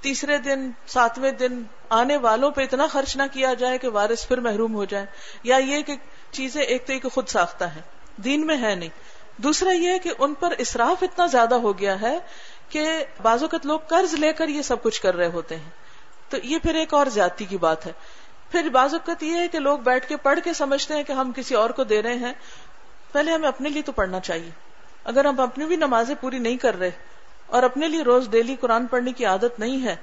تیسرے 0.00 0.38
دن، 0.38 0.70
ساتویں 0.86 1.30
دن 1.30 1.62
آنے 1.88 2.16
والوں 2.16 2.50
پہ 2.50 2.62
اتنا 2.62 2.86
خرچ 2.86 3.16
نہ 3.16 3.22
کیا 3.32 3.54
جائے 3.54 3.78
کہ 3.78 3.88
وارث 3.88 4.28
پھر 4.28 4.40
محروم 4.40 4.74
ہو 4.74 4.84
جائے 4.84 5.06
یا 5.42 5.56
یہ 5.56 5.82
کہ 5.82 5.96
چیزیں 6.30 6.62
ایک 6.62 6.86
تو 6.86 7.08
خود 7.08 7.28
ساختہ 7.28 7.64
ہے 7.64 7.80
دین 8.16 8.46
میں 8.46 8.56
ہے 8.62 8.74
نہیں۔ 8.74 8.88
دوسرا 9.36 9.70
یہ 9.70 9.98
کہ 9.98 10.10
ان 10.18 10.34
پر 10.34 10.54
اسراف 10.58 11.02
اتنا 11.02 11.26
زیادہ 11.26 11.54
ہو 11.54 11.78
گیا 11.78 12.00
ہے 12.00 12.18
کہ 12.68 13.04
بعض 13.22 13.42
اوقات 13.42 13.66
لوگ 13.66 13.80
قرض 13.80 14.14
لے 14.14 14.32
کر 14.32 14.48
یہ 14.48 14.62
سب 14.62 14.82
کچھ 14.82 15.02
کر 15.02 15.16
رہے 15.16 15.26
ہوتے 15.26 15.56
ہیں۔ 15.56 15.70
تو 16.28 16.36
یہ 16.42 16.58
پھر 16.58 16.74
ایک 16.74 16.94
اور 16.94 17.06
زیادتی 17.06 17.44
کی 17.44 17.58
بات 17.58 17.86
ہے۔ 17.86 17.92
پھر 18.50 18.68
بعض 18.68 18.94
اوقات 18.94 19.22
یہ 19.22 19.34
ہے 19.34 19.48
کہ 19.48 19.58
لوگ 19.58 19.78
بیٹھ 19.78 20.08
کے 20.08 20.16
پڑھ 20.16 20.40
کے 20.44 20.52
سمجھتے 20.52 20.94
ہیں 20.94 21.02
کہ 21.02 21.12
ہم 21.12 21.32
کسی 21.36 21.54
اور 21.54 21.70
کو 21.70 21.84
دے 21.84 22.02
رہے 22.02 22.14
ہیں۔ 22.14 22.32
پہلے 23.12 23.32
ہمیں 23.32 23.48
اپنے 23.48 23.68
لیے 23.68 23.82
تو 23.82 23.92
پڑھنا 23.92 24.20
چاہیے۔ 24.20 24.69
اگر 25.04 25.24
ہم 25.24 25.40
اپنی 25.40 25.64
بھی 25.64 25.76
نمازیں 25.76 26.14
پوری 26.20 26.38
نہیں 26.38 26.56
کر 26.56 26.78
رہے 26.78 26.90
اور 27.46 27.62
اپنے 27.62 27.88
لیے 27.88 28.02
روز 28.02 28.28
ڈیلی 28.28 28.56
قرآن 28.60 28.86
پڑھنے 28.86 29.12
کی 29.12 29.24
عادت 29.24 29.58
نہیں 29.58 29.84
ہے، 29.84 29.96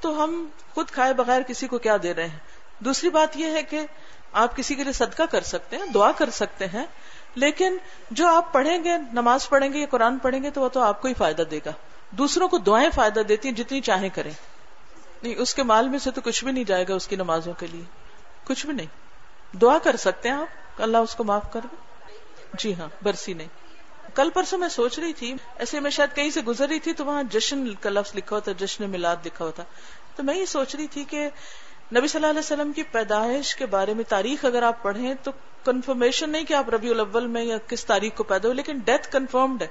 تو 0.00 0.24
ہم 0.24 0.48
خود 0.74 0.90
کھائے 0.90 1.12
بغیر 1.12 1.42
کسی 1.42 1.66
کو 1.66 1.78
کیا 1.78 1.96
دے 2.02 2.14
رہے 2.14 2.28
ہیں؟ 2.28 2.38
دوسری 2.78 3.10
بات 3.10 3.36
یہ 3.36 3.46
ہے 3.46 3.62
کہ 3.62 3.86
آپ 4.32 4.56
کسی 4.56 4.74
کے 4.74 4.84
لیے 4.84 4.92
صدقہ 4.92 5.22
کر 5.30 5.40
سکتے 5.40 5.76
ہیں، 5.76 5.86
دعا 5.86 6.12
کر 6.12 6.30
سکتے 6.30 6.66
ہیں، 6.66 6.86
لیکن 7.34 7.76
جو 8.10 8.28
آپ 8.28 8.52
پڑھیں 8.52 8.84
گے، 8.84 8.98
نماز 9.12 9.48
پڑھیں 9.48 9.72
گے 9.72 9.78
یا 9.78 9.86
قرآن 9.90 10.18
پڑھیں 10.18 10.42
گے، 10.42 10.50
تو 10.50 10.60
وہ 10.60 10.68
تو 10.68 10.80
آپ 10.80 11.02
کو 11.02 11.08
ہی 11.08 11.14
فائدہ 11.14 11.42
دے 11.42 11.60
گا۔ 11.66 11.70
دوسروں 12.10 12.48
کو 12.48 12.58
دعائیں 12.58 12.90
فائدہ 12.90 13.20
دیتی 13.20 13.48
ہیں 13.48 13.56
جتنی 13.56 13.80
چاہیں 13.80 14.08
کریں۔ 14.08 14.30
نہیں، 15.22 15.34
اس 15.38 15.54
کے 15.54 15.62
مال 15.62 15.88
میں 15.88 15.98
سے 15.98 16.10
تو 16.10 16.20
کچھ 16.20 16.44
بھی 16.44 16.52
نہیں 16.52 16.64
جائے 16.64 16.84
گا 16.88 16.94
اس 16.94 17.08
کی 17.08 17.16
نمازوں 17.16 17.52
کے 17.52 17.66
لیے۔ 17.66 17.84
کچھ 18.44 18.66
بھی 18.66 18.74
نہیں۔ 18.74 18.86
دعا 19.56 19.78
کر 19.78 19.96
سکتے 19.96 20.28
ہیں 20.28 20.36
آپ، 20.36 20.82
اللہ 20.82 20.96
اس 20.96 21.14
کو 21.14 21.24
معاف 21.24 21.52
کر 21.52 21.60
دے۔ 21.72 21.76
جی 22.58 22.74
ہاں 22.74 22.88
برسی 23.02 23.34
نہیں۔ 23.34 23.65
کل 24.16 24.30
پرسوں 24.30 24.58
میں 24.58 24.68
سوچ 24.68 24.98
رہی 24.98 25.12
تھی، 25.12 25.34
ایسے 25.56 25.80
میں 25.80 25.90
شاید 25.90 26.16
کہیں 26.16 26.30
سے 26.30 26.40
گزر 26.40 26.68
رہی 26.68 26.78
تھی 26.78 26.92
تو 26.92 27.04
وہاں 27.04 27.22
جشن 27.22 27.74
کا 27.74 27.90
لفظ 27.90 28.12
لکھا 28.14 28.36
ہوتا، 28.36 28.52
جشن 28.52 28.90
میلاد 28.90 29.16
لکھا 29.24 29.44
ہوتا۔ 29.44 29.62
تو 30.16 30.22
میں 30.22 30.34
یہ 30.34 30.44
سوچ 30.44 30.74
رہی 30.74 30.86
تھی 30.86 31.04
کہ 31.04 31.28
نبی 31.96 32.08
صلی 32.08 32.18
اللہ 32.18 32.26
علیہ 32.26 32.38
وسلم 32.38 32.72
کی 32.72 32.82
پیدائش 32.82 33.54
کے 33.56 33.66
بارے 33.66 33.94
میں 33.94 34.04
تاریخ 34.08 34.44
اگر 34.44 34.62
آپ 34.62 34.82
پڑھیں 34.82 35.14
تو 35.22 35.30
کنفرمیشن 35.64 36.30
نہیں 36.30 36.44
کہ 36.44 36.54
آپ 36.54 36.70
ربیع 36.70 36.90
الاول 36.90 37.26
میں 37.26 37.44
یا 37.44 37.58
کس 37.58 37.84
تاریخ 37.84 38.14
کو 38.14 38.22
پیدا 38.22 38.48
ہو 38.48 38.52
لیکن 38.52 38.78
ڈیتھ 38.78 39.12
کنفرمڈ 39.12 39.62
ہے۔ 39.62 39.66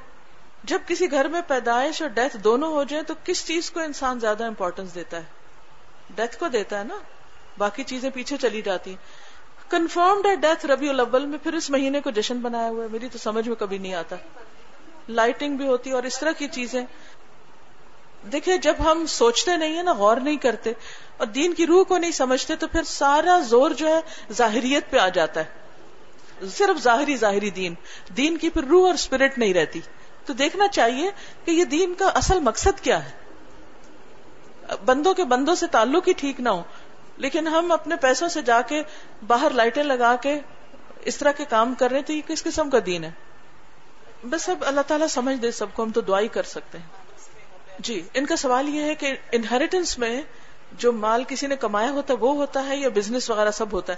جب 0.64 0.80
کسی 0.88 1.12
گھر 1.12 1.28
میں 1.28 1.42
پیدائش 1.48 2.02
اور 2.02 2.10
ڈیتھ 2.10 2.38
دونوں 2.38 2.72
ہو 2.72 2.84
جائیں 2.84 3.04
تو 3.04 3.14
کس 3.24 3.48
چیز 3.48 3.72
کو 3.72 3.80
انسان 3.80 4.20
زیادہ 4.20 4.46
امپورٹینس 4.46 4.96
دیتا 4.96 5.18
ہے؟ 5.18 5.24
ڈیتھ 6.10 6.38
کو 6.40 6.48
دیتا 6.48 6.80
ہے 6.80 6.84
نا؟ 6.84 6.98
باقی 7.58 7.84
چیزیں 7.84 8.10
پیچھے 8.10 8.38
چلی 8.38 8.62
جاتی 8.62 8.90
ہیں۔ 8.90 8.98
کنفرمڈ 9.70 10.26
ہے 10.26 10.36
ڈیتھ 10.36 10.66
ربی 10.66 10.90
الاول 10.90 11.26
میں 11.26 11.38
پھر 11.44 11.54
اس 11.54 11.70
مہینے 11.70 12.00
کو 12.00 12.10
جشن 12.10 12.38
بنایا 12.38 12.70
ہوا 12.70 12.84
ہے۔ 12.84 12.90
میری 12.92 13.10
تو 13.10 13.18
سمجھ 13.18 13.48
میں 13.48 13.56
کبھی 13.56 13.78
نہیں 13.78 13.94
آتا۔ 13.94 14.16
لائٹنگ 15.10 15.58
بھی 15.58 15.68
ہوتی 15.68 15.92
اور 15.92 16.04
اس 16.04 16.20
طرح 16.20 16.32
کی 16.32 16.48
چیزیں۔ 16.48 16.86
دیکھیں 18.32 18.58
جب 18.58 18.74
ہم 18.86 19.06
سوچتے 19.06 19.58
نہیں 19.58 19.76
ہیں 19.76 19.84
نا، 19.84 19.94
غور 19.94 20.18
نہیں 20.18 20.36
کرتے 20.36 20.74
اور 21.18 21.28
دین 21.28 21.54
کی 21.54 21.66
روح 21.66 21.84
کو 21.84 21.98
نہیں 21.98 22.12
سمجھتے، 22.12 22.56
تو 22.56 22.68
پھر 22.68 22.84
سارا 22.84 23.40
زور 23.40 23.72
جو 23.72 23.88
ہے، 23.88 24.00
ظاہریت 24.34 24.90
پہ 24.90 24.98
آ 24.98 25.10
جاتا 25.10 25.42
ہے۔ 25.42 25.66
صرف 26.48 26.82
ظاہری 26.82 27.18
ظاہری 27.18 27.50
دین۔ 27.50 27.74
دین 28.18 28.38
کی 28.38 28.50
پھر 28.50 28.64
روح 28.64 28.86
اور 28.86 28.94
اسپرٹ 28.94 29.38
نہیں 29.38 29.54
رہتی۔ 29.54 29.80
تو 30.26 30.34
دیکھنا 30.34 30.68
چاہیے 30.68 31.12
کہ 31.46 31.52
یہ 31.52 31.64
دین 31.64 31.94
کا 31.94 32.06
اصل 32.06 32.40
مقصد 32.40 32.80
کیا 32.82 33.06
ہے۔ 33.06 33.12
بندوں 34.86 35.14
کے 35.14 35.24
بندوں 35.24 35.56
سے 35.56 35.68
تعلق 35.68 36.08
ہی 36.08 36.14
ٹھیک 36.14 36.40
نہ 36.40 36.50
ہو۔ 36.50 36.64
لیکن 37.18 37.48
ہم 37.48 37.72
اپنے 37.72 37.96
پیسوں 37.96 38.28
سے 38.28 38.42
جا 38.42 38.62
کے 38.62 38.84
باہر 39.28 39.50
لائٹیں 39.50 39.84
لگا 39.84 40.16
کے 40.16 40.40
اس 41.02 41.18
طرح 41.18 41.32
کے 41.32 41.46
کام 41.46 41.74
کر 41.74 41.92
رہے 41.92 42.02
تو 42.02 42.14
یہ 42.14 42.22
کس 42.28 42.44
قسم 42.44 42.70
کا 42.70 42.78
دین 42.86 43.04
ہے؟ 43.04 43.12
بس 44.24 44.50
اب 44.50 44.64
اللہ 44.68 44.82
تعالیٰ 44.82 45.08
سمجھ 45.08 45.38
دے 45.38 45.52
سب 45.52 45.74
کو، 45.74 45.84
ہم 45.84 45.92
تو 45.92 46.02
دعائی 46.02 46.28
کر 46.28 46.44
سکتے 46.44 46.78
ہیں۔ 46.78 46.86
جی 47.80 48.08
ان 48.14 48.26
کا 48.26 48.36
سوال 48.36 48.70
یہ 48.70 48.82
ہے 48.82 48.96
کہ 48.96 49.16
انہیریٹنس 49.32 50.00
میں 50.00 50.22
جو 50.72 50.92
مال 50.92 51.24
کسی 51.28 51.48
نے 51.48 51.56
کمایا 51.56 51.92
ہوتا 51.92 52.14
ہے 52.14 52.18
وہ 52.18 52.36
ہوتا 52.36 52.68
ہے 52.68 52.76
یا 52.76 52.90
بزنس 52.90 53.30
وغیرہ 53.30 53.52
سب 53.52 53.74
ہوتا 53.74 53.94
ہے؟ 53.94 53.98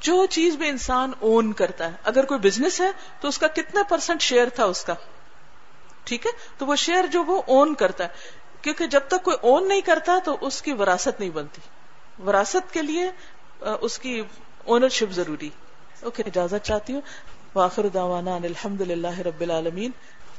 جو 0.00 0.26
چیز 0.26 0.56
بھی 0.56 0.68
انسان 0.68 1.12
اون 1.18 1.52
کرتا 1.52 1.84
ہے۔ 1.86 1.96
اگر 2.04 2.24
کوئی 2.24 2.40
بزنس 2.40 2.80
ہے 2.80 2.90
تو 3.20 3.28
اس 3.28 3.38
کا 3.38 3.46
کتنا 3.46 3.82
پرسنٹ 3.82 4.22
شیئر 4.22 4.48
تھا 4.48 4.64
اس 4.64 4.84
کا؟ 4.84 4.94
ٹھیک 6.04 6.26
ہے؟ 6.26 6.30
تو 6.58 6.66
وہ 6.66 6.76
شیئر 6.76 7.06
جو 7.06 7.24
وہ 7.24 7.42
اون 7.46 7.74
کرتا 7.74 8.04
ہے۔ 8.04 8.08
کیونکہ 8.62 8.86
جب 8.86 9.00
تک 9.08 9.22
کوئی 9.22 9.36
اون 9.40 9.68
نہیں 9.68 9.80
کرتا 9.80 10.18
تو 10.24 10.36
اس 10.40 10.62
کی 10.62 10.72
وراثت 10.72 11.20
نہیں 11.20 11.30
بنتی۔ 11.30 11.60
وراثت 12.26 12.72
کے 12.72 12.82
لیے 12.82 13.10
اس 13.80 13.98
کی 13.98 14.22
اونرشپ 14.64 15.12
ضروری۔ 15.12 15.50
اوکے، 16.02 16.22
اجازت 16.26 16.64
چاہتی 16.64 16.92
ہوں۔ 16.92 17.00
واخر 17.54 17.88
دعوانا 17.88 18.34
ان 18.34 18.44
الحمد 18.44 18.80
للہ 18.80 19.18
رب 19.18 19.40
العالمین۔ 19.40 19.90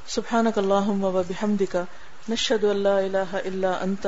سبحانک 0.08 0.58
اللہم 0.58 1.04
و 1.04 1.12
بحمدک، 1.12 1.78
نشہد 2.30 2.64
ان 2.64 2.78
لا 2.78 2.98
الہ 2.98 3.30
الا 3.32 3.72
انت، 3.82 4.08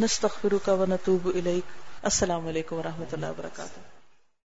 نستغفرک 0.00 0.68
و 0.68 0.84
نتوب 0.84 1.28
الیک۔ 1.34 1.64
السلام 2.02 2.46
علیکم 2.46 2.76
ورحمۃ 2.76 3.12
اللہ 3.12 3.26
وبرکاتہ۔ 3.26 3.93